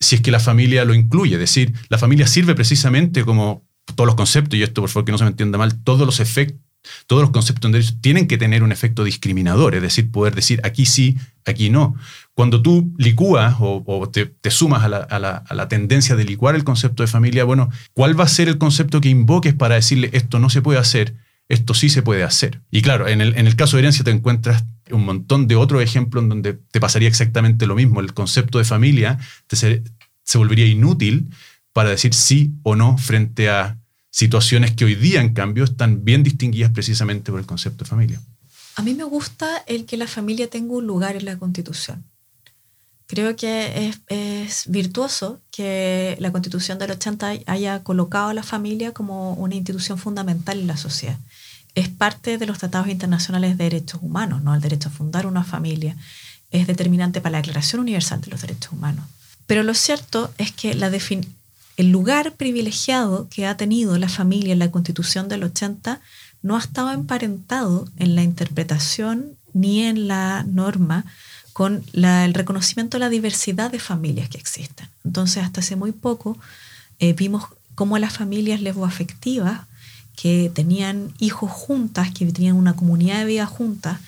si 0.00 0.14
es 0.14 0.22
que 0.22 0.30
la 0.30 0.40
familia 0.40 0.86
lo 0.86 0.94
incluye? 0.94 1.34
Es 1.34 1.40
decir, 1.40 1.74
la 1.90 1.98
familia 1.98 2.26
sirve 2.26 2.54
precisamente 2.54 3.26
como 3.26 3.63
todos 3.94 4.06
los 4.06 4.16
conceptos, 4.16 4.58
y 4.58 4.62
esto 4.62 4.80
por 4.80 4.90
favor 4.90 5.04
que 5.04 5.12
no 5.12 5.18
se 5.18 5.24
me 5.24 5.30
entienda 5.30 5.58
mal, 5.58 5.82
todos 5.82 6.06
los 6.06 6.20
efectos, 6.20 6.60
todos 7.06 7.22
los 7.22 7.30
conceptos 7.30 7.68
en 7.68 7.72
derecho 7.72 7.94
tienen 8.00 8.26
que 8.26 8.38
tener 8.38 8.62
un 8.62 8.72
efecto 8.72 9.04
discriminador, 9.04 9.74
es 9.74 9.82
decir, 9.82 10.10
poder 10.10 10.34
decir 10.34 10.60
aquí 10.64 10.86
sí, 10.86 11.16
aquí 11.44 11.70
no. 11.70 11.94
Cuando 12.34 12.62
tú 12.62 12.92
licúas 12.98 13.56
o, 13.58 14.10
te, 14.10 14.50
sumas 14.50 14.84
a 14.84 15.18
la, 15.18 15.68
tendencia 15.68 16.16
de 16.16 16.24
licuar 16.24 16.54
el 16.54 16.64
concepto 16.64 17.02
de 17.02 17.06
familia, 17.06 17.44
bueno, 17.44 17.70
¿cuál 17.92 18.18
va 18.18 18.24
a 18.24 18.28
ser 18.28 18.48
el 18.48 18.58
concepto 18.58 19.00
que 19.00 19.08
invoques 19.08 19.54
para 19.54 19.76
decirle 19.76 20.10
esto 20.12 20.38
no 20.38 20.50
se 20.50 20.62
puede 20.62 20.78
hacer, 20.78 21.14
esto 21.48 21.74
sí 21.74 21.88
se 21.88 22.02
puede 22.02 22.22
hacer? 22.22 22.60
Y 22.70 22.82
claro, 22.82 23.08
en 23.08 23.20
el, 23.20 23.36
en 23.36 23.46
el 23.46 23.56
caso 23.56 23.76
de 23.76 23.82
herencia 23.82 24.04
te 24.04 24.10
encuentras 24.10 24.64
un 24.90 25.04
montón 25.04 25.46
de 25.46 25.56
otros 25.56 25.82
ejemplos 25.82 26.22
en 26.22 26.28
donde 26.28 26.54
te 26.54 26.80
pasaría 26.80 27.08
exactamente 27.08 27.66
lo 27.66 27.74
mismo. 27.74 28.00
El 28.00 28.12
concepto 28.12 28.58
de 28.58 28.64
familia 28.64 29.18
se, 29.48 29.82
se 30.22 30.38
volvería 30.38 30.66
inútil 30.66 31.28
para 31.74 31.90
decir 31.90 32.14
sí 32.14 32.54
o 32.62 32.76
no 32.76 32.96
frente 32.96 33.50
a 33.50 33.76
situaciones 34.10 34.74
que 34.74 34.84
hoy 34.84 34.94
día, 34.94 35.20
en 35.20 35.34
cambio, 35.34 35.64
están 35.64 36.04
bien 36.04 36.22
distinguidas 36.22 36.70
precisamente 36.70 37.32
por 37.32 37.40
el 37.40 37.46
concepto 37.46 37.84
de 37.84 37.90
familia. 37.90 38.20
A 38.76 38.82
mí 38.82 38.94
me 38.94 39.02
gusta 39.02 39.58
el 39.66 39.84
que 39.84 39.96
la 39.96 40.06
familia 40.06 40.48
tenga 40.48 40.72
un 40.72 40.86
lugar 40.86 41.16
en 41.16 41.24
la 41.24 41.36
Constitución. 41.36 42.04
Creo 43.06 43.34
que 43.34 43.92
es, 44.08 44.64
virtuoso 44.68 45.40
que 45.50 46.16
la 46.20 46.30
Constitución 46.30 46.78
del 46.78 46.92
80 46.92 47.40
haya 47.46 47.82
colocado 47.82 48.28
a 48.28 48.34
la 48.34 48.44
familia 48.44 48.92
como 48.92 49.34
una 49.34 49.56
institución 49.56 49.98
fundamental 49.98 50.60
en 50.60 50.68
la 50.68 50.76
sociedad. 50.76 51.18
Es 51.74 51.88
parte 51.88 52.38
de 52.38 52.46
los 52.46 52.58
tratados 52.58 52.86
internacionales 52.88 53.58
de 53.58 53.64
derechos 53.64 54.00
humanos, 54.00 54.42
¿no? 54.42 54.54
El 54.54 54.60
derecho 54.60 54.90
a 54.90 54.92
fundar 54.92 55.26
una 55.26 55.42
familia 55.42 55.96
es 56.52 56.68
determinante 56.68 57.20
para 57.20 57.32
la 57.32 57.38
Declaración 57.38 57.80
Universal 57.80 58.20
de 58.20 58.30
los 58.30 58.42
Derechos 58.42 58.72
Humanos. 58.72 59.04
Pero 59.46 59.64
lo 59.64 59.74
cierto 59.74 60.32
es 60.38 60.52
que 60.52 60.74
la, 60.74 60.88
el 61.76 61.90
lugar 61.90 62.34
privilegiado 62.34 63.28
que 63.28 63.46
ha 63.46 63.56
tenido 63.56 63.98
la 63.98 64.08
familia 64.08 64.52
en 64.52 64.58
la 64.58 64.70
constitución 64.70 65.28
del 65.28 65.44
80 65.44 66.00
no 66.42 66.56
ha 66.56 66.60
estado 66.60 66.92
emparentado 66.92 67.88
en 67.96 68.14
la 68.14 68.22
interpretación 68.22 69.36
ni 69.52 69.82
en 69.82 70.08
la 70.08 70.44
norma 70.44 71.04
con 71.52 71.84
el 71.92 72.34
reconocimiento 72.34 72.96
de 72.96 73.00
la 73.00 73.08
diversidad 73.08 73.70
de 73.70 73.78
familias 73.78 74.28
que 74.28 74.38
existen. 74.38 74.88
Entonces, 75.04 75.42
hasta 75.42 75.60
hace 75.60 75.76
muy 75.76 75.92
poco 75.92 76.36
eh, 76.98 77.12
vimos 77.12 77.44
cómo 77.74 77.98
las 77.98 78.12
familias 78.12 78.60
lesboafectivas 78.60 79.62
que 80.16 80.50
tenían 80.52 81.12
hijos 81.18 81.50
juntas, 81.50 82.12
que 82.12 82.26
tenían 82.26 82.56
una 82.56 82.76
comunidad 82.76 83.18
de 83.20 83.24
vida 83.24 83.46
juntas, 83.46 83.98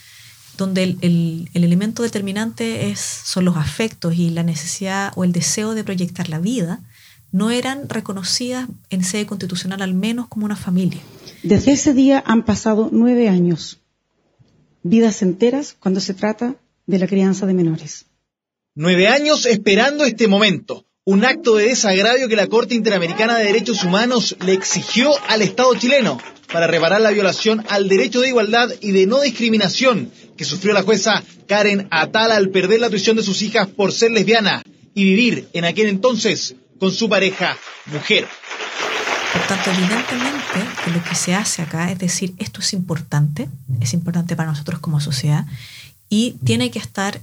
donde 0.57 0.83
el, 0.83 0.99
el, 1.03 1.65
elemento 1.65 2.03
determinante 2.03 2.91
es, 2.91 3.01
son 3.01 3.45
los 3.45 3.57
afectos 3.57 4.15
y 4.15 4.31
la 4.31 4.43
necesidad 4.43 5.13
o 5.17 5.25
el 5.25 5.33
deseo 5.33 5.75
de 5.75 5.85
proyectar 5.85 6.29
la 6.29 6.39
vida, 6.39 6.81
no 7.37 7.51
eran 7.51 7.91
reconocidas 7.91 8.67
en 8.89 9.05
sede 9.05 9.27
constitucional 9.27 9.83
al 9.83 9.93
menos 9.93 10.27
como 10.27 10.47
una 10.47 10.57
familia. 10.57 11.03
Desde 11.43 11.73
ese 11.73 11.93
día 11.93 12.25
han 12.27 12.47
pasado 12.47 12.89
nueve 12.91 13.29
años, 13.29 13.79
vidas 14.83 15.21
enteras 15.21 15.77
cuando 15.79 16.01
se 16.01 16.15
trata 16.15 16.57
de 16.87 16.99
la 16.99 17.07
crianza 17.07 17.45
de 17.45 17.53
menores. 17.53 18.07
Nueve 18.75 19.09
años 19.09 19.45
esperando 19.45 20.05
este 20.05 20.29
momento. 20.29 20.85
un 21.09 21.25
acto 21.25 21.55
de 21.55 21.67
desagravio 21.67 22.27
que 22.27 22.35
la 22.35 22.49
Corte 22.49 22.75
Interamericana 22.75 23.37
de 23.37 23.45
Derechos 23.45 23.85
Humanos 23.85 24.37
le 24.45 24.55
exigió 24.55 25.11
al 25.29 25.41
Estado 25.41 25.73
chileno 25.77 26.19
para 26.53 26.67
reparar 26.67 27.01
la 27.01 27.13
violación 27.13 27.65
al 27.69 27.89
derecho 27.89 28.21
de 28.23 28.29
igualdad 28.29 28.71
y 28.81 28.91
de 28.91 29.07
no 29.07 29.21
discriminación 29.21 30.11
que 30.37 30.45
sufrió 30.45 30.73
la 30.73 30.83
jueza 30.83 31.23
Karen 31.47 31.87
Atala 31.93 32.35
al 32.35 32.49
perder 32.49 32.81
la 32.81 32.91
tuición 32.91 33.17
de 33.17 33.23
sus 33.23 33.43
hijas 33.43 33.69
por 33.69 33.93
ser 33.93 34.11
lesbiana 34.11 34.63
y 34.95 35.05
vivir 35.05 35.49
en 35.53 35.65
aquel 35.65 35.87
entonces 35.87 36.57
con 36.79 36.93
su 36.93 37.09
pareja 37.09 37.57
mujer. 37.87 38.29
Por 39.33 39.47
tanto, 39.47 39.71
evidentemente, 39.71 40.91
lo 40.95 41.03
que 41.03 41.15
se 41.15 41.35
hace 41.35 41.63
acá 41.63 41.91
es 41.91 41.99
decir, 41.99 42.35
esto 42.39 42.61
es 42.61 42.73
importante, 42.73 43.49
es 43.81 43.93
importante 43.93 44.37
para 44.37 44.49
nosotros 44.49 44.81
como 44.81 45.01
sociedad 45.01 45.47
y 46.09 46.33
tiene 46.45 46.71
que 46.71 46.79
estar 46.79 47.21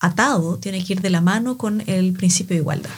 atado, 0.00 0.58
tiene 0.58 0.84
que 0.84 0.94
ir 0.94 1.00
de 1.00 1.10
la 1.10 1.20
mano 1.20 1.56
con 1.56 1.82
el 1.86 2.12
principio 2.12 2.54
de 2.54 2.60
igualdad. 2.60 2.90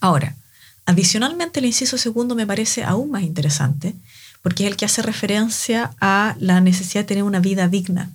Ahora, 0.00 0.36
adicionalmente 0.84 1.60
el 1.60 1.66
inciso 1.66 1.98
segundo 1.98 2.34
me 2.34 2.46
parece 2.46 2.84
aún 2.84 3.10
más 3.10 3.22
interesante 3.22 3.94
porque 4.42 4.64
es 4.64 4.70
el 4.70 4.76
que 4.76 4.84
hace 4.84 5.02
referencia 5.02 5.90
a 6.00 6.36
la 6.38 6.60
necesidad 6.60 7.02
de 7.02 7.08
tener 7.08 7.24
una 7.24 7.40
vida 7.40 7.66
digna. 7.66 8.10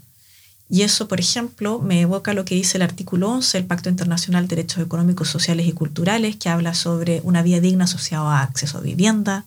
Y 0.74 0.84
eso, 0.84 1.09
por 1.09 1.19
ejemplo, 1.19 1.80
me 1.80 1.99
evoca 1.99 2.34
lo 2.34 2.45
que 2.45 2.55
dice 2.55 2.78
el 2.78 2.82
artículo 2.82 3.30
11 3.30 3.57
del 3.57 3.67
Pacto 3.67 3.89
Internacional 3.89 4.47
de 4.47 4.55
Derechos 4.55 4.82
Económicos, 4.82 5.28
Sociales 5.28 5.67
y 5.67 5.74
Culturales, 5.74 6.38
que 6.38 6.47
habla 6.47 6.74
sobre 6.74 7.19
una 7.26 7.41
vida 7.41 7.59
digna 7.59 7.84
asociada 7.84 8.39
a 8.39 8.43
acceso 8.43 8.78
a 8.78 8.82
vivienda, 8.82 9.43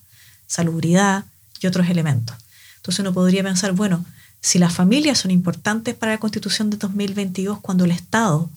salubridad 0.47 1.25
y 1.63 1.67
otros 1.67 1.89
elementos. 1.89 2.37
Entonces 2.77 3.01
uno 3.01 3.15
podría 3.15 3.43
pensar, 3.43 3.73
bueno, 3.73 4.05
si 4.43 4.59
las 4.59 4.75
familias 4.75 5.17
son 5.17 5.31
importantes 5.31 5.95
para 5.95 6.13
la 6.13 6.19
Constitución 6.19 6.69
de 6.69 6.77
2022, 6.77 7.59
cuando 7.61 7.87
el 7.87 7.93
Estado 7.93 8.51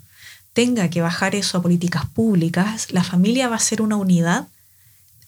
tenga 0.51 0.89
que 0.89 1.01
bajar 1.01 1.35
eso 1.35 1.57
a 1.57 1.61
políticas 1.61 2.05
públicas, 2.07 2.91
la 2.91 3.05
familia 3.05 3.47
va 3.47 3.55
a 3.55 3.59
ser 3.59 3.81
una 3.81 3.95
unidad 3.95 4.45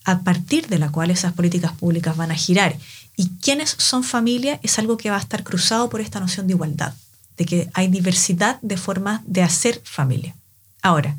a 0.04 0.20
partir 0.20 0.66
de 0.66 0.78
la 0.78 0.92
cual 0.92 1.10
esas 1.10 1.32
políticas 1.32 1.72
públicas 1.72 2.18
van 2.18 2.32
a 2.32 2.34
girar. 2.34 2.76
Y 3.16 3.30
quiénes 3.40 3.76
son 3.78 4.04
familia 4.04 4.60
es 4.62 4.78
algo 4.78 4.98
que 4.98 5.08
va 5.08 5.16
a 5.16 5.20
estar 5.20 5.42
cruzado 5.42 5.88
por 5.88 6.02
esta 6.02 6.20
noción 6.20 6.46
de 6.46 6.52
igualdad, 6.52 6.92
de 7.40 7.46
que 7.46 7.70
hay 7.72 7.88
diversidad 7.88 8.60
de 8.60 8.76
formas 8.76 9.22
de 9.24 9.42
hacer 9.42 9.80
familia. 9.82 10.36
Ahora, 10.82 11.16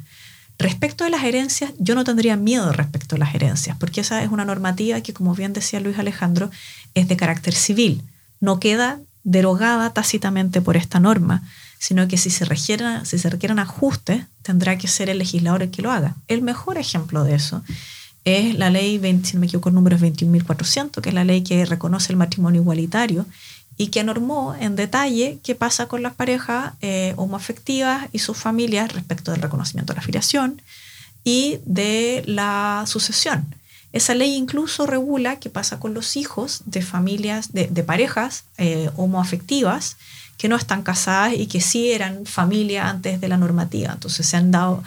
respecto 0.59 1.03
a 1.03 1.09
las 1.09 1.23
herencias, 1.23 1.73
yo 1.79 1.95
no 1.95 2.03
tendría 2.03 2.35
miedo 2.35 2.71
respecto 2.71 3.15
a 3.15 3.17
las 3.17 3.33
herencias, 3.33 3.75
porque 3.79 4.01
esa 4.01 4.21
es 4.21 4.29
una 4.29 4.45
normativa 4.45 5.01
que, 5.01 5.13
como 5.13 5.33
bien 5.33 5.51
decía 5.51 5.79
Luis 5.79 5.97
Alejandro, 5.97 6.51
es 6.93 7.07
de 7.07 7.17
carácter 7.17 7.55
civil. 7.55 8.03
No 8.39 8.59
queda 8.59 8.99
derogada 9.23 9.93
tácitamente 9.93 10.61
por 10.61 10.77
esta 10.77 10.99
norma, 10.99 11.41
sino 11.79 12.07
que 12.07 12.17
si 12.17 12.29
se, 12.29 12.45
requieren, 12.45 13.03
si 13.03 13.17
se 13.17 13.31
requieren 13.31 13.57
ajustes, 13.57 14.23
tendrá 14.43 14.77
que 14.77 14.87
ser 14.87 15.09
el 15.09 15.17
legislador 15.17 15.63
el 15.63 15.71
que 15.71 15.81
lo 15.81 15.91
haga. 15.91 16.17
El 16.27 16.43
mejor 16.43 16.77
ejemplo 16.77 17.23
de 17.23 17.33
eso 17.33 17.63
es 18.25 18.53
la 18.59 18.69
ley, 18.69 18.99
20, 18.99 19.27
si 19.27 19.37
me 19.37 19.47
equivoco, 19.47 19.69
el 19.69 19.75
número 19.75 19.95
es 19.95 20.03
21.400, 20.03 21.01
que 21.01 21.09
es 21.09 21.15
la 21.15 21.23
ley 21.23 21.41
que 21.41 21.65
reconoce 21.65 22.13
el 22.13 22.17
matrimonio 22.17 22.61
igualitario 22.61 23.25
y 23.81 23.87
que 23.87 24.03
normó 24.03 24.53
en 24.59 24.75
detalle 24.75 25.39
qué 25.41 25.55
pasa 25.55 25.87
con 25.87 26.03
las 26.03 26.13
parejas 26.13 26.73
eh, 26.81 27.15
homoafectivas 27.17 28.09
y 28.11 28.19
sus 28.19 28.37
familias 28.37 28.93
respecto 28.93 29.31
del 29.31 29.41
reconocimiento 29.41 29.93
de 29.93 29.97
la 29.97 30.03
afiliación 30.03 30.61
y 31.23 31.57
de 31.65 32.21
la 32.27 32.83
sucesión. 32.85 33.55
Esa 33.91 34.13
ley 34.13 34.35
incluso 34.35 34.85
regula 34.85 35.39
qué 35.39 35.49
pasa 35.49 35.79
con 35.79 35.95
los 35.95 36.15
hijos 36.15 36.61
de 36.65 36.83
familias, 36.83 37.53
de, 37.53 37.83
parejas 37.83 38.43
eh, 38.59 38.91
homoafectivas 38.97 39.97
que 40.37 40.47
no 40.47 40.57
están 40.57 40.83
casadas 40.83 41.33
y 41.33 41.47
que 41.47 41.59
sí 41.59 41.91
eran 41.91 42.27
familia 42.27 42.87
antes 42.87 43.19
de 43.19 43.27
la 43.29 43.37
normativa. 43.37 43.93
Entonces 43.93 44.27
se 44.27 44.37
han 44.37 44.51
dado 44.51 44.83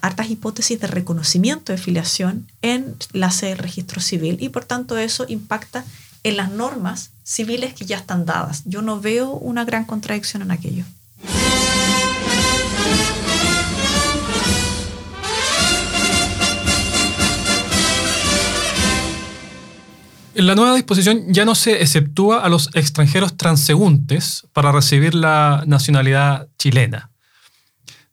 hartas 0.00 0.30
hipótesis 0.30 0.80
de 0.80 0.86
reconocimiento 0.86 1.72
de 1.72 1.78
filiación 1.78 2.48
en 2.62 2.96
la 3.12 3.30
sede 3.30 3.50
del 3.50 3.58
registro 3.58 4.00
civil 4.00 4.38
y 4.40 4.48
por 4.48 4.64
tanto 4.64 4.96
eso 4.96 5.26
impacta 5.28 5.84
en 6.22 6.38
las 6.38 6.50
normas 6.50 7.10
civiles 7.24 7.74
que 7.74 7.84
ya 7.86 7.96
están 7.96 8.26
dadas. 8.26 8.62
Yo 8.66 8.82
no 8.82 9.00
veo 9.00 9.32
una 9.32 9.64
gran 9.64 9.84
contradicción 9.84 10.42
en 10.42 10.52
aquello. 10.52 10.84
En 20.36 20.48
la 20.48 20.56
nueva 20.56 20.74
disposición 20.74 21.32
ya 21.32 21.44
no 21.44 21.54
se 21.54 21.80
exceptúa 21.80 22.44
a 22.44 22.48
los 22.48 22.68
extranjeros 22.74 23.36
transeúntes 23.36 24.46
para 24.52 24.72
recibir 24.72 25.14
la 25.14 25.62
nacionalidad 25.66 26.48
chilena. 26.58 27.13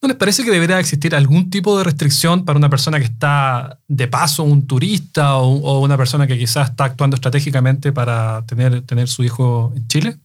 ¿No 0.01 0.07
les 0.07 0.17
parece 0.17 0.43
que 0.43 0.49
debería 0.49 0.79
existir 0.79 1.13
algún 1.13 1.51
tipo 1.51 1.77
de 1.77 1.83
restricción 1.83 2.43
para 2.43 2.57
una 2.57 2.71
persona 2.71 2.97
que 2.97 3.05
está 3.05 3.79
de 3.87 4.07
paso, 4.07 4.41
un 4.41 4.65
turista 4.65 5.35
o, 5.35 5.79
una 5.79 5.95
persona 5.95 6.25
que 6.25 6.39
quizás 6.39 6.71
está 6.71 6.85
actuando 6.85 7.15
estratégicamente 7.15 7.91
para 7.91 8.43
tener, 8.47 8.81
tener 8.81 9.07
su 9.07 9.23
hijo 9.23 9.71
en 9.75 9.87
Chile? 9.87 10.17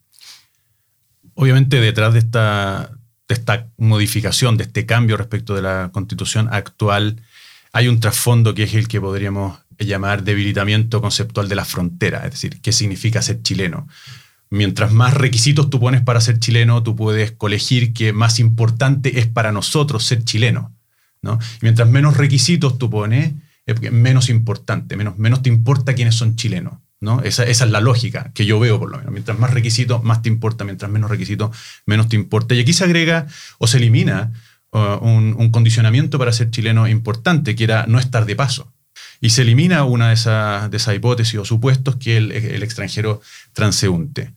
Obviamente 1.34 1.78
detrás 1.78 2.14
de 2.14 2.20
esta, 2.20 2.90
de 3.28 3.34
esta 3.34 3.66
modificación, 3.76 4.56
de 4.56 4.64
este 4.64 4.86
cambio 4.86 5.18
respecto 5.18 5.54
de 5.54 5.60
la 5.60 5.90
constitución 5.92 6.48
actual, 6.50 7.20
hay 7.72 7.88
un 7.88 8.00
trasfondo 8.00 8.54
que 8.54 8.62
es 8.62 8.72
el 8.72 8.88
que 8.88 8.98
podríamos 8.98 9.58
llamar 9.78 10.22
debilitamiento 10.22 11.02
conceptual 11.02 11.50
de 11.50 11.54
la 11.54 11.66
frontera, 11.66 12.24
es 12.24 12.30
decir, 12.30 12.62
qué 12.62 12.72
significa 12.72 13.20
ser 13.20 13.42
chileno. 13.42 13.86
Mientras 14.50 14.92
más 14.92 15.14
requisitos 15.14 15.70
tú 15.70 15.80
pones 15.80 16.02
para 16.02 16.20
ser 16.20 16.38
chileno, 16.38 16.82
tú 16.82 16.94
puedes 16.94 17.32
colegir 17.32 17.92
que 17.92 18.12
más 18.12 18.38
importante 18.38 19.18
es 19.18 19.26
para 19.26 19.52
nosotros 19.52 20.04
ser 20.04 20.24
chileno. 20.24 20.72
¿no? 21.22 21.38
mientras 21.60 21.88
menos 21.88 22.16
requisitos 22.16 22.78
tú 22.78 22.88
pones, 22.88 23.32
es 23.66 23.92
menos 23.92 24.28
importante, 24.28 24.96
menos, 24.96 25.18
menos 25.18 25.42
te 25.42 25.48
importa 25.48 25.94
quiénes 25.94 26.14
son 26.14 26.36
chilenos. 26.36 26.74
¿no? 27.00 27.20
Esa, 27.22 27.44
esa, 27.44 27.64
es 27.64 27.70
la 27.70 27.80
lógica 27.80 28.30
que 28.32 28.46
yo 28.46 28.58
veo 28.58 28.78
por 28.78 28.90
lo 28.90 28.98
menos. 28.98 29.12
Mientras 29.12 29.38
más 29.38 29.52
requisitos, 29.52 30.02
más 30.02 30.22
te 30.22 30.28
importa, 30.28 30.64
mientras 30.64 30.90
menos 30.90 31.10
requisitos, 31.10 31.54
menos 31.84 32.08
te 32.08 32.16
importa. 32.16 32.54
Y 32.54 32.60
aquí 32.60 32.72
se 32.72 32.84
agrega 32.84 33.26
o 33.58 33.66
se 33.66 33.78
elimina 33.78 34.32
uh, 34.72 35.04
un, 35.04 35.34
un, 35.36 35.50
condicionamiento 35.50 36.18
para 36.18 36.32
ser 36.32 36.50
chileno 36.50 36.88
importante, 36.88 37.54
que 37.54 37.64
era 37.64 37.86
no 37.86 37.98
estar 37.98 38.24
de 38.24 38.36
paso 38.36 38.72
y 39.20 39.30
se 39.30 39.42
elimina 39.42 39.84
una 39.84 40.08
de 40.08 40.14
esas 40.14 40.70
de 40.70 40.76
esa 40.76 40.94
hipótesis 40.94 41.38
o 41.38 41.44
supuestos 41.44 41.96
que 41.96 42.16
el 42.16 42.62
extranjero 42.62 43.20
transeúnte. 43.56 44.34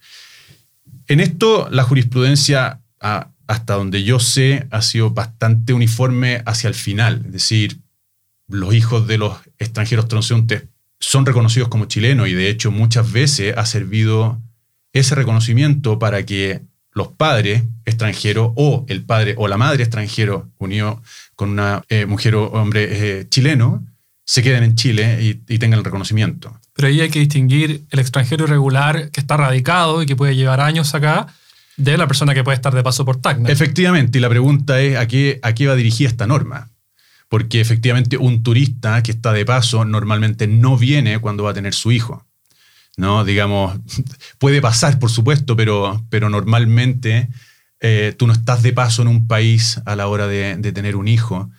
En 1.07 1.19
esto, 1.19 1.67
la 1.71 1.83
jurisprudencia, 1.83 2.79
hasta 2.99 3.73
donde 3.73 4.03
yo 4.03 4.17
sé, 4.19 4.65
ha 4.71 4.81
sido 4.81 5.09
bastante 5.11 5.73
uniforme 5.73 6.41
hacia 6.45 6.69
el 6.69 6.73
final. 6.73 7.23
Es 7.25 7.33
decir, 7.33 7.79
los 8.47 8.73
hijos 8.73 9.07
de 9.07 9.17
los 9.17 9.37
extranjeros 9.57 10.07
transeúntes 10.07 10.63
son 11.01 11.25
reconocidos 11.25 11.67
como 11.67 11.85
chilenos 11.85 12.29
y 12.29 12.33
de 12.33 12.49
hecho 12.49 12.71
muchas 12.71 13.11
veces 13.11 13.57
ha 13.57 13.65
servido 13.65 14.41
ese 14.93 15.15
reconocimiento 15.15 15.99
para 15.99 16.25
que 16.25 16.61
los 16.93 17.09
padres 17.09 17.63
extranjeros 17.83 18.53
o 18.55 18.85
el 18.87 19.03
padre 19.03 19.35
o 19.37 19.49
la 19.49 19.57
madre 19.57 19.83
extranjero 19.83 20.49
unido 20.59 21.01
con 21.35 21.49
una 21.49 21.83
eh, 21.89 22.05
mujer 22.05 22.35
o 22.35 22.45
hombre 22.51 22.87
eh, 23.19 23.27
chileno 23.29 23.85
se 24.23 24.43
queden 24.43 24.63
en 24.63 24.75
Chile 24.75 25.17
y, 25.21 25.57
tengan 25.57 25.79
el 25.79 25.85
reconocimiento. 25.85 26.58
Pero 26.79 26.87
ahí 26.87 27.01
hay 27.01 27.09
que 27.09 27.19
distinguir 27.19 27.83
el 27.89 27.99
extranjero 27.99 28.45
irregular 28.45 29.11
que 29.11 29.19
está 29.19 29.35
radicado 29.35 30.01
y 30.01 30.05
que 30.05 30.15
puede 30.15 30.37
llevar 30.37 30.61
años 30.61 30.95
acá 30.95 31.27
de 31.75 31.97
la 31.97 32.07
persona 32.07 32.33
que 32.33 32.41
puede 32.41 32.55
estar 32.55 32.73
de 32.73 32.81
paso 32.81 33.03
por 33.03 33.19
Tacna. 33.19 33.49
Efectivamente, 33.49 34.17
y 34.17 34.21
la 34.21 34.29
pregunta 34.29 34.79
es 34.79 34.95
¿a 34.95 35.05
qué, 35.05 35.41
a 35.41 35.53
qué 35.53 35.67
va 35.67 35.75
dirigida 35.75 36.07
esta 36.07 36.25
norma? 36.25 36.69
Porque 37.27 37.59
efectivamente 37.59 38.15
un 38.15 38.43
turista 38.43 39.03
que 39.03 39.11
está 39.11 39.33
de 39.33 39.43
paso 39.43 39.83
normalmente 39.83 40.47
no 40.47 40.77
viene 40.77 41.19
cuando 41.19 41.43
va 41.43 41.51
a 41.51 41.53
tener 41.53 41.73
su 41.73 41.91
hijo. 41.91 42.25
¿no? 42.95 43.25
Digamos, 43.25 43.77
puede 44.37 44.61
pasar, 44.61 44.99
por 44.99 45.09
supuesto, 45.09 45.57
pero, 45.57 46.01
pero 46.09 46.29
normalmente 46.29 47.27
eh, 47.81 48.15
tú 48.17 48.25
no 48.25 48.31
estás 48.31 48.63
de 48.63 48.71
paso 48.71 49.01
en 49.01 49.09
un 49.09 49.27
país 49.27 49.81
a 49.83 49.97
la 49.97 50.07
hora 50.07 50.27
de, 50.27 50.55
de 50.55 50.71
tener 50.71 50.95
un 50.95 51.09
hijo 51.09 51.51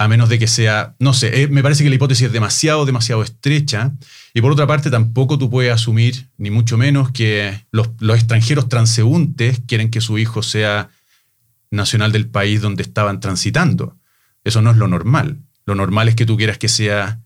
a 0.00 0.06
menos 0.06 0.28
de 0.28 0.38
que 0.38 0.46
sea, 0.46 0.94
no 1.00 1.12
sé, 1.12 1.42
eh, 1.42 1.48
me 1.48 1.60
parece 1.60 1.82
que 1.82 1.90
la 1.90 1.96
hipótesis 1.96 2.28
es 2.28 2.32
demasiado, 2.32 2.86
demasiado 2.86 3.20
estrecha. 3.24 3.92
Y 4.32 4.40
por 4.40 4.52
otra 4.52 4.66
parte, 4.66 4.90
tampoco 4.90 5.38
tú 5.38 5.50
puedes 5.50 5.72
asumir, 5.72 6.28
ni 6.38 6.50
mucho 6.50 6.78
menos, 6.78 7.10
que 7.10 7.66
los, 7.72 7.90
extranjeros 8.14 8.68
transeúntes 8.68 9.60
quieren 9.66 9.90
que 9.90 10.00
su 10.00 10.16
hijo 10.16 10.44
sea 10.44 10.88
nacional 11.72 12.12
del 12.12 12.28
país 12.28 12.60
donde 12.60 12.84
estaban 12.84 13.18
transitando. 13.18 13.96
Eso 14.44 14.62
no 14.62 14.70
es 14.70 14.76
lo 14.76 14.86
normal. 14.86 15.38
Lo 15.66 15.74
normal 15.74 16.08
es 16.08 16.14
que 16.14 16.26
tú 16.26 16.36
quieras 16.36 16.58
que 16.58 16.68
sea 16.68 17.20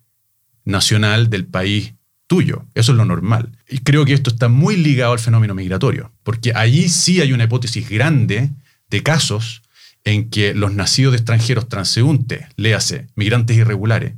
nacional 0.64 1.28
del 1.28 1.44
país 1.44 1.92
tuyo. 2.26 2.64
Eso 2.74 2.92
es 2.92 2.96
lo 2.96 3.04
normal. 3.04 3.52
Y 3.68 3.80
creo 3.80 4.06
que 4.06 4.14
esto 4.14 4.30
está 4.30 4.48
muy 4.48 4.76
ligado 4.76 5.12
al 5.12 5.18
fenómeno 5.18 5.54
migratorio, 5.54 6.10
porque 6.22 6.52
allí 6.54 6.88
sí 6.88 7.20
hay 7.20 7.34
una 7.34 7.44
hipótesis 7.44 7.86
grande 7.90 8.50
de 8.88 9.02
casos 9.02 9.61
en 10.04 10.30
que 10.30 10.54
los 10.54 10.72
nacidos 10.74 11.12
de 11.12 11.18
extranjeros 11.18 11.68
transeúntes, 11.68 12.46
léase, 12.56 13.06
migrantes 13.14 13.56
irregulares, 13.56 14.14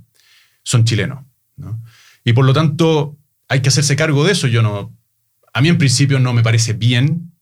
son 0.62 0.84
chilenos. 0.84 1.24
Y 2.24 2.32
por 2.32 2.44
lo 2.44 2.52
tanto, 2.52 3.16
hay 3.48 3.60
que 3.60 3.68
hacerse 3.68 3.96
cargo 3.96 4.24
de 4.24 4.32
eso. 4.32 4.46
Yo 4.46 4.62
no, 4.62 4.92
a 5.52 5.60
mí 5.60 5.68
en 5.68 5.78
principio 5.78 6.18
no 6.18 6.32
me 6.32 6.42
parece 6.42 6.72
bien, 6.72 7.32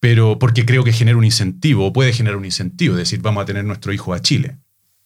pero 0.00 0.38
porque 0.38 0.66
creo 0.66 0.82
que 0.82 0.92
genera 0.92 1.16
un 1.16 1.24
incentivo, 1.24 1.86
o 1.86 1.92
puede 1.92 2.12
generar 2.12 2.36
un 2.36 2.44
incentivo, 2.44 2.94
es 2.94 2.98
decir, 2.98 3.20
vamos 3.20 3.42
a 3.42 3.46
tener 3.46 3.64
nuestro 3.64 3.92
hijo 3.92 4.12
a 4.14 4.20
Chile. 4.20 4.56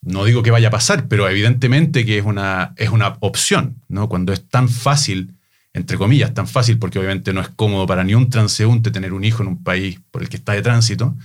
no 0.01 0.25
digo 0.25 0.43
que 0.43 0.51
vaya 0.51 0.69
a 0.69 0.71
pasar, 0.71 1.09
pero 1.09 1.29
evidentemente 1.29 2.07
que 2.07 2.19
es 2.19 2.25
una, 2.25 2.73
es 2.77 2.91
una 2.91 3.17
opción, 3.21 3.83
¿no? 3.89 4.09
Cuando 4.09 4.33
es 4.33 4.49
tan 4.49 4.69
fácil, 4.69 5.35
entre 5.75 5.99
comillas, 5.99 6.33
tan 6.33 6.47
fácil, 6.47 6.79
porque 6.79 6.99
obviamente 6.99 7.33
no 7.33 7.41
es 7.41 7.49
cómodo 7.49 7.87
para 7.87 8.05
ni 8.05 8.15
un 8.15 8.31
transeúnte 8.31 8.91
tener 8.91 9.13
un 9.13 9.25
hijo 9.25 9.43
en 9.43 9.49
un 9.49 9.63
país 9.63 10.01
por 10.11 10.23
el 10.23 10.29
que 10.29 10.37
está 10.37 10.53
de 10.53 10.63
tránsito, 10.63 11.17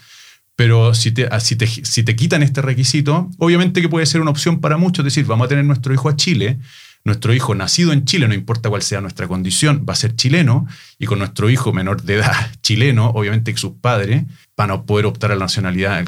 pero 0.56 0.94
si 0.94 1.12
te, 1.12 1.28
si 1.40 1.56
te, 1.56 1.68
si 1.68 2.04
te 2.04 2.16
quitan 2.16 2.44
este 2.44 2.62
requisito, 2.62 3.30
obviamente 3.38 3.82
que 3.82 3.90
puede 3.90 4.06
ser 4.06 4.22
una 4.22 4.32
opción 4.32 4.60
para 4.60 4.78
muchos, 4.78 5.04
decir, 5.04 5.26
vamos 5.26 5.46
a 5.46 5.50
tener 5.50 5.66
nuestro 5.66 5.94
hijo 5.94 6.10
a 6.10 6.16
Chile, 6.16 6.60
nuestro 7.04 7.34
hijo 7.34 7.56
nacido 7.56 7.94
en 7.94 8.06
Chile, 8.06 8.28
no 8.28 8.34
importa 8.34 8.70
cuál 8.70 8.82
sea 8.82 9.02
nuestra 9.02 9.28
condición, 9.28 9.86
va 9.88 9.94
a 9.94 9.96
ser 9.96 10.16
chileno, 10.16 10.68
y 11.00 11.06
con 11.06 11.20
nuestro 11.20 11.50
hijo 11.50 11.74
menor 11.74 12.04
de 12.04 12.16
edad 12.16 12.52
chileno, 12.62 13.08
obviamente 13.10 13.54
que 13.54 13.60
sus 13.60 13.74
padres 13.74 14.26
van 14.56 14.72
a 14.72 14.84
poder 14.84 15.06
optar 15.06 15.32
a 15.32 15.36
la 15.36 15.46
nacionalidad 15.46 16.06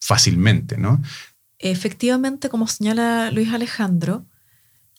fácilmente, 0.00 0.78
¿no? 0.78 1.02
Efectivamente, 1.58 2.48
como 2.48 2.66
señala 2.66 3.30
Luis 3.30 3.52
Alejandro, 3.52 4.24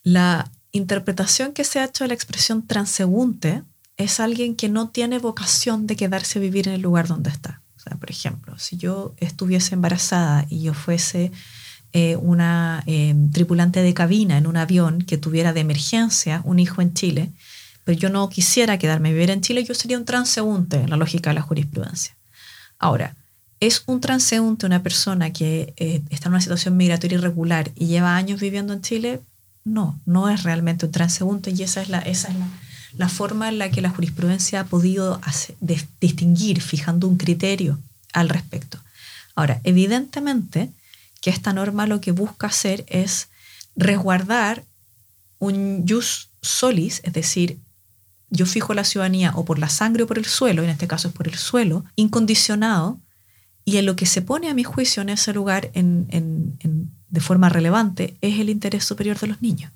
la 0.03 0.51
interpretación 0.71 1.53
que 1.53 1.63
se 1.63 1.79
ha 1.79 1.85
hecho 1.85 2.03
de 2.03 2.09
la 2.09 2.13
expresión 2.13 2.67
transeúnte 2.67 3.63
es 3.97 4.19
alguien 4.19 4.55
que 4.55 4.69
no 4.69 4.89
tiene 4.89 5.17
vocación 5.17 5.87
de 5.87 5.95
quedarse 5.95 6.39
a 6.39 6.41
vivir 6.41 6.67
en 6.67 6.75
el 6.75 6.81
lugar 6.81 7.07
donde 7.07 7.31
está. 7.31 7.60
O 7.81 7.83
sea, 7.83 7.97
por 7.97 8.11
ejemplo, 8.11 8.59
si 8.59 8.77
yo 8.77 9.15
estuviese 9.17 9.73
embarazada 9.73 10.45
y 10.49 10.61
yo 10.61 10.75
fuese 10.75 11.31
eh, 11.93 12.15
una 12.15 12.83
eh, 12.85 13.15
tripulante 13.33 13.81
de 13.81 13.95
cabina 13.95 14.37
en 14.37 14.45
un 14.45 14.55
avión 14.55 15.01
que 15.01 15.17
tuviera 15.17 15.51
de 15.51 15.61
emergencia 15.61 16.41
un 16.45 16.59
hijo 16.59 16.83
en 16.83 16.93
Chile, 16.93 17.31
pero 17.83 17.97
yo 17.97 18.09
no 18.09 18.29
quisiera 18.29 18.77
quedarme 18.77 19.09
a 19.09 19.13
vivir 19.13 19.31
en 19.31 19.41
Chile, 19.41 19.63
yo 19.63 19.73
sería 19.73 19.97
un 19.97 20.05
transeúnte 20.05 20.77
en 20.77 20.91
la 20.91 20.95
lógica 20.95 21.31
de 21.31 21.33
la 21.33 21.41
jurisprudencia. 21.41 22.15
Ahora, 22.77 23.15
¿es 23.59 23.81
un 23.87 23.99
transeúnte 23.99 24.67
una 24.67 24.83
persona 24.83 25.33
que 25.33 25.73
eh, 25.77 26.03
está 26.11 26.29
en 26.29 26.33
una 26.33 26.41
situación 26.41 26.77
migratoria 26.77 27.17
irregular 27.17 27.71
y 27.75 27.87
lleva 27.87 28.15
años 28.15 28.39
viviendo 28.39 28.73
en 28.73 28.81
Chile? 28.81 29.21
No, 29.63 29.99
no 30.05 30.29
es 30.29 30.43
realmente 30.43 30.85
un 30.85 30.91
transeúnte 30.91 31.49
y 31.49 31.63
esa 31.63 31.81
es 31.81 31.89
la, 31.89 31.99
esa 31.99 32.27
es 32.27 32.35
la, 32.35 32.47
forma 33.09 33.49
en 33.49 33.57
la 33.57 33.69
que 33.71 33.81
la 33.81 33.89
jurisprudencia 33.89 34.61
ha 34.61 34.65
podido 34.65 35.19
distinguir, 35.99 36.61
fijando 36.61 37.07
un 37.07 37.17
criterio 37.17 37.79
al 38.13 38.29
respecto. 38.29 38.79
Ahora, 39.35 39.61
evidentemente, 39.63 40.69
que 41.21 41.29
esta 41.29 41.53
norma 41.53 41.87
lo 41.87 42.01
que 42.01 42.11
busca 42.11 42.47
hacer 42.47 42.83
es 42.87 43.29
resguardar 43.75 44.63
un 45.39 45.85
jus 45.87 46.29
solis, 46.41 47.01
es 47.03 47.13
decir, 47.13 47.57
yo 48.29 48.45
fijo 48.45 48.73
la 48.73 48.83
ciudadanía 48.83 49.33
o 49.35 49.45
por 49.45 49.59
la 49.59 49.69
sangre 49.69 50.03
o 50.03 50.07
por 50.07 50.17
el 50.17 50.25
suelo, 50.25 50.63
en 50.63 50.69
este 50.69 50.87
caso 50.87 51.09
es 51.09 51.13
por 51.13 51.27
el 51.27 51.35
suelo, 51.35 51.83
incondicionado, 51.95 52.99
y 53.63 53.77
en 53.77 53.85
lo 53.85 53.95
que 53.95 54.05
se 54.05 54.21
pone 54.21 54.49
a 54.49 54.53
mi 54.53 54.63
juicio 54.63 55.01
en 55.01 55.09
ese 55.09 55.33
lugar 55.33 55.71
de 55.71 57.19
forma 57.21 57.49
relevante 57.49 58.17
es 58.21 58.39
el 58.39 58.49
interés 58.49 58.83
superior 58.83 59.19
de 59.19 59.27
los 59.27 59.41
niños. 59.41 59.71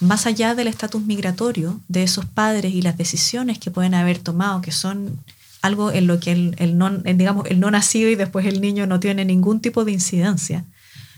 Más 0.00 0.26
allá 0.26 0.54
del 0.54 0.68
estatus 0.68 1.02
migratorio 1.02 1.80
de 1.88 2.02
esos 2.02 2.24
padres 2.24 2.72
y 2.74 2.82
las 2.82 2.96
decisiones 2.96 3.58
que 3.58 3.70
pueden 3.70 3.94
haber 3.94 4.18
tomado, 4.18 4.62
que 4.62 4.72
son 4.72 5.20
algo 5.62 5.92
en 5.92 6.06
lo 6.06 6.20
que 6.20 6.32
el, 6.32 6.78
no, 6.78 6.90
digamos, 6.90 7.46
el 7.48 7.60
no 7.60 7.70
nacido 7.70 8.08
y 8.08 8.14
después 8.14 8.46
el 8.46 8.60
niño 8.60 8.86
no 8.86 8.98
tiene 8.98 9.24
ningún 9.24 9.60
tipo 9.60 9.84
de 9.84 9.92
incidencia. 9.92 10.64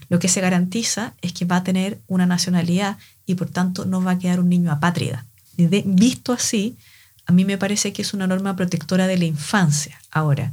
Lo 0.09 0.19
que 0.19 0.27
se 0.27 0.41
garantiza 0.41 1.13
es 1.21 1.33
que 1.33 1.45
va 1.45 1.57
a 1.57 1.63
tener 1.63 1.99
una 2.07 2.25
nacionalidad 2.25 2.97
y 3.25 3.35
por 3.35 3.49
tanto 3.49 3.85
no 3.85 4.03
va 4.03 4.11
a 4.11 4.19
quedar 4.19 4.39
un 4.39 4.49
niño 4.49 4.71
apátrida. 4.71 5.25
visto 5.57 6.33
así, 6.33 6.77
a 7.25 7.31
mí 7.31 7.45
me 7.45 7.57
parece 7.57 7.93
que 7.93 8.01
es 8.01 8.13
una 8.13 8.27
norma 8.27 8.55
protectora 8.55 9.07
de 9.07 9.17
la 9.17 9.25
infancia. 9.25 9.97
Ahora, 10.11 10.51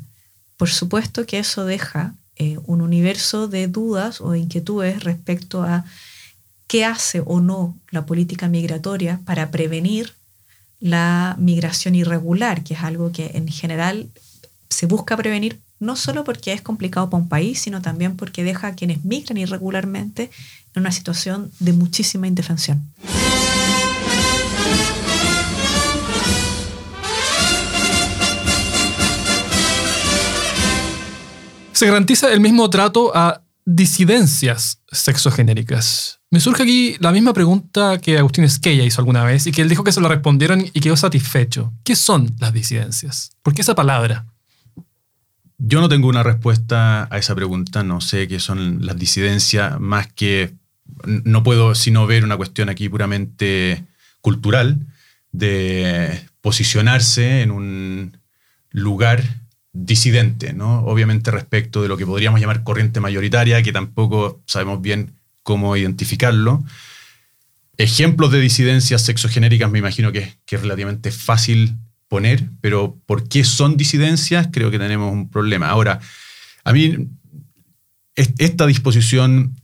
por 0.56 0.70
supuesto 0.70 1.26
que 1.26 1.40
eso 1.40 1.64
deja 1.64 2.14
eh, 2.36 2.58
un 2.64 2.80
universo 2.80 3.48
de 3.48 3.66
dudas 3.66 4.20
o 4.20 4.34
inquietudes 4.34 5.02
respecto 5.02 5.62
a 5.62 5.84
qué 6.70 6.84
hace 6.84 7.20
o 7.26 7.40
no 7.40 7.74
la 7.90 8.06
política 8.06 8.46
migratoria 8.46 9.18
para 9.24 9.50
prevenir 9.50 10.14
la 10.78 11.34
migración 11.36 11.96
irregular, 11.96 12.62
que 12.62 12.74
es 12.74 12.80
algo 12.84 13.10
que 13.10 13.32
en 13.34 13.48
general 13.48 14.06
se 14.68 14.86
busca 14.86 15.16
prevenir 15.16 15.58
no 15.80 15.96
solo 15.96 16.22
porque 16.22 16.52
es 16.52 16.62
complicado 16.62 17.10
para 17.10 17.24
un 17.24 17.28
país, 17.28 17.58
sino 17.58 17.82
también 17.82 18.16
porque 18.16 18.44
deja 18.44 18.68
a 18.68 18.74
quienes 18.76 19.04
migran 19.04 19.36
irregularmente 19.36 20.30
en 20.76 20.82
una 20.82 20.92
situación 20.92 21.50
de 21.58 21.72
muchísima 21.72 22.28
indefensión. 22.28 22.80
Se 31.72 31.86
garantiza 31.86 32.32
el 32.32 32.38
mismo 32.38 32.70
trato 32.70 33.10
a 33.16 33.42
disidencias 33.74 34.82
sexogenéricas. 34.90 36.20
Me 36.30 36.40
surge 36.40 36.64
aquí 36.64 36.96
la 36.98 37.12
misma 37.12 37.32
pregunta 37.32 38.00
que 38.00 38.18
Agustín 38.18 38.44
Esquella 38.44 38.84
hizo 38.84 39.00
alguna 39.00 39.24
vez 39.24 39.46
y 39.46 39.52
que 39.52 39.62
él 39.62 39.68
dijo 39.68 39.84
que 39.84 39.92
se 39.92 40.00
lo 40.00 40.08
respondieron 40.08 40.64
y 40.72 40.80
quedó 40.80 40.96
satisfecho. 40.96 41.72
¿Qué 41.84 41.94
son 41.94 42.34
las 42.40 42.52
disidencias? 42.52 43.30
¿Por 43.42 43.54
qué 43.54 43.62
esa 43.62 43.76
palabra? 43.76 44.26
Yo 45.58 45.80
no 45.80 45.88
tengo 45.88 46.08
una 46.08 46.22
respuesta 46.22 47.06
a 47.10 47.18
esa 47.18 47.34
pregunta, 47.34 47.84
no 47.84 48.00
sé 48.00 48.26
qué 48.26 48.40
son 48.40 48.84
las 48.84 48.96
disidencias, 48.96 49.78
más 49.78 50.08
que 50.12 50.54
no 51.06 51.42
puedo 51.42 51.74
sino 51.74 52.06
ver 52.06 52.24
una 52.24 52.36
cuestión 52.36 52.70
aquí 52.70 52.88
puramente 52.88 53.84
cultural 54.20 54.78
de 55.30 56.26
posicionarse 56.40 57.42
en 57.42 57.52
un 57.52 58.16
lugar 58.70 59.22
disidente, 59.72 60.52
¿no? 60.52 60.80
Obviamente 60.84 61.30
respecto 61.30 61.82
de 61.82 61.88
lo 61.88 61.96
que 61.96 62.06
podríamos 62.06 62.40
llamar 62.40 62.64
corriente 62.64 63.00
mayoritaria, 63.00 63.62
que 63.62 63.72
tampoco 63.72 64.42
sabemos 64.46 64.80
bien 64.80 65.12
cómo 65.42 65.76
identificarlo. 65.76 66.64
Ejemplos 67.76 68.32
de 68.32 68.40
disidencias 68.40 69.02
sexogenéricas 69.02 69.70
me 69.70 69.78
imagino 69.78 70.12
que, 70.12 70.34
que, 70.44 70.56
es 70.56 70.62
relativamente 70.62 71.12
fácil 71.12 71.76
poner, 72.08 72.44
pero 72.60 72.98
¿por 73.06 73.28
qué 73.28 73.44
son 73.44 73.76
disidencias? 73.76 74.48
Creo 74.52 74.70
que 74.70 74.78
tenemos 74.78 75.12
un 75.12 75.30
problema. 75.30 75.68
Ahora, 75.68 76.00
a 76.64 76.72
mí 76.72 77.08
esta 78.16 78.66
disposición 78.66 79.56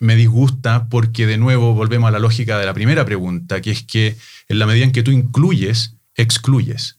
me 0.00 0.16
disgusta 0.16 0.88
porque 0.88 1.26
de 1.26 1.38
nuevo 1.38 1.74
volvemos 1.74 2.08
a 2.08 2.10
la 2.10 2.18
lógica 2.18 2.58
de 2.58 2.66
la 2.66 2.74
primera 2.74 3.04
pregunta, 3.04 3.60
que 3.60 3.70
es 3.70 3.82
que 3.82 4.16
en 4.48 4.58
la 4.58 4.66
medida 4.66 4.84
en 4.84 4.92
que 4.92 5.02
tú 5.02 5.10
incluyes, 5.10 5.96
excluyes. 6.16 6.98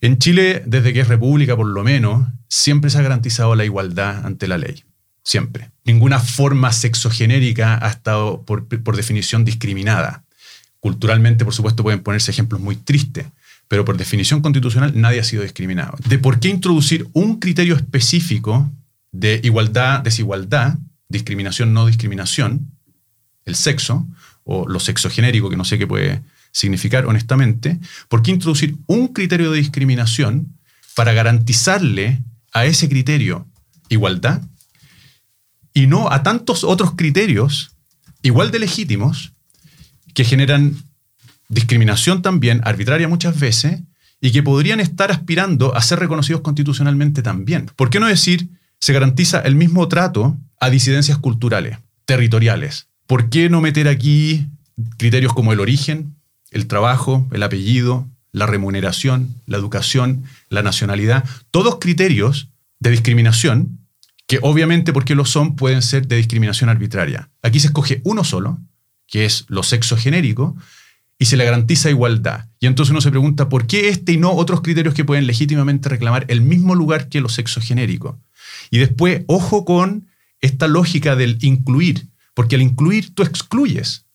En 0.00 0.18
Chile, 0.18 0.62
desde 0.66 0.92
que 0.92 1.00
es 1.00 1.08
república 1.08 1.56
por 1.56 1.66
lo 1.66 1.84
menos, 1.84 2.26
siempre 2.48 2.90
se 2.90 2.98
ha 2.98 3.02
garantizado 3.02 3.54
la 3.54 3.64
igualdad 3.64 4.24
ante 4.24 4.48
la 4.48 4.56
ley. 4.56 4.84
Siempre. 5.22 5.70
Ninguna 5.84 6.18
forma 6.18 6.72
sexogenérica 6.72 7.84
ha 7.84 7.90
estado, 7.90 8.42
por, 8.44 8.96
definición, 8.96 9.44
discriminada. 9.44 10.24
Culturalmente, 10.80 11.44
por 11.44 11.52
supuesto, 11.52 11.82
pueden 11.82 12.00
ponerse 12.00 12.30
ejemplos 12.30 12.60
muy 12.60 12.76
tristes, 12.76 13.26
pero 13.68 13.84
por 13.84 13.98
definición 13.98 14.40
constitucional 14.40 14.92
nadie 14.94 15.20
ha 15.20 15.24
sido 15.24 15.42
discriminado. 15.42 15.96
De 16.08 16.18
por 16.18 16.40
qué 16.40 16.48
introducir 16.48 17.06
un 17.12 17.38
criterio 17.38 17.76
específico 17.76 18.70
de 19.12 19.40
igualdad, 19.44 20.00
desigualdad, 20.00 20.78
discriminación, 21.08 21.74
no 21.74 21.86
discriminación, 21.86 22.72
el 23.44 23.54
sexo, 23.54 24.06
o 24.44 24.66
lo 24.66 24.80
sexogenérico, 24.80 25.50
que 25.50 25.56
no 25.56 25.64
sé 25.64 25.78
qué 25.78 25.86
puede 25.86 26.22
significar 26.52 27.06
honestamente, 27.06 27.78
¿por 28.08 28.22
qué 28.22 28.30
introducir 28.30 28.76
un 28.86 29.08
criterio 29.08 29.50
de 29.50 29.58
discriminación 29.58 30.58
para 30.94 31.12
garantizarle 31.12 32.22
a 32.52 32.64
ese 32.64 32.88
criterio 32.88 33.46
igualdad 33.88 34.42
y 35.72 35.86
no 35.86 36.10
a 36.10 36.22
tantos 36.22 36.64
otros 36.64 36.94
criterios 36.96 37.76
igual 38.22 38.50
de 38.50 38.58
legítimos 38.58 39.32
que 40.14 40.24
generan 40.24 40.76
discriminación 41.48 42.22
también, 42.22 42.60
arbitraria 42.64 43.08
muchas 43.08 43.38
veces, 43.38 43.80
y 44.20 44.32
que 44.32 44.42
podrían 44.42 44.80
estar 44.80 45.10
aspirando 45.10 45.74
a 45.74 45.82
ser 45.82 45.98
reconocidos 45.98 46.42
constitucionalmente 46.42 47.22
también. 47.22 47.70
¿Por 47.76 47.90
qué 47.90 48.00
no 48.00 48.06
decir 48.06 48.48
se 48.78 48.92
garantiza 48.92 49.40
el 49.40 49.54
mismo 49.54 49.88
trato 49.88 50.38
a 50.60 50.70
disidencias 50.70 51.18
culturales, 51.18 51.78
territoriales? 52.04 52.88
¿Por 53.06 53.30
qué 53.30 53.48
no 53.48 53.60
meter 53.60 53.88
aquí 53.88 54.46
criterios 54.98 55.32
como 55.32 55.52
el 55.52 55.60
origen, 55.60 56.16
el 56.50 56.66
trabajo, 56.66 57.26
el 57.32 57.42
apellido, 57.42 58.08
la 58.32 58.46
remuneración, 58.46 59.34
la 59.46 59.58
educación, 59.58 60.24
la 60.48 60.62
nacionalidad? 60.62 61.24
Todos 61.50 61.78
criterios 61.80 62.48
de 62.78 62.90
discriminación 62.90 63.80
que 64.30 64.38
obviamente 64.42 64.92
porque 64.92 65.16
lo 65.16 65.24
son 65.24 65.56
pueden 65.56 65.82
ser 65.82 66.06
de 66.06 66.14
discriminación 66.14 66.70
arbitraria. 66.70 67.30
Aquí 67.42 67.58
se 67.58 67.66
escoge 67.66 68.00
uno 68.04 68.22
solo, 68.22 68.60
que 69.08 69.24
es 69.24 69.44
lo 69.48 69.64
sexo 69.64 69.96
genérico, 69.96 70.56
y 71.18 71.24
se 71.24 71.36
le 71.36 71.44
garantiza 71.44 71.90
igualdad. 71.90 72.46
Y 72.60 72.66
entonces 72.66 72.92
uno 72.92 73.00
se 73.00 73.10
pregunta, 73.10 73.48
¿por 73.48 73.66
qué 73.66 73.88
este 73.88 74.12
y 74.12 74.18
no 74.18 74.32
otros 74.32 74.62
criterios 74.62 74.94
que 74.94 75.04
pueden 75.04 75.26
legítimamente 75.26 75.88
reclamar 75.88 76.26
el 76.28 76.42
mismo 76.42 76.76
lugar 76.76 77.08
que 77.08 77.20
lo 77.20 77.28
sexo 77.28 77.60
genérico? 77.60 78.20
Y 78.70 78.78
después, 78.78 79.24
ojo 79.26 79.64
con 79.64 80.06
esta 80.40 80.68
lógica 80.68 81.16
del 81.16 81.36
incluir, 81.42 82.06
porque 82.32 82.54
al 82.54 82.62
incluir 82.62 83.12
tú 83.14 83.24
excluyes. 83.24 84.06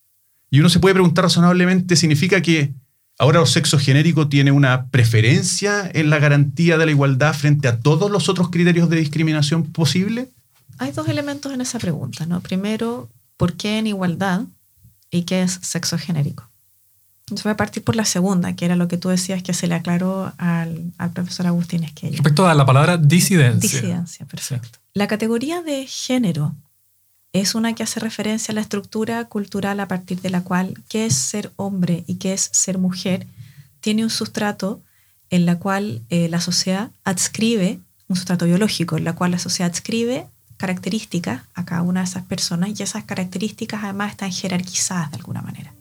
Y 0.50 0.60
uno 0.60 0.70
se 0.70 0.80
puede 0.80 0.96
preguntar 0.96 1.26
razonablemente, 1.26 1.96
¿significa 1.96 2.42
que 2.42 2.74
Ahora 3.18 3.40
el 3.40 3.48
sexo 3.48 3.80
genérico 3.80 4.28
tiene 4.28 4.52
una 4.52 4.88
preferencia 4.90 5.90
en 5.94 6.10
la 6.10 6.20
garantía 6.20 6.78
de 6.78 6.86
la 6.86 6.92
igualdad 6.92 7.34
frente 7.34 7.70
a 7.70 7.80
todos 7.80 8.12
los 8.12 8.28
otros 8.28 8.50
criterios 8.50 8.90
de 8.90 8.98
discriminación 8.98 9.64
posible. 9.72 10.30
Hay 10.80 10.92
dos 10.92 11.08
elementos 11.08 11.54
en 11.54 11.62
esa 11.62 11.80
pregunta, 11.80 12.26
¿no? 12.26 12.42
Primero, 12.42 13.10
¿por 13.38 13.54
qué 13.54 13.78
en 13.78 13.88
igualdad 13.88 14.42
y 15.12 15.24
qué 15.24 15.44
es 15.44 15.60
sexo 15.62 15.98
genérico? 15.98 16.50
Entonces 17.22 17.46
voy 17.46 17.54
a 17.54 17.58
partir 17.58 17.84
por 17.84 17.96
la 17.96 18.04
segunda, 18.04 18.54
que 18.54 18.66
era 18.66 18.76
lo 18.76 18.90
que 18.90 18.98
tú 18.98 19.08
decías 19.08 19.42
que 19.42 19.54
se 19.54 19.68
le 19.68 19.76
aclaró 19.76 20.34
al, 20.38 20.92
al 20.98 21.12
profesor 21.12 21.48
Agustín 21.48 21.86
Esquella. 21.86 22.18
Respecto 22.18 22.46
a 22.48 22.54
la 22.54 22.66
palabra 22.66 22.98
disidencia. 22.98 23.82
Disidencia, 23.82 24.26
perfecto. 24.26 24.80
La 24.94 25.08
categoría 25.08 25.62
de 25.62 25.88
género 25.88 26.54
es 27.42 27.54
una 27.54 27.76
que 27.76 27.84
hace 27.84 28.00
referencia 28.00 28.54
a 28.54 28.56
la 28.56 28.62
estructura 28.62 29.26
cultural 29.26 29.82
a 29.82 29.90
partir 29.90 30.22
de 30.22 30.30
la 30.30 30.42
cual 30.42 30.74
qué 30.88 31.06
es 31.06 31.16
ser 31.16 31.52
hombre 31.58 32.06
y 32.08 32.16
qué 32.16 32.32
es 32.32 32.50
ser 32.54 32.78
mujer 32.78 33.28
tiene 33.82 34.04
un 34.04 34.10
sustrato 34.10 34.82
en 35.30 35.46
la 35.46 35.60
cual 35.60 36.02
eh, 36.10 36.30
la 36.30 36.40
sociedad 36.40 36.92
adscribe, 37.04 37.80
un 38.08 38.16
sustrato 38.16 38.46
biológico, 38.46 38.96
en 38.96 39.04
la 39.04 39.16
cual 39.16 39.32
la 39.32 39.40
sociedad 39.40 39.70
adscribe 39.70 40.28
características 40.56 41.42
a 41.54 41.66
cada 41.66 41.82
una 41.82 42.00
de 42.00 42.06
esas 42.06 42.24
personas 42.24 42.80
y 42.80 42.84
esas 42.84 43.04
características 43.04 43.84
además 43.84 44.12
están 44.12 44.32
jerarquizadas 44.32 45.12
de 45.12 45.18
alguna 45.18 45.42
manera. 45.42 45.74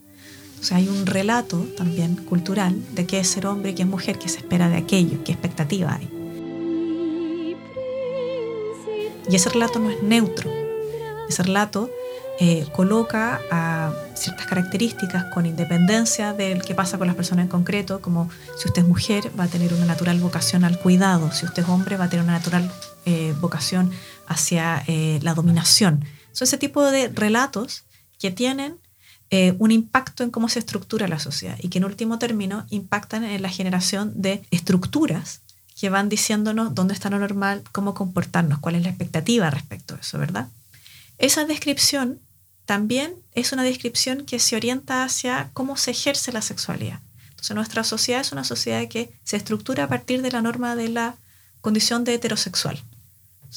O 0.60 0.64
sea, 0.64 0.78
hay 0.78 0.88
un 0.88 1.06
relato 1.06 1.58
también 1.76 2.16
cultural 2.16 2.74
de 2.96 3.06
qué 3.06 3.20
es 3.20 3.28
ser 3.28 3.46
hombre 3.46 3.70
y 3.70 3.74
qué 3.76 3.82
es 3.82 3.88
mujer, 3.88 4.18
qué 4.18 4.28
se 4.28 4.38
espera 4.38 4.68
de 4.68 4.78
aquello, 4.78 5.22
qué 5.22 5.30
expectativa 5.30 5.94
hay. 5.94 6.10
Y 9.30 9.36
ese 9.36 9.50
relato 9.50 9.78
no 9.78 9.90
es 9.90 10.02
neutro. 10.02 10.63
Ese 11.28 11.42
relato 11.42 11.90
eh, 12.40 12.66
coloca 12.72 13.40
ciertas 14.14 14.46
características 14.46 15.26
con 15.32 15.46
independencia 15.46 16.32
del 16.32 16.62
que 16.62 16.74
pasa 16.74 16.98
con 16.98 17.06
las 17.06 17.16
personas 17.16 17.44
en 17.44 17.50
concreto, 17.50 18.00
como 18.00 18.30
si 18.56 18.68
usted 18.68 18.82
es 18.82 18.88
mujer 18.88 19.30
va 19.38 19.44
a 19.44 19.48
tener 19.48 19.72
una 19.74 19.86
natural 19.86 20.18
vocación 20.20 20.64
al 20.64 20.78
cuidado, 20.78 21.30
si 21.32 21.44
usted 21.46 21.62
es 21.62 21.68
hombre 21.68 21.96
va 21.96 22.04
a 22.04 22.08
tener 22.08 22.24
una 22.24 22.32
natural 22.32 22.70
eh, 23.06 23.34
vocación 23.40 23.90
hacia 24.26 24.82
eh, 24.86 25.18
la 25.22 25.34
dominación. 25.34 26.04
Son 26.32 26.46
ese 26.46 26.56
tipo 26.56 26.82
de 26.82 27.08
relatos 27.08 27.84
que 28.18 28.30
tienen 28.30 28.78
eh, 29.30 29.54
un 29.58 29.70
impacto 29.72 30.22
en 30.24 30.30
cómo 30.30 30.48
se 30.48 30.58
estructura 30.60 31.08
la 31.08 31.18
sociedad 31.18 31.56
y 31.60 31.68
que 31.68 31.78
en 31.78 31.84
último 31.84 32.18
término 32.18 32.66
impactan 32.70 33.24
en 33.24 33.42
la 33.42 33.48
generación 33.48 34.12
de 34.14 34.42
estructuras 34.50 35.42
que 35.78 35.90
van 35.90 36.08
diciéndonos 36.08 36.74
dónde 36.74 36.94
está 36.94 37.10
lo 37.10 37.18
normal, 37.18 37.62
cómo 37.72 37.94
comportarnos, 37.94 38.60
cuál 38.60 38.76
es 38.76 38.82
la 38.82 38.90
expectativa 38.90 39.50
respecto 39.50 39.96
a 39.96 39.98
eso, 39.98 40.18
¿verdad? 40.18 40.48
Esa 41.18 41.44
descripción 41.44 42.20
también 42.64 43.14
es 43.32 43.52
una 43.52 43.62
descripción 43.62 44.24
que 44.24 44.38
se 44.38 44.56
orienta 44.56 45.04
hacia 45.04 45.50
cómo 45.52 45.76
se 45.76 45.90
ejerce 45.90 46.32
la 46.32 46.42
sexualidad. 46.42 47.00
Entonces 47.30 47.54
nuestra 47.54 47.84
sociedad 47.84 48.20
es 48.20 48.32
una 48.32 48.44
sociedad 48.44 48.88
que 48.88 49.12
se 49.22 49.36
estructura 49.36 49.84
a 49.84 49.88
partir 49.88 50.22
de 50.22 50.30
la 50.30 50.40
norma 50.40 50.76
de 50.76 50.88
la 50.88 51.16
condición 51.60 52.04
de 52.04 52.14
heterosexual. 52.14 52.82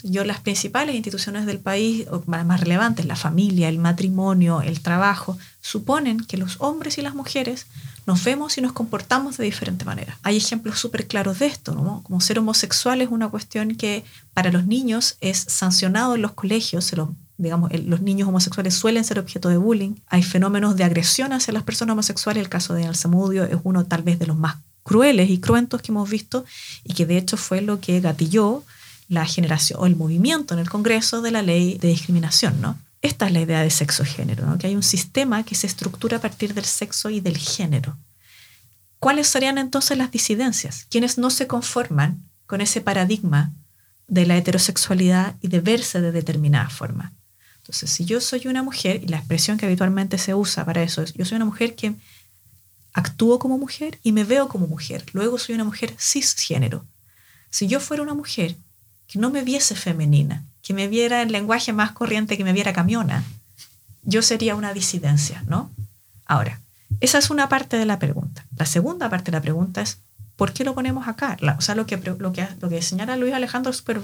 Yo 0.04 0.24
las 0.24 0.42
principales 0.42 0.96
instituciones 0.96 1.48
del 1.48 1.60
país, 1.60 2.06
más 2.28 2.60
relevantes, 2.60 3.06
la 3.06 3.16
familia, 3.16 3.68
el 3.68 3.80
matrimonio, 3.80 4.62
el 4.62 4.82
trabajo, 4.82 5.38
suponen 5.62 6.20
que 6.20 6.38
los 6.38 6.58
hombres 6.60 7.00
y 7.00 7.02
las 7.02 7.16
mujeres 7.16 7.66
nos 8.06 8.24
vemos 8.24 8.58
y 8.58 8.62
nos 8.62 8.74
comportamos 8.74 9.38
de 9.38 9.46
diferente 9.46 9.86
manera. 9.86 10.20
Hay 10.22 10.38
ejemplos 10.38 10.78
súper 10.80 11.08
claros 11.08 11.40
de 11.40 11.48
esto, 11.48 12.02
como 12.04 12.22
ser 12.22 12.38
homosexual 12.38 13.02
es 13.02 13.10
una 13.10 13.30
cuestión 13.30 13.76
que 13.76 14.06
para 14.34 14.52
los 14.52 14.68
niños 14.68 15.18
es 15.20 15.38
sancionado 15.40 16.14
en 16.14 16.22
los 16.22 16.34
colegios, 16.34 16.94
digamos, 17.38 17.72
los 17.86 18.02
niños 18.02 18.28
homosexuales 18.28 18.74
suelen 18.74 19.04
ser 19.04 19.20
objeto 19.20 19.50
de 19.50 19.58
bullying, 19.58 19.96
hay 20.08 20.24
fenómenos 20.24 20.76
de 20.76 20.84
agresión 20.84 21.34
hacia 21.34 21.54
las 21.54 21.64
personas 21.64 21.94
homosexuales, 21.94 22.42
el 22.42 22.50
caso 22.50 22.74
de 22.74 22.86
Alzamudio 22.86 23.44
es 23.46 23.58
uno 23.64 23.86
tal 23.86 24.04
vez 24.04 24.20
de 24.20 24.28
los 24.28 24.38
más 24.38 24.58
crueles 24.84 25.30
y 25.30 25.40
cruentos 25.40 25.82
que 25.82 25.92
hemos 25.92 26.10
visto 26.10 26.46
y 26.84 26.94
que 26.94 27.06
de 27.06 27.18
hecho 27.18 27.38
fue 27.38 27.62
lo 27.62 27.80
que 27.80 28.00
gatilló 28.00 28.64
la 29.10 29.26
generación 29.26 29.80
o 29.82 29.86
el 29.86 29.96
movimiento 29.96 30.54
en 30.54 30.60
el 30.60 30.70
Congreso 30.70 31.22
de 31.22 31.32
la 31.32 31.42
ley 31.42 31.78
de 31.78 31.90
discriminación, 31.90 32.60
¿no? 32.62 32.78
Esta 33.02 33.28
es 33.28 33.34
la 33.34 33.42
idea 33.42 33.62
de 33.62 33.70
sexo-género, 33.70 34.58
que 34.58 34.68
hay 34.68 34.76
un 34.76 34.84
sistema 34.84 35.44
que 35.44 35.56
se 35.56 35.68
estructura 35.68 36.18
a 36.18 36.22
partir 36.22 36.54
del 36.54 36.66
sexo 36.66 37.10
y 37.10 37.22
del 37.22 37.38
género. 37.38 37.98
¿Cuáles 39.00 39.28
serían 39.28 39.58
entonces 39.58 39.98
las 39.98 40.12
disidencias? 40.12 40.88
Quienes 40.90 41.18
no 41.18 41.30
se 41.30 41.48
conforman 41.48 42.24
con 42.48 42.62
ese 42.62 42.82
paradigma 42.82 43.54
de 44.08 44.26
la 44.26 44.38
heterosexualidad 44.38 45.36
y 45.42 45.50
de 45.50 45.60
verse 45.60 46.02
de 46.02 46.12
determinada 46.12 46.70
forma. 46.70 47.14
Entonces, 47.68 47.90
si 47.90 48.06
yo 48.06 48.22
soy 48.22 48.48
una 48.48 48.64
mujer, 48.64 49.04
y 49.04 49.08
la 49.08 49.18
expresión 49.18 49.58
que 49.58 49.66
habitualmente 49.66 50.18
se 50.18 50.34
usa 50.34 50.64
para 50.64 50.84
eso 50.84 51.02
es, 51.02 51.14
yo 51.14 51.26
soy 51.26 51.36
una 51.36 51.44
mujer 51.44 51.76
que 51.76 51.96
actúo 52.94 53.40
como 53.40 53.58
mujer 53.58 54.00
y 54.04 54.14
me 54.14 54.24
veo 54.24 54.48
como 54.48 54.68
mujer, 54.68 55.04
luego 55.12 55.38
soy 55.38 55.56
una 55.56 55.66
mujer 55.66 55.94
cisgénero. 56.00 56.86
Si 57.50 57.68
yo 57.68 57.82
fuera 57.82 58.04
una 58.04 58.14
mujer 58.14 58.56
que 59.06 59.20
no 59.20 59.32
me 59.32 59.44
viese 59.44 59.76
femenina, 59.76 60.46
que 60.62 60.74
me 60.74 60.88
viera 60.88 61.22
en 61.22 61.34
lenguaje 61.34 61.74
más 61.74 61.92
corriente, 61.92 62.38
que 62.38 62.46
me 62.46 62.54
viera 62.54 62.72
camiona, 62.72 63.26
yo 64.04 64.22
sería 64.22 64.56
una 64.56 64.74
disidencia, 64.74 65.44
¿no? 65.46 65.70
Ahora, 66.26 66.62
esa 67.02 67.18
es 67.18 67.30
una 67.30 67.50
parte 67.50 67.76
de 67.78 67.86
la 67.86 68.00
pregunta. 68.00 68.46
La 68.56 68.66
segunda 68.66 69.10
parte 69.10 69.30
de 69.30 69.38
la 69.38 69.42
pregunta 69.42 69.82
es, 69.82 69.98
¿por 70.38 70.54
qué 70.54 70.64
lo 70.64 70.74
ponemos 70.74 71.06
acá? 71.10 71.36
o 71.58 71.62
sea, 71.62 71.76
lo 71.76 71.86
que, 71.86 71.98
lo, 71.98 72.32
que, 72.32 72.48
lo 72.62 72.70
que 72.70 72.82
señala 72.82 73.18
Luis 73.18 73.34
Alejandro 73.34 73.72
es 73.72 73.78
súper 73.78 74.02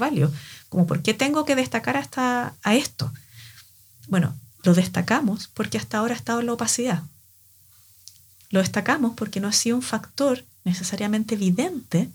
como 0.67 0.85
¿por 0.85 1.01
qué 1.01 1.13
tengo 1.13 1.45
que 1.45 1.55
destacar 1.55 1.95
hasta 1.95 2.55
a 2.61 2.75
esto? 2.75 3.13
Bueno, 4.07 4.35
lo 4.63 4.73
destacamos 4.73 5.49
porque 5.53 5.77
hasta 5.77 5.97
ahora 5.97 6.13
ha 6.13 6.17
estado 6.17 6.39
en 6.39 6.47
la 6.47 6.53
opacidad. 6.53 7.03
Lo 8.49 8.59
destacamos 8.59 9.13
porque 9.15 9.39
no 9.39 9.47
ha 9.47 9.53
sido 9.53 9.75
un 9.75 9.81
factor 9.81 10.45
necesariamente 10.63 11.35
evidente 11.35 12.09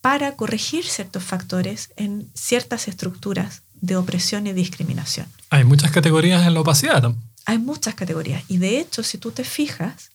para 0.00 0.34
corregir 0.36 0.84
ciertos 0.84 1.22
factores 1.22 1.90
en 1.96 2.28
ciertas 2.34 2.88
estructuras 2.88 3.62
de 3.74 3.96
opresión 3.96 4.46
y 4.46 4.52
discriminación. 4.52 5.26
Hay 5.50 5.64
muchas 5.64 5.90
categorías 5.90 6.46
en 6.46 6.54
la 6.54 6.60
opacidad. 6.60 7.14
Hay 7.46 7.58
muchas 7.58 7.94
categorías. 7.94 8.42
Y 8.48 8.58
de 8.58 8.80
hecho, 8.80 9.02
si 9.02 9.18
tú 9.18 9.30
te 9.30 9.44
fijas, 9.44 10.10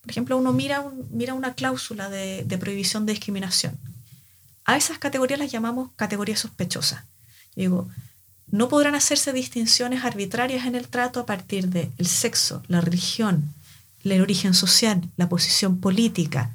por 0.00 0.10
ejemplo, 0.10 0.36
uno 0.36 0.52
mira, 0.52 0.84
mira 1.10 1.34
una 1.34 1.54
cláusula 1.54 2.08
de, 2.08 2.44
prohibición 2.58 3.06
de 3.06 3.12
discriminación. 3.12 3.78
A 4.64 4.76
esas 4.76 4.98
categorías 4.98 5.38
las 5.38 5.50
llamamos 5.50 5.90
categorías 5.96 6.40
sospechosas. 6.40 7.04
digo, 7.54 7.88
no 8.50 8.68
podrán 8.68 8.94
hacerse 8.94 9.32
distinciones 9.32 10.04
arbitrarias 10.04 10.66
en 10.66 10.74
el 10.74 10.88
trato 10.88 11.20
a 11.20 11.26
partir 11.26 11.68
del 11.68 11.90
el 11.98 12.06
sexo, 12.06 12.62
la 12.68 12.80
religión, 12.80 13.54
el 14.04 14.20
origen 14.22 14.54
social, 14.54 15.02
la 15.16 15.28
posición 15.28 15.80
política, 15.80 16.50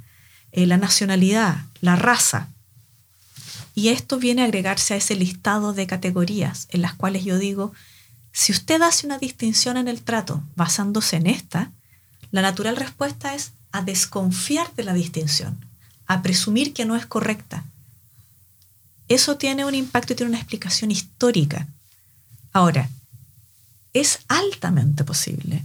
eh, 0.52 0.66
la 0.66 0.78
nacionalidad, 0.78 1.58
la 1.82 1.96
raza. 1.96 2.50
Y 3.76 3.90
esto 3.90 4.18
viene 4.18 4.42
a 4.42 4.46
agregarse 4.46 4.94
a 4.94 4.98
ese 4.98 5.16
listado 5.16 5.74
de 5.74 5.88
categorías 5.88 6.68
en 6.70 6.82
las 6.82 6.94
cuales 6.94 7.24
yo 7.24 7.38
digo, 7.38 7.74
si 8.32 8.52
usted 8.52 8.82
hace 8.82 9.06
una 9.06 9.20
distinción 9.20 9.78
en 9.78 9.88
el 9.88 10.02
trato 10.02 10.44
basándose 10.56 11.18
en 11.18 11.28
esta, 11.28 11.72
la 12.32 12.42
natural 12.42 12.76
respuesta 12.76 13.36
es 13.36 13.52
a 13.72 13.82
desconfiar 13.82 14.74
de 14.76 14.84
la 14.84 14.94
distinción, 14.94 15.64
a 16.08 16.22
presumir 16.22 16.74
que 16.74 16.86
no 16.86 16.96
es 16.96 17.06
correcta. 17.06 17.64
Eso 19.08 19.38
tiene 19.38 19.66
un 19.66 19.76
impacto 19.76 20.14
y 20.14 20.16
tiene 20.16 20.32
una 20.32 20.40
explicación 20.40 20.90
histórica. 20.92 21.68
Ahora, 22.54 22.90
es 23.94 24.20
altamente 24.28 25.04
posible 25.04 25.64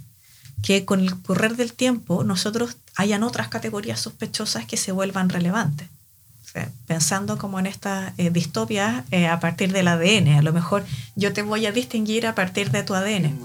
que 0.63 0.85
con 0.85 1.01
el 1.01 1.23
correr 1.23 1.57
del 1.57 1.73
tiempo 1.73 2.25
nosotros 2.25 2.77
hayan 2.97 3.23
otras 3.23 3.49
categorías 3.49 4.01
sospechosas 4.01 4.67
que 4.67 4.77
se 4.77 4.93
vuelvan 4.93 5.29
relevantes 5.29 5.89
pensando 6.87 7.39
como 7.39 7.59
en 7.59 7.67
esta 7.67 8.15
eh, 8.17 8.31
distopia 8.31 9.05
eh, 9.11 9.27
a 9.27 9.41
partir 9.41 9.73
del 9.73 9.89
ADN. 9.89 10.39
A 10.39 10.43
lo 10.43 10.53
mejor 10.53 10.85
yo 11.15 11.33
te 11.33 11.43
voy 11.43 11.67
a 11.67 11.73
distinguir 11.73 12.27
a 12.27 12.35
partir 12.35 12.71
de 12.71 12.83
tu 12.83 12.95
ADN. 12.95 13.39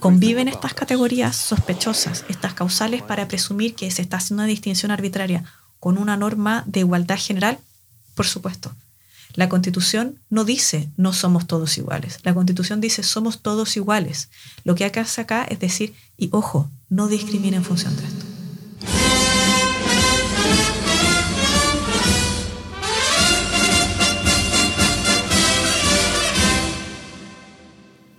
Conviven 0.00 0.48
estas 0.48 0.74
categorías 0.74 1.36
sospechosas, 1.36 2.24
estas 2.28 2.54
causales 2.54 3.02
para 3.02 3.28
presumir 3.28 3.74
que 3.74 3.90
se 3.90 4.02
está 4.02 4.16
haciendo 4.16 4.42
una 4.42 4.48
distinción 4.48 4.90
arbitraria 4.90 5.44
con 5.82 5.98
una 5.98 6.16
norma 6.16 6.62
de 6.68 6.78
igualdad 6.78 7.18
general, 7.18 7.58
por 8.14 8.24
supuesto. 8.24 8.72
La 9.34 9.48
constitución 9.48 10.20
no 10.30 10.44
dice 10.44 10.88
no 10.96 11.12
somos 11.12 11.48
todos 11.48 11.76
iguales. 11.76 12.20
La 12.22 12.34
constitución 12.34 12.80
dice 12.80 13.02
somos 13.02 13.42
todos 13.42 13.76
iguales. 13.76 14.28
Lo 14.62 14.76
que 14.76 14.84
hace 14.84 15.20
acá 15.20 15.42
es 15.42 15.58
decir, 15.58 15.92
y 16.16 16.28
ojo, 16.30 16.70
no 16.88 17.08
discrimina 17.08 17.56
en 17.56 17.64
función 17.64 17.96
de 17.96 18.04
esto. 18.04 18.24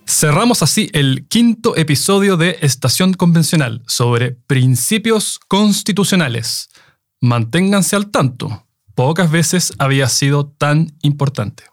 Cerramos 0.06 0.64
así 0.64 0.90
el 0.92 1.28
quinto 1.30 1.78
episodio 1.78 2.36
de 2.36 2.58
Estación 2.62 3.14
Convencional 3.14 3.84
sobre 3.88 4.32
principios 4.32 5.40
constitucionales. 5.48 6.70
Manténganse 7.24 7.96
al 7.96 8.12
tanto 8.12 8.66
pocas 8.96 9.32
veces 9.32 9.72
había 9.80 10.10
sido 10.10 10.46
tan 10.46 10.92
importante. 11.04 11.64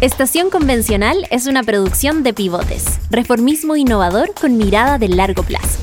Estación 0.00 0.50
Convencional 0.50 1.26
es 1.32 1.48
una 1.48 1.64
producción 1.64 2.22
de 2.22 2.32
pivotes, 2.32 3.00
reformismo 3.10 3.74
innovador 3.74 4.34
con 4.40 4.56
mirada 4.56 4.98
de 4.98 5.08
largo 5.08 5.42
plazo. 5.42 5.80